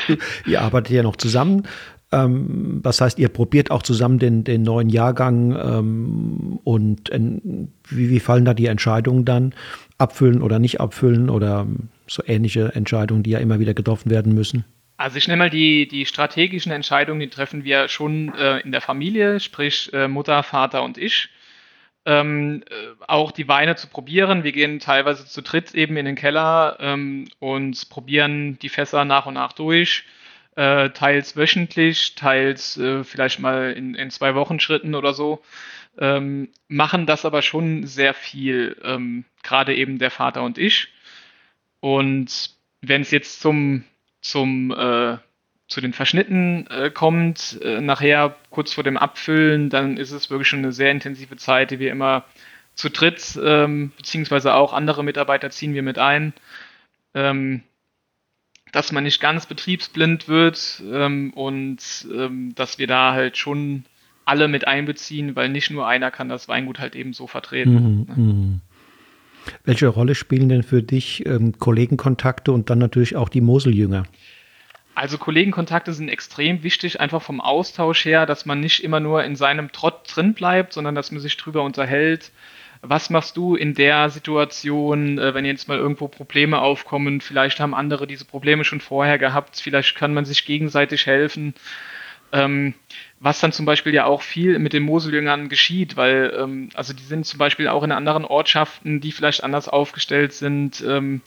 ihr 0.44 0.60
arbeitet 0.60 0.96
ja 0.96 1.02
noch 1.04 1.14
zusammen 1.16 1.68
ähm, 2.10 2.80
was 2.82 3.00
heißt, 3.00 3.18
ihr 3.18 3.28
probiert 3.28 3.70
auch 3.70 3.82
zusammen 3.82 4.18
den, 4.18 4.44
den 4.44 4.62
neuen 4.62 4.88
Jahrgang 4.88 5.56
ähm, 5.56 6.58
und 6.64 7.10
äh, 7.10 7.20
wie, 7.88 8.10
wie 8.10 8.20
fallen 8.20 8.44
da 8.44 8.54
die 8.54 8.66
Entscheidungen 8.66 9.24
dann? 9.24 9.54
Abfüllen 9.98 10.42
oder 10.42 10.58
nicht 10.58 10.80
abfüllen 10.80 11.28
oder 11.28 11.66
so 12.06 12.22
ähnliche 12.26 12.74
Entscheidungen, 12.74 13.22
die 13.22 13.30
ja 13.30 13.38
immer 13.38 13.60
wieder 13.60 13.74
getroffen 13.74 14.10
werden 14.10 14.34
müssen? 14.34 14.64
Also 14.96 15.18
ich 15.18 15.28
nenne 15.28 15.38
mal 15.38 15.50
die, 15.50 15.86
die 15.86 16.06
strategischen 16.06 16.72
Entscheidungen, 16.72 17.20
die 17.20 17.28
treffen 17.28 17.64
wir 17.64 17.88
schon 17.88 18.34
äh, 18.34 18.58
in 18.60 18.72
der 18.72 18.80
Familie, 18.80 19.38
sprich 19.38 19.92
äh, 19.92 20.08
Mutter, 20.08 20.42
Vater 20.42 20.82
und 20.82 20.98
ich. 20.98 21.28
Ähm, 22.06 22.62
äh, 22.70 23.04
auch 23.06 23.32
die 23.32 23.48
Weine 23.48 23.76
zu 23.76 23.86
probieren. 23.88 24.44
Wir 24.44 24.52
gehen 24.52 24.80
teilweise 24.80 25.26
zu 25.26 25.42
dritt 25.42 25.74
eben 25.74 25.96
in 25.98 26.06
den 26.06 26.16
Keller 26.16 26.78
ähm, 26.80 27.28
und 27.38 27.90
probieren 27.90 28.58
die 28.60 28.70
Fässer 28.70 29.04
nach 29.04 29.26
und 29.26 29.34
nach 29.34 29.52
durch 29.52 30.04
äh, 30.58 30.90
teils 30.90 31.36
wöchentlich, 31.36 32.16
teils 32.16 32.76
äh, 32.78 33.04
vielleicht 33.04 33.38
mal 33.38 33.72
in, 33.72 33.94
in 33.94 34.10
zwei 34.10 34.34
Wochen 34.34 34.58
Schritten 34.58 34.96
oder 34.96 35.14
so, 35.14 35.40
ähm, 35.98 36.48
machen 36.66 37.06
das 37.06 37.24
aber 37.24 37.42
schon 37.42 37.86
sehr 37.86 38.12
viel, 38.12 38.76
ähm, 38.82 39.24
gerade 39.44 39.76
eben 39.76 39.98
der 39.98 40.10
Vater 40.10 40.42
und 40.42 40.58
ich. 40.58 40.88
Und 41.78 42.50
wenn 42.80 43.02
es 43.02 43.12
jetzt 43.12 43.40
zum, 43.40 43.84
zum 44.20 44.72
äh, 44.72 45.18
zu 45.68 45.80
den 45.80 45.92
Verschnitten 45.92 46.66
äh, 46.66 46.90
kommt, 46.90 47.60
äh, 47.62 47.80
nachher 47.80 48.34
kurz 48.50 48.72
vor 48.72 48.82
dem 48.82 48.96
Abfüllen, 48.96 49.70
dann 49.70 49.96
ist 49.96 50.10
es 50.10 50.28
wirklich 50.28 50.48
schon 50.48 50.60
eine 50.60 50.72
sehr 50.72 50.90
intensive 50.90 51.36
Zeit, 51.36 51.70
die 51.70 51.78
wir 51.78 51.92
immer 51.92 52.24
zu 52.74 52.90
dritt, 52.90 53.38
ähm, 53.40 53.92
beziehungsweise 53.96 54.54
auch 54.54 54.72
andere 54.72 55.04
Mitarbeiter 55.04 55.50
ziehen 55.50 55.74
wir 55.74 55.84
mit 55.84 55.98
ein. 55.98 56.32
Ähm, 57.14 57.62
dass 58.72 58.92
man 58.92 59.04
nicht 59.04 59.20
ganz 59.20 59.46
betriebsblind 59.46 60.28
wird 60.28 60.82
ähm, 60.90 61.32
und 61.32 62.06
ähm, 62.12 62.54
dass 62.54 62.78
wir 62.78 62.86
da 62.86 63.12
halt 63.12 63.36
schon 63.36 63.84
alle 64.24 64.48
mit 64.48 64.66
einbeziehen, 64.66 65.36
weil 65.36 65.48
nicht 65.48 65.70
nur 65.70 65.86
einer 65.86 66.10
kann 66.10 66.28
das 66.28 66.48
Weingut 66.48 66.78
halt 66.78 66.94
eben 66.94 67.12
so 67.12 67.26
vertreten. 67.26 68.06
Mhm, 68.16 68.24
ne? 68.24 68.60
Welche 69.64 69.88
Rolle 69.88 70.14
spielen 70.14 70.48
denn 70.48 70.62
für 70.62 70.82
dich 70.82 71.24
ähm, 71.26 71.58
Kollegenkontakte 71.58 72.52
und 72.52 72.68
dann 72.68 72.78
natürlich 72.78 73.16
auch 73.16 73.30
die 73.30 73.40
Moseljünger? 73.40 74.04
Also 74.94 75.16
Kollegenkontakte 75.16 75.92
sind 75.92 76.08
extrem 76.08 76.62
wichtig, 76.64 77.00
einfach 77.00 77.22
vom 77.22 77.40
Austausch 77.40 78.04
her, 78.04 78.26
dass 78.26 78.46
man 78.46 78.60
nicht 78.60 78.82
immer 78.82 78.98
nur 78.98 79.22
in 79.22 79.36
seinem 79.36 79.70
Trott 79.70 80.00
drin 80.12 80.34
bleibt, 80.34 80.72
sondern 80.72 80.94
dass 80.94 81.12
man 81.12 81.20
sich 81.20 81.36
drüber 81.36 81.62
unterhält, 81.62 82.32
was 82.82 83.10
machst 83.10 83.36
du 83.36 83.54
in 83.54 83.74
der 83.74 84.10
Situation, 84.10 85.18
äh, 85.18 85.34
wenn 85.34 85.44
jetzt 85.44 85.68
mal 85.68 85.78
irgendwo 85.78 86.08
Probleme 86.08 86.60
aufkommen? 86.60 87.20
Vielleicht 87.20 87.60
haben 87.60 87.74
andere 87.74 88.06
diese 88.06 88.24
Probleme 88.24 88.64
schon 88.64 88.80
vorher 88.80 89.18
gehabt, 89.18 89.60
vielleicht 89.60 89.94
kann 89.96 90.14
man 90.14 90.24
sich 90.24 90.44
gegenseitig 90.44 91.06
helfen. 91.06 91.54
Ähm, 92.30 92.74
was 93.20 93.40
dann 93.40 93.52
zum 93.52 93.64
Beispiel 93.64 93.94
ja 93.94 94.04
auch 94.04 94.22
viel 94.22 94.58
mit 94.58 94.74
den 94.74 94.82
Moseljüngern 94.82 95.48
geschieht, 95.48 95.96
weil 95.96 96.34
ähm, 96.38 96.68
also 96.74 96.92
die 96.92 97.02
sind 97.02 97.24
zum 97.24 97.38
Beispiel 97.38 97.68
auch 97.68 97.82
in 97.82 97.92
anderen 97.92 98.24
Ortschaften, 98.24 99.00
die 99.00 99.12
vielleicht 99.12 99.42
anders 99.42 99.68
aufgestellt 99.68 100.34
sind, 100.34 100.84
ähm, 100.86 101.22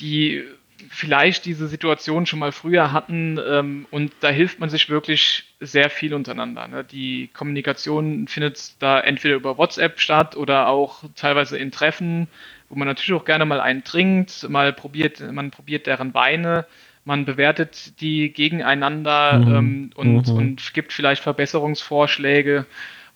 die 0.00 0.44
vielleicht 0.90 1.44
diese 1.44 1.68
Situation 1.68 2.26
schon 2.26 2.38
mal 2.38 2.52
früher 2.52 2.92
hatten 2.92 3.38
ähm, 3.46 3.86
und 3.90 4.12
da 4.20 4.28
hilft 4.28 4.60
man 4.60 4.70
sich 4.70 4.88
wirklich 4.88 5.44
sehr 5.60 5.90
viel 5.90 6.14
untereinander. 6.14 6.68
Ne? 6.68 6.84
Die 6.84 7.28
Kommunikation 7.32 8.28
findet 8.28 8.80
da 8.82 9.00
entweder 9.00 9.34
über 9.34 9.58
WhatsApp 9.58 10.00
statt 10.00 10.36
oder 10.36 10.68
auch 10.68 11.04
teilweise 11.14 11.58
in 11.58 11.70
Treffen, 11.70 12.28
wo 12.68 12.76
man 12.76 12.88
natürlich 12.88 13.20
auch 13.20 13.24
gerne 13.24 13.46
mal 13.46 13.60
einen 13.60 13.84
trinkt, 13.84 14.48
mal 14.48 14.72
probiert, 14.72 15.20
man 15.32 15.50
probiert 15.50 15.86
deren 15.86 16.14
Weine, 16.14 16.66
man 17.04 17.24
bewertet 17.24 18.00
die 18.00 18.32
gegeneinander 18.32 19.38
mhm. 19.38 19.54
ähm, 19.54 19.90
und, 19.94 20.28
mhm. 20.28 20.34
und 20.34 20.74
gibt 20.74 20.92
vielleicht 20.92 21.22
Verbesserungsvorschläge 21.22 22.66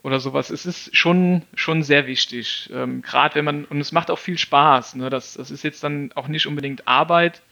oder 0.03 0.21
sowas. 0.21 0.51
Es 0.51 0.65
ist 0.65 0.97
schon, 0.97 1.43
schon 1.55 1.83
sehr 1.83 2.07
wichtig. 2.07 2.71
Ähm, 2.73 3.03
Gerade 3.03 3.35
wenn 3.35 3.45
man, 3.45 3.65
und 3.65 3.81
es 3.81 3.93
macht 3.93 4.11
auch 4.11 4.19
viel 4.19 4.39
Spaß. 4.39 4.95
Ne? 4.95 5.11
Das, 5.11 5.35
das 5.35 5.51
ist 5.51 5.65
jetzt 5.65 5.83
dann 5.85 6.13
auch 6.15 6.29
nicht 6.29 6.47
unbedingt 6.47 6.87
Arbeit, 6.89 7.43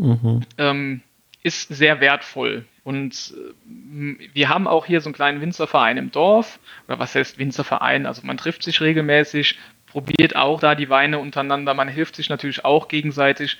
mhm. 0.00 0.40
ähm, 0.58 1.00
ist 1.42 1.68
sehr 1.68 2.00
wertvoll. 2.00 2.64
Und 2.84 3.34
äh, 3.36 4.28
wir 4.32 4.48
haben 4.48 4.66
auch 4.66 4.86
hier 4.86 5.00
so 5.00 5.08
einen 5.08 5.14
kleinen 5.14 5.40
Winzerverein 5.40 5.96
im 5.96 6.10
Dorf. 6.10 6.58
Oder 6.88 6.98
was 6.98 7.14
heißt 7.14 7.38
Winzerverein? 7.38 8.06
Also 8.06 8.22
man 8.24 8.36
trifft 8.36 8.62
sich 8.62 8.80
regelmäßig, 8.80 9.58
probiert 9.86 10.36
auch 10.36 10.60
da 10.60 10.74
die 10.74 10.88
Weine 10.88 11.18
untereinander. 11.18 11.74
Man 11.74 11.88
hilft 11.88 12.16
sich 12.16 12.28
natürlich 12.28 12.64
auch 12.64 12.88
gegenseitig. 12.88 13.58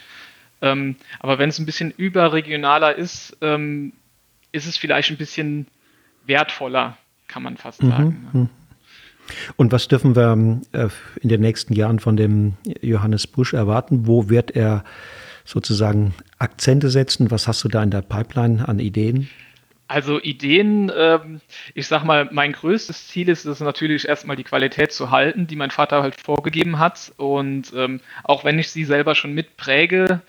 Ähm, 0.62 0.96
aber 1.20 1.38
wenn 1.38 1.48
es 1.48 1.58
ein 1.58 1.66
bisschen 1.66 1.90
überregionaler 1.90 2.96
ist, 2.96 3.36
ähm, 3.40 3.92
ist 4.52 4.66
es 4.66 4.76
vielleicht 4.76 5.10
ein 5.10 5.16
bisschen 5.16 5.66
wertvoller, 6.26 6.96
kann 7.28 7.42
man 7.42 7.56
fast 7.56 7.82
mhm, 7.82 7.90
sagen. 7.90 8.28
Mhm. 8.32 8.48
Und 9.56 9.72
was 9.72 9.88
dürfen 9.88 10.16
wir 10.16 10.60
äh, 10.72 10.88
in 11.20 11.28
den 11.28 11.40
nächsten 11.40 11.72
Jahren 11.72 11.98
von 11.98 12.16
dem 12.16 12.54
Johannes 12.82 13.26
Busch 13.26 13.54
erwarten? 13.54 14.06
Wo 14.06 14.28
wird 14.28 14.50
er 14.50 14.84
sozusagen 15.44 16.14
Akzente 16.38 16.90
setzen? 16.90 17.30
Was 17.30 17.48
hast 17.48 17.64
du 17.64 17.68
da 17.68 17.82
in 17.82 17.90
der 17.90 18.02
Pipeline 18.02 18.66
an 18.68 18.78
Ideen? 18.78 19.28
Also 19.90 20.20
Ideen, 20.20 20.92
ähm, 20.96 21.40
ich 21.74 21.88
sag 21.88 22.04
mal, 22.04 22.28
mein 22.30 22.52
größtes 22.52 23.08
Ziel 23.08 23.28
ist 23.28 23.44
es 23.44 23.58
natürlich 23.58 24.06
erstmal 24.06 24.36
die 24.36 24.44
Qualität 24.44 24.92
zu 24.92 25.10
halten, 25.10 25.48
die 25.48 25.56
mein 25.56 25.72
Vater 25.72 26.00
halt 26.02 26.20
vorgegeben 26.20 26.78
hat. 26.78 27.12
Und 27.16 27.72
ähm, 27.74 28.00
auch 28.22 28.44
wenn 28.44 28.60
ich 28.60 28.70
sie 28.70 28.84
selber 28.84 29.16
schon 29.16 29.32
mitpräge 29.32 30.20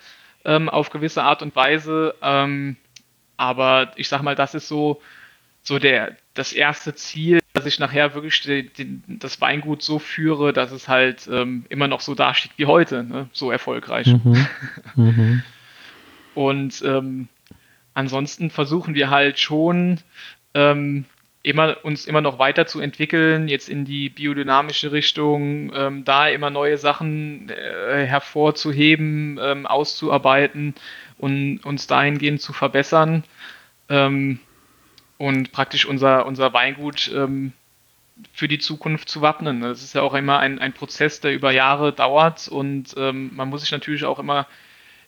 ähm, 0.44 0.68
auf 0.68 0.90
gewisse 0.90 1.22
Art 1.22 1.42
und 1.42 1.54
Weise, 1.54 2.16
ähm, 2.22 2.76
aber 3.36 3.92
ich 3.96 4.08
sag 4.08 4.22
mal, 4.22 4.34
das 4.34 4.54
ist 4.54 4.66
so, 4.66 5.00
so 5.62 5.78
der, 5.78 6.16
das 6.34 6.52
erste 6.52 6.94
Ziel, 6.96 7.38
dass 7.52 7.66
ich 7.66 7.78
nachher 7.78 8.14
wirklich 8.14 8.40
die, 8.40 8.68
die, 8.72 9.00
das 9.06 9.40
Weingut 9.40 9.82
so 9.82 9.98
führe, 9.98 10.52
dass 10.52 10.72
es 10.72 10.88
halt 10.88 11.28
ähm, 11.30 11.64
immer 11.68 11.86
noch 11.86 12.00
so 12.00 12.14
dasteht 12.14 12.52
wie 12.56 12.66
heute, 12.66 13.04
ne? 13.04 13.28
so 13.32 13.50
erfolgreich. 13.50 14.06
Mhm. 14.06 14.46
Mhm. 14.94 15.42
Und 16.34 16.82
ähm, 16.84 17.28
ansonsten 17.94 18.50
versuchen 18.50 18.94
wir 18.94 19.10
halt 19.10 19.38
schon 19.38 20.00
ähm, 20.54 21.04
immer, 21.42 21.78
uns 21.82 22.06
immer 22.06 22.20
noch 22.20 22.38
weiterzuentwickeln, 22.38 23.48
jetzt 23.48 23.68
in 23.68 23.84
die 23.84 24.08
biodynamische 24.08 24.92
Richtung, 24.92 25.72
ähm, 25.74 26.04
da 26.04 26.28
immer 26.28 26.50
neue 26.50 26.78
Sachen 26.78 27.48
äh, 27.50 28.06
hervorzuheben, 28.06 29.38
ähm, 29.42 29.66
auszuarbeiten 29.66 30.74
und 31.18 31.58
uns 31.60 31.86
dahingehend 31.86 32.40
zu 32.40 32.52
verbessern 32.52 33.24
ähm, 33.88 34.40
und 35.22 35.52
praktisch 35.52 35.86
unser, 35.86 36.26
unser 36.26 36.52
Weingut 36.52 37.08
ähm, 37.14 37.52
für 38.32 38.48
die 38.48 38.58
Zukunft 38.58 39.08
zu 39.08 39.20
wappnen. 39.20 39.60
Das 39.60 39.84
ist 39.84 39.94
ja 39.94 40.02
auch 40.02 40.14
immer 40.14 40.40
ein, 40.40 40.58
ein 40.58 40.72
Prozess, 40.72 41.20
der 41.20 41.32
über 41.32 41.52
Jahre 41.52 41.92
dauert 41.92 42.48
und 42.48 42.92
ähm, 42.96 43.30
man 43.32 43.48
muss 43.48 43.60
sich 43.60 43.70
natürlich 43.70 44.04
auch 44.04 44.18
immer 44.18 44.48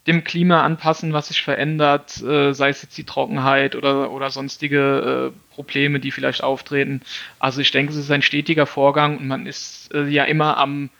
dem 0.07 0.23
Klima 0.23 0.63
anpassen, 0.63 1.13
was 1.13 1.29
sich 1.29 1.43
verändert, 1.43 2.23
äh, 2.23 2.53
sei 2.53 2.69
es 2.69 2.83
jetzt 2.83 2.97
die 2.97 3.03
Trockenheit 3.03 3.75
oder, 3.75 4.13
oder 4.13 4.31
sonstige 4.31 5.33
äh, 5.33 5.53
Probleme, 5.53 5.99
die 5.99 6.13
vielleicht 6.13 6.45
auftreten. 6.45 7.01
Also 7.41 7.61
ich 7.61 7.73
denke, 7.73 7.91
es 7.91 7.99
ist 7.99 8.13
ein 8.13 8.23
stetiger 8.23 8.67
Vorgang 8.67 9.19
und 9.19 9.27
man 9.27 9.47
ist 9.47 9.93
äh, 9.95 10.07
ja 10.07 10.23
immer 10.23 10.59
am, 10.59 10.91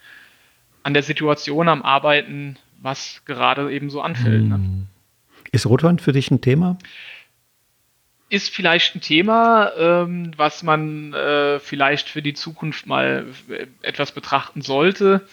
an 0.83 0.93
der 0.93 1.03
Situation 1.03 1.69
am 1.69 1.83
Arbeiten, 1.83 2.57
was 2.81 3.21
gerade 3.23 3.71
eben 3.71 3.89
so 3.89 4.01
anfällt. 4.01 4.43
Ne? 4.43 4.55
Hm. 4.55 4.87
Ist 5.53 5.67
Rotwein 5.67 5.99
für 5.99 6.11
dich 6.11 6.31
ein 6.31 6.41
Thema? 6.41 6.77
Ist 8.29 8.53
vielleicht 8.53 8.95
ein 8.95 9.01
Thema, 9.01 9.71
ähm, 9.77 10.31
was 10.35 10.63
man 10.63 11.13
äh, 11.13 11.59
vielleicht 11.59 12.09
für 12.09 12.21
die 12.21 12.33
Zukunft 12.33 12.87
mal 12.87 13.27
äh, 13.49 13.67
etwas 13.81 14.11
betrachten 14.11 14.61
sollte. 14.61 15.27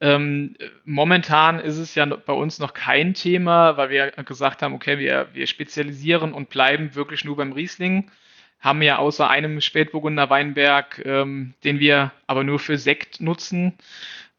Ähm, 0.00 0.56
momentan 0.84 1.60
ist 1.60 1.78
es 1.78 1.94
ja 1.94 2.04
bei 2.04 2.32
uns 2.32 2.58
noch 2.58 2.74
kein 2.74 3.14
Thema, 3.14 3.76
weil 3.76 3.90
wir 3.90 4.10
gesagt 4.10 4.62
haben, 4.62 4.74
okay, 4.74 4.98
wir, 4.98 5.28
wir 5.32 5.46
spezialisieren 5.46 6.32
und 6.32 6.50
bleiben 6.50 6.94
wirklich 6.94 7.24
nur 7.24 7.36
beim 7.36 7.52
Riesling. 7.52 8.10
Haben 8.58 8.82
ja 8.82 8.98
außer 8.98 9.30
einem 9.30 9.60
Spätburgunder 9.60 10.28
Weinberg, 10.28 11.00
ähm, 11.04 11.54
den 11.62 11.78
wir 11.78 12.12
aber 12.26 12.44
nur 12.44 12.58
für 12.58 12.78
Sekt 12.78 13.20
nutzen, 13.20 13.74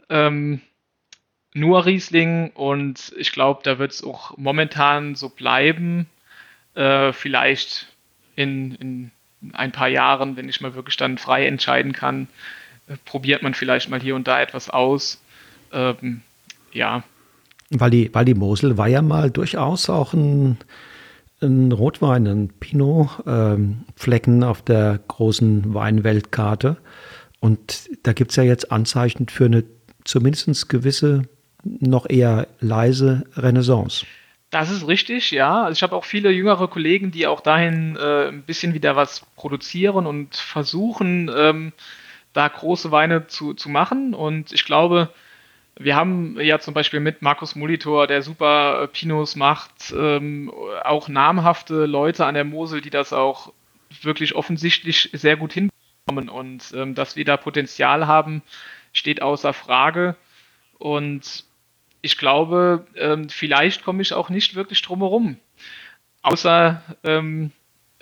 ähm, 0.09 0.61
nur 1.53 1.85
Riesling 1.85 2.51
und 2.51 3.13
ich 3.17 3.31
glaube, 3.31 3.61
da 3.63 3.79
wird 3.79 3.91
es 3.91 4.03
auch 4.03 4.37
momentan 4.37 5.15
so 5.15 5.29
bleiben. 5.29 6.07
Äh, 6.75 7.13
vielleicht 7.13 7.87
in, 8.35 8.75
in 8.75 9.11
ein 9.53 9.71
paar 9.71 9.87
Jahren, 9.87 10.37
wenn 10.37 10.49
ich 10.49 10.61
mal 10.61 10.75
wirklich 10.75 10.97
dann 10.97 11.17
frei 11.17 11.47
entscheiden 11.47 11.93
kann, 11.93 12.27
äh, 12.87 12.95
probiert 13.05 13.41
man 13.41 13.53
vielleicht 13.53 13.89
mal 13.89 14.01
hier 14.01 14.15
und 14.15 14.27
da 14.27 14.41
etwas 14.41 14.69
aus 14.69 15.21
ähm, 15.75 16.21
ja. 16.71 17.03
Weil 17.69 17.89
die, 17.89 18.09
weil 18.13 18.25
die 18.25 18.33
Mosel 18.33 18.77
war 18.77 18.87
ja 18.87 19.01
mal 19.01 19.31
durchaus 19.31 19.89
auch 19.89 20.13
ein, 20.13 20.57
ein 21.41 21.71
Rotwein, 21.71 22.27
ein 22.27 22.49
Pinot-Flecken 22.59 24.41
ähm, 24.41 24.43
auf 24.43 24.61
der 24.61 24.99
großen 25.07 25.73
Weinweltkarte. 25.73 26.77
Und 27.39 27.89
da 28.03 28.13
gibt 28.13 28.31
es 28.31 28.37
ja 28.37 28.43
jetzt 28.43 28.71
Anzeichen 28.71 29.27
für 29.27 29.45
eine 29.45 29.63
zumindest 30.03 30.69
gewisse, 30.69 31.23
noch 31.63 32.07
eher 32.07 32.47
leise 32.59 33.23
Renaissance. 33.35 34.05
Das 34.55 34.71
ist 34.71 34.87
richtig, 34.87 35.31
ja. 35.31 35.63
Also 35.63 35.73
ich 35.73 35.83
habe 35.83 35.97
auch 35.97 36.05
viele 36.05 36.31
jüngere 36.31 36.69
Kollegen, 36.69 37.11
die 37.11 37.27
auch 37.27 37.41
dahin 37.41 37.97
äh, 37.97 38.29
ein 38.29 38.43
bisschen 38.43 38.73
wieder 38.73 38.95
was 38.95 39.19
produzieren 39.35 40.05
und 40.05 40.33
versuchen, 40.33 41.29
ähm, 41.35 41.73
da 42.31 42.47
große 42.47 42.89
Weine 42.89 43.27
zu, 43.27 43.53
zu 43.53 43.67
machen. 43.67 44.13
Und 44.13 44.53
ich 44.53 44.63
glaube, 44.63 45.09
wir 45.77 45.97
haben 45.97 46.39
ja 46.39 46.59
zum 46.59 46.73
Beispiel 46.73 47.01
mit 47.01 47.21
Markus 47.21 47.57
Molitor, 47.57 48.07
der 48.07 48.21
super 48.21 48.83
äh, 48.83 48.87
Pinos 48.87 49.35
macht, 49.35 49.93
ähm, 49.93 50.53
auch 50.85 51.09
namhafte 51.09 51.85
Leute 51.85 52.25
an 52.25 52.35
der 52.35 52.45
Mosel, 52.45 52.79
die 52.79 52.89
das 52.89 53.11
auch 53.11 53.51
wirklich 54.03 54.35
offensichtlich 54.35 55.09
sehr 55.11 55.35
gut 55.35 55.51
hinbekommen. 55.51 56.29
Und 56.29 56.71
ähm, 56.73 56.95
dass 56.95 57.17
wir 57.17 57.25
da 57.25 57.35
Potenzial 57.35 58.07
haben, 58.07 58.41
steht 58.93 59.21
außer 59.21 59.51
Frage. 59.51 60.15
Und 60.77 61.43
ich 62.05 62.17
glaube, 62.19 62.85
ähm, 62.95 63.29
vielleicht 63.29 63.83
komme 63.83 64.03
ich 64.03 64.13
auch 64.13 64.29
nicht 64.29 64.53
wirklich 64.53 64.81
drumherum. 64.83 65.37
Außer 66.21 66.81
ähm, 67.03 67.51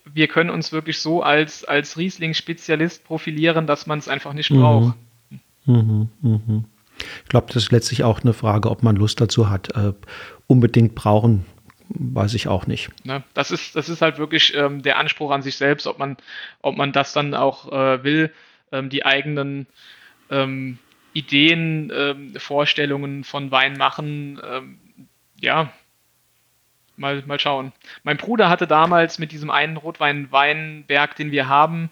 wir 0.06 0.28
können 0.28 0.50
uns 0.50 0.74
wirklich 0.74 1.00
so 1.00 1.24
als, 1.24 1.64
als 1.64 1.98
Riesling-Spezialist 1.98 3.06
profilieren, 3.06 3.66
dass 3.66 3.88
man 3.88 4.00
es 4.00 4.10
einfach 4.10 4.34
nicht 4.34 4.50
braucht. 4.50 4.96
Mhm, 5.66 6.10
mh, 6.22 6.42
mh. 6.46 6.64
Ich 7.24 7.30
glaube, 7.30 7.48
das 7.48 7.64
ist 7.64 7.72
letztlich 7.72 8.04
auch 8.04 8.22
eine 8.22 8.34
Frage, 8.34 8.70
ob 8.70 8.84
man 8.84 8.98
Lust 8.98 9.22
dazu 9.22 9.50
hat. 9.50 9.76
Äh, 9.76 9.94
unbedingt 10.48 10.96
brauchen, 10.96 11.46
weiß 11.88 12.34
ich 12.34 12.50
auch 12.50 12.68
nicht. 12.68 12.90
Ne, 13.06 13.24
das, 13.34 13.52
ist, 13.52 13.76
das 13.78 13.88
ist 13.88 14.02
halt 14.02 14.18
wirklich 14.18 14.54
ähm, 14.56 14.82
der 14.82 14.98
Anspruch 14.98 15.32
an 15.32 15.42
sich 15.42 15.56
selbst, 15.56 15.88
ob 15.88 15.98
man, 15.98 16.18
ob 16.62 16.76
man 16.76 16.92
das 16.92 17.14
dann 17.14 17.34
auch 17.34 17.72
äh, 17.72 18.04
will, 18.04 18.34
ähm, 18.74 18.90
die 18.90 19.06
eigenen 19.06 19.66
ähm, 20.30 20.78
Ideen, 21.14 21.92
ähm, 21.96 22.34
Vorstellungen 22.38 23.24
von 23.24 23.52
Wein 23.52 23.78
machen. 23.78 24.40
Ähm, 24.46 24.80
ja, 25.40 25.72
mal, 26.96 27.24
mal 27.26 27.40
schauen. 27.40 27.72
Mein 28.04 28.18
Bruder 28.18 28.50
hatte 28.50 28.68
damals 28.68 29.20
mit 29.20 29.32
diesem 29.32 29.50
einen 29.50 29.78
Rotwein-Weinberg, 29.78 31.16
den 31.16 31.32
wir 31.32 31.48
haben, 31.48 31.90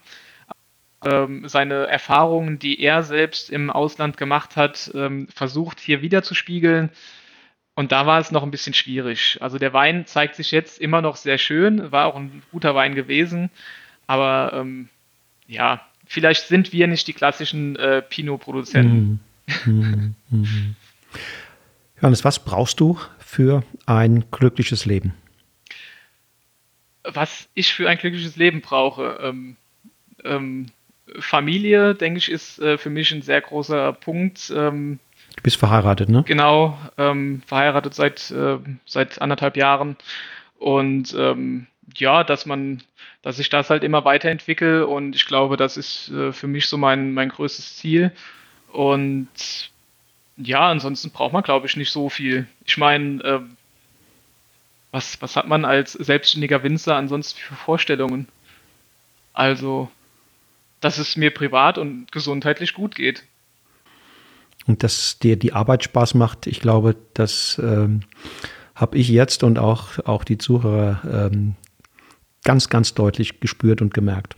ähm, 1.04 1.48
seine 1.48 1.88
Erfahrungen, 1.88 2.60
die 2.60 2.80
er 2.80 3.04
selbst 3.04 3.50
im 3.50 3.70
Ausland 3.70 4.18
gemacht 4.18 4.56
hat, 4.56 4.92
ähm, 4.94 5.28
versucht 5.34 5.80
hier 5.80 6.02
wieder 6.02 6.24
zu 6.24 6.36
spiegeln. 6.36 6.90
Und 7.74 7.92
da 7.92 8.06
war 8.06 8.20
es 8.20 8.32
noch 8.32 8.44
ein 8.44 8.52
bisschen 8.52 8.74
schwierig. 8.74 9.38
Also 9.42 9.58
der 9.58 9.74
Wein 9.74 10.06
zeigt 10.06 10.36
sich 10.36 10.52
jetzt 10.52 10.80
immer 10.80 11.02
noch 11.02 11.16
sehr 11.16 11.38
schön, 11.38 11.92
war 11.92 12.06
auch 12.06 12.16
ein 12.16 12.44
guter 12.52 12.76
Wein 12.76 12.96
gewesen, 12.96 13.50
aber 14.08 14.52
ähm, 14.54 14.90
ja, 15.48 15.82
vielleicht 16.12 16.48
sind 16.48 16.74
wir 16.74 16.88
nicht 16.88 17.08
die 17.08 17.14
klassischen 17.14 17.78
äh, 17.78 18.02
Pinot-Produzenten. 18.02 19.22
Mhm. 19.66 20.16
Mhm. 20.30 20.76
Johannes, 21.96 22.26
was 22.26 22.44
brauchst 22.44 22.82
du 22.82 23.00
für 23.20 23.64
ein 23.86 24.26
glückliches 24.30 24.86
Leben? 24.86 25.14
Was 27.04 27.48
ich 27.54 27.74
für 27.74 27.90
ein 27.90 27.98
glückliches 27.98 28.36
Leben 28.36 28.60
brauche, 28.60 29.20
ähm, 29.24 29.56
ähm, 30.26 30.68
Familie, 31.20 31.96
denke 31.96 32.18
ich, 32.18 32.30
ist 32.30 32.60
äh, 32.60 32.78
für 32.78 32.90
mich 32.90 33.12
ein 33.14 33.22
sehr 33.22 33.40
großer 33.40 33.94
Punkt. 33.94 34.52
Ähm, 34.56 35.00
du 35.38 35.44
bist 35.44 35.58
verheiratet, 35.58 36.10
ne? 36.10 36.24
Genau, 36.28 36.78
ähm, 36.98 37.42
verheiratet 37.46 37.94
seit, 37.94 38.32
äh, 38.32 38.58
seit 38.86 39.22
anderthalb 39.22 39.56
Jahren. 39.56 39.96
Und 40.60 41.16
ähm, 41.18 41.68
ja, 41.96 42.24
dass 42.24 42.46
man, 42.46 42.84
dass 43.22 43.40
ich 43.40 43.50
das 43.50 43.70
halt 43.70 43.84
immer 43.84 44.04
weiterentwickle 44.04 44.88
und 44.88 45.16
ich 45.16 45.26
glaube, 45.26 45.58
das 45.58 45.78
ist 45.78 46.10
äh, 46.10 46.32
für 46.32 46.48
mich 46.48 46.68
so 46.68 46.78
mein, 46.78 47.14
mein 47.14 47.30
größtes 47.30 47.78
Ziel. 47.78 48.12
Und 48.72 49.30
ja, 50.38 50.70
ansonsten 50.70 51.12
braucht 51.12 51.34
man, 51.34 51.44
glaube 51.44 51.68
ich, 51.68 51.76
nicht 51.76 51.92
so 51.92 52.10
viel. 52.10 52.48
Ich 52.66 52.78
meine, 52.78 53.24
äh, 53.24 53.40
was, 54.92 55.22
was 55.22 55.36
hat 55.36 55.48
man 55.48 55.66
als 55.66 55.94
selbstständiger 55.94 56.64
Winzer 56.64 56.96
ansonsten 56.96 57.40
für 57.40 57.56
Vorstellungen? 57.56 58.28
Also, 59.34 59.90
dass 60.82 60.98
es 60.98 61.16
mir 61.16 61.32
privat 61.32 61.78
und 61.78 62.12
gesundheitlich 62.12 62.74
gut 62.74 62.96
geht. 62.96 63.24
Und 64.68 64.84
dass 64.84 65.20
dir 65.20 65.38
die 65.38 65.54
Arbeit 65.54 65.84
Spaß 65.84 66.16
macht, 66.16 66.48
ich 66.48 66.60
glaube, 66.60 66.96
das 67.14 67.60
ähm, 67.64 68.02
habe 68.76 68.98
ich 68.98 69.10
jetzt 69.10 69.44
und 69.44 69.60
auch, 69.60 70.00
auch 70.06 70.24
die 70.24 70.38
Zuhörer 70.38 71.30
ähm, 71.32 71.56
ganz, 72.44 72.70
ganz 72.70 72.94
deutlich 72.94 73.40
gespürt 73.40 73.82
und 73.82 73.94
gemerkt. 73.94 74.36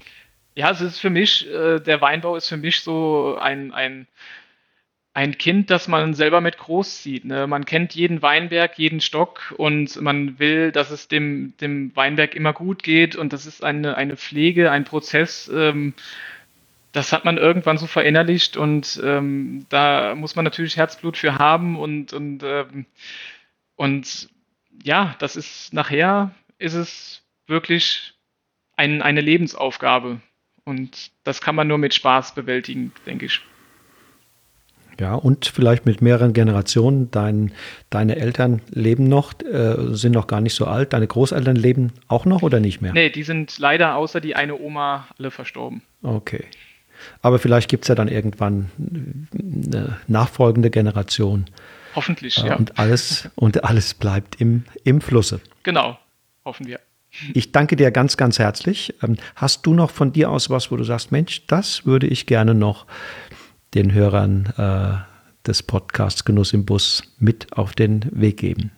Ja, 0.55 0.71
es 0.71 0.81
ist 0.81 0.99
für 0.99 1.09
mich, 1.09 1.49
äh, 1.49 1.79
der 1.79 2.01
Weinbau 2.01 2.35
ist 2.35 2.47
für 2.47 2.57
mich 2.57 2.81
so 2.81 3.37
ein, 3.39 3.73
ein 3.73 4.07
ein 5.13 5.37
Kind, 5.37 5.69
das 5.69 5.87
man 5.87 6.15
selber 6.15 6.41
mit 6.41 6.57
großzieht. 6.57 7.25
Ne? 7.25 7.45
Man 7.45 7.65
kennt 7.65 7.93
jeden 7.93 8.21
Weinberg, 8.21 8.79
jeden 8.79 8.99
Stock 8.99 9.53
und 9.57 10.01
man 10.01 10.39
will, 10.39 10.71
dass 10.71 10.89
es 10.89 11.07
dem, 11.07 11.53
dem 11.61 11.95
Weinberg 11.95 12.33
immer 12.33 12.53
gut 12.53 12.81
geht 12.81 13.15
und 13.15 13.31
das 13.31 13.45
ist 13.45 13.63
eine, 13.63 13.95
eine 13.95 14.17
Pflege, 14.17 14.71
ein 14.71 14.85
Prozess, 14.85 15.51
ähm, 15.53 15.93
das 16.93 17.11
hat 17.11 17.25
man 17.25 17.37
irgendwann 17.37 17.77
so 17.77 17.87
verinnerlicht 17.87 18.57
und 18.57 19.01
ähm, 19.03 19.65
da 19.69 20.15
muss 20.15 20.35
man 20.35 20.45
natürlich 20.45 20.77
Herzblut 20.77 21.17
für 21.17 21.37
haben 21.37 21.77
und, 21.77 22.13
und, 22.13 22.43
ähm, 22.43 22.85
und 23.75 24.29
ja, 24.83 25.15
das 25.19 25.35
ist 25.35 25.73
nachher 25.73 26.31
ist 26.59 26.73
es 26.75 27.22
wirklich 27.47 28.13
ein, 28.75 29.01
eine 29.01 29.21
Lebensaufgabe 29.21 30.21
und 30.65 31.11
das 31.23 31.41
kann 31.41 31.55
man 31.55 31.67
nur 31.67 31.77
mit 31.77 31.93
Spaß 31.93 32.35
bewältigen, 32.35 32.91
denke 33.05 33.25
ich. 33.25 33.41
Ja, 34.99 35.15
und 35.15 35.45
vielleicht 35.47 35.85
mit 35.85 36.01
mehreren 36.01 36.33
Generationen. 36.33 37.09
Dein, 37.11 37.51
deine 37.89 38.15
Eltern 38.15 38.61
leben 38.69 39.07
noch, 39.07 39.33
äh, 39.41 39.95
sind 39.95 40.11
noch 40.11 40.27
gar 40.27 40.39
nicht 40.39 40.53
so 40.53 40.65
alt. 40.65 40.93
Deine 40.93 41.07
Großeltern 41.07 41.55
leben 41.55 41.93
auch 42.07 42.25
noch 42.25 42.43
oder 42.43 42.59
nicht 42.59 42.81
mehr? 42.81 42.93
Nee, 42.93 43.09
die 43.09 43.23
sind 43.23 43.57
leider 43.57 43.95
außer 43.95 44.21
die 44.21 44.35
eine 44.35 44.59
Oma 44.59 45.07
alle 45.17 45.31
verstorben. 45.31 45.81
Okay. 46.03 46.45
Aber 47.21 47.39
vielleicht 47.39 47.69
gibt 47.69 47.85
es 47.85 47.87
ja 47.87 47.95
dann 47.95 48.07
irgendwann 48.07 48.69
eine 49.33 49.97
nachfolgende 50.07 50.69
Generation. 50.69 51.45
Hoffentlich, 51.95 52.43
äh, 52.43 52.47
ja. 52.47 52.55
Und 52.55 52.77
alles, 52.77 53.29
und 53.35 53.63
alles 53.63 53.93
bleibt 53.95 54.39
im, 54.39 54.63
im 54.83 55.01
Flusse. 55.01 55.41
Genau, 55.63 55.97
hoffen 56.45 56.67
wir. 56.67 56.79
Ich 57.33 57.51
danke 57.51 57.75
dir 57.75 57.91
ganz, 57.91 58.17
ganz 58.17 58.39
herzlich. 58.39 58.93
Ähm, 59.03 59.17
hast 59.35 59.65
du 59.65 59.73
noch 59.73 59.91
von 59.91 60.11
dir 60.11 60.29
aus 60.29 60.49
was, 60.49 60.71
wo 60.71 60.77
du 60.77 60.83
sagst, 60.83 61.11
Mensch, 61.11 61.45
das 61.47 61.85
würde 61.85 62.07
ich 62.07 62.25
gerne 62.25 62.53
noch 62.53 62.85
den 63.73 63.93
Hörern 63.93 64.53
äh, 64.57 65.47
des 65.47 65.63
Podcasts 65.63 66.25
Genuss 66.25 66.53
im 66.53 66.65
Bus 66.65 67.03
mit 67.19 67.53
auf 67.53 67.73
den 67.73 68.05
Weg 68.11 68.37
geben? 68.37 68.71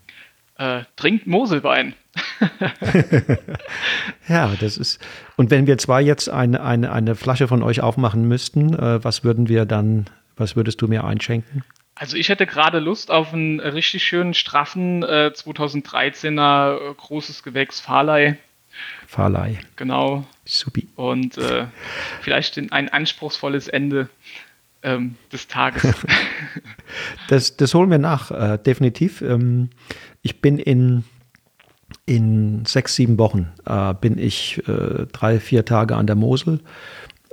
Äh, 0.58 0.84
trinkt 0.96 1.28
Moselwein. 1.28 1.94
ja, 4.30 4.54
das 4.60 4.78
ist. 4.78 5.00
Und 5.36 5.52
wenn 5.52 5.68
wir 5.68 5.78
zwei 5.78 6.02
jetzt 6.02 6.30
eine, 6.30 6.64
eine, 6.64 6.92
eine 6.92 7.16
Flasche 7.16 7.48
von 7.48 7.62
euch 7.62 7.82
aufmachen 7.82 8.28
müssten, 8.28 8.74
äh, 8.74 9.04
was 9.04 9.24
würden 9.24 9.50
wir 9.50 9.66
dann, 9.66 10.06
was 10.38 10.56
würdest 10.56 10.82
du 10.82 10.88
mir 10.88 11.04
einschenken? 11.04 11.64
Also 11.96 12.18
ich 12.18 12.28
hätte 12.28 12.46
gerade 12.46 12.80
Lust 12.80 13.10
auf 13.10 13.34
einen 13.34 13.62
richtig 13.62 14.04
schönen, 14.04 14.34
straffen 14.34 15.02
äh, 15.04 15.32
2013er 15.34 16.92
äh, 16.92 16.94
großes 16.94 17.42
Gewächs 17.42 17.80
Farlei. 17.80 18.38
Farlei. 19.08 19.60
Genau. 19.78 20.26
Supi. 20.44 20.90
Und 20.96 21.38
äh, 21.38 21.68
vielleicht 22.22 22.58
ein 22.58 22.90
anspruchsvolles 22.90 23.70
Ende 23.70 24.10
ähm, 24.84 25.16
des 25.32 25.48
Tages. 25.48 25.84
das, 27.30 27.56
das 27.56 27.74
holen 27.74 27.90
wir 27.90 27.98
nach, 27.98 28.30
äh, 28.30 28.58
definitiv. 28.58 29.22
Ähm, 29.22 29.70
ich 30.22 30.42
bin 30.42 30.60
in, 30.60 31.06
in 32.06 32.66
sechs, 32.66 32.96
sieben 32.96 33.18
Wochen, 33.18 33.54
äh, 33.66 33.94
bin 33.94 34.18
ich 34.18 34.62
äh, 34.68 35.06
drei, 35.14 35.40
vier 35.40 35.64
Tage 35.64 35.96
an 35.96 36.08
der 36.08 36.18
Mosel 36.18 36.60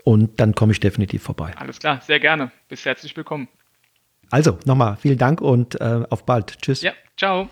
und 0.05 0.39
dann 0.39 0.55
komme 0.55 0.70
ich 0.70 0.78
definitiv 0.78 1.24
vorbei. 1.24 1.52
Alles 1.56 1.80
klar, 1.80 2.01
sehr 2.01 2.20
gerne. 2.20 2.52
Bis 2.68 2.84
herzlich 2.84 3.16
willkommen. 3.16 3.48
Also 4.32 4.59
nochmal 4.64 4.96
vielen 4.96 5.18
Dank 5.18 5.42
und 5.42 5.78
äh, 5.80 6.04
auf 6.09 6.24
bald. 6.24 6.56
Tschüss. 6.62 6.80
Ja, 6.80 6.92
ciao. 7.18 7.50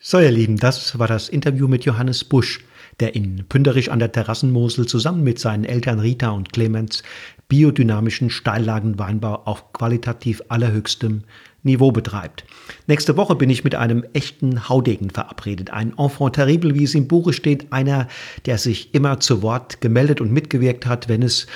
So, 0.00 0.18
ihr 0.18 0.32
Lieben, 0.32 0.58
das 0.58 0.98
war 0.98 1.06
das 1.06 1.28
Interview 1.28 1.68
mit 1.68 1.84
Johannes 1.84 2.24
Busch, 2.24 2.64
der 2.98 3.14
in 3.14 3.46
Pünderich 3.48 3.92
an 3.92 4.00
der 4.00 4.10
Terrassenmosel 4.10 4.86
zusammen 4.86 5.22
mit 5.22 5.38
seinen 5.38 5.64
Eltern 5.64 6.00
Rita 6.00 6.30
und 6.30 6.52
Clemens 6.52 7.04
biodynamischen 7.48 8.28
Steillagenweinbau 8.28 9.42
auf 9.44 9.72
qualitativ 9.72 10.42
allerhöchstem 10.48 11.22
Niveau 11.62 11.92
betreibt. 11.92 12.44
Nächste 12.88 13.16
Woche 13.16 13.36
bin 13.36 13.48
ich 13.48 13.62
mit 13.62 13.76
einem 13.76 14.04
echten 14.14 14.68
Haudegen 14.68 15.10
verabredet. 15.10 15.70
Ein 15.70 15.96
Enfant 15.96 16.34
terrible, 16.34 16.74
wie 16.74 16.84
es 16.84 16.96
im 16.96 17.06
Buche 17.06 17.32
steht, 17.32 17.72
einer, 17.72 18.08
der 18.46 18.58
sich 18.58 18.94
immer 18.94 19.20
zu 19.20 19.42
Wort 19.42 19.80
gemeldet 19.80 20.20
und 20.20 20.32
mitgewirkt 20.32 20.86
hat, 20.86 21.08
wenn 21.08 21.22
es 21.22 21.46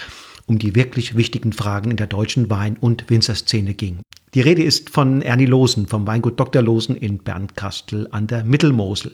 um 0.46 0.58
die 0.58 0.74
wirklich 0.74 1.16
wichtigen 1.16 1.52
Fragen 1.52 1.90
in 1.90 1.96
der 1.96 2.06
deutschen 2.06 2.48
Wein- 2.50 2.78
und 2.80 3.10
Winzerszene 3.10 3.74
ging. 3.74 4.00
Die 4.34 4.42
Rede 4.42 4.62
ist 4.62 4.90
von 4.90 5.22
Ernie 5.22 5.46
Losen 5.46 5.86
vom 5.86 6.06
Weingut 6.06 6.38
Dr. 6.38 6.60
Losen 6.60 6.96
in 6.96 7.18
Bernkastel 7.18 8.08
an 8.10 8.26
der 8.26 8.44
Mittelmosel. 8.44 9.12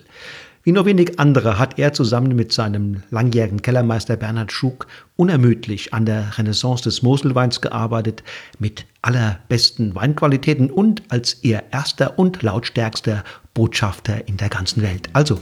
Wie 0.65 0.73
nur 0.73 0.87
wenig 0.87 1.21
andere 1.21 1.59
hat 1.59 1.79
er 1.79 1.93
zusammen 1.93 2.35
mit 2.35 2.51
seinem 2.53 3.03
langjährigen 3.11 3.63
Kellermeister 3.63 4.17
Bernhard 4.17 4.51
Schug 4.51 4.87
unermüdlich 5.15 5.93
an 5.95 6.07
der 6.07 6.37
Renaissance 6.39 6.83
des 6.83 7.03
Moselweins 7.03 7.61
gearbeitet, 7.61 8.25
mit 8.59 8.87
allerbesten 9.03 9.95
Weinqualitäten 9.95 10.71
und 10.71 11.03
als 11.11 11.39
ihr 11.43 11.63
erster 11.71 12.19
und 12.19 12.43
lautstärkster 12.43 13.23
Botschafter 13.53 14.27
in 14.27 14.39
der 14.39 14.49
ganzen 14.49 14.83
Welt. 14.83 15.11
Also 15.13 15.39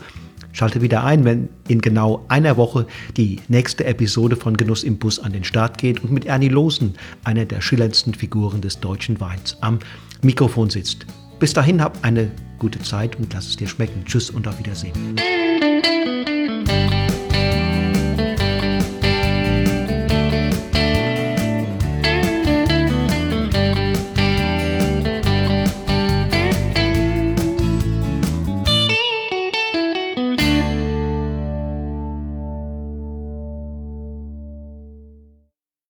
Schalte 0.52 0.82
wieder 0.82 1.04
ein, 1.04 1.24
wenn 1.24 1.48
in 1.66 1.80
genau 1.80 2.24
einer 2.28 2.56
Woche 2.56 2.86
die 3.16 3.40
nächste 3.48 3.84
Episode 3.84 4.36
von 4.36 4.56
Genuss 4.56 4.84
im 4.84 4.98
Bus 4.98 5.18
an 5.18 5.32
den 5.32 5.44
Start 5.44 5.78
geht 5.78 6.02
und 6.04 6.12
mit 6.12 6.26
Ernie 6.26 6.48
Losen, 6.48 6.94
einer 7.24 7.44
der 7.44 7.60
schillerndsten 7.60 8.14
Figuren 8.14 8.60
des 8.60 8.78
deutschen 8.80 9.20
Weins, 9.20 9.56
am 9.60 9.78
Mikrofon 10.22 10.70
sitzt. 10.70 11.06
Bis 11.38 11.52
dahin 11.52 11.82
hab 11.82 12.04
eine 12.04 12.30
gute 12.58 12.80
Zeit 12.80 13.16
und 13.16 13.32
lass 13.32 13.48
es 13.48 13.56
dir 13.56 13.66
schmecken. 13.66 14.04
Tschüss 14.04 14.30
und 14.30 14.46
auf 14.46 14.58
Wiedersehen. 14.58 14.92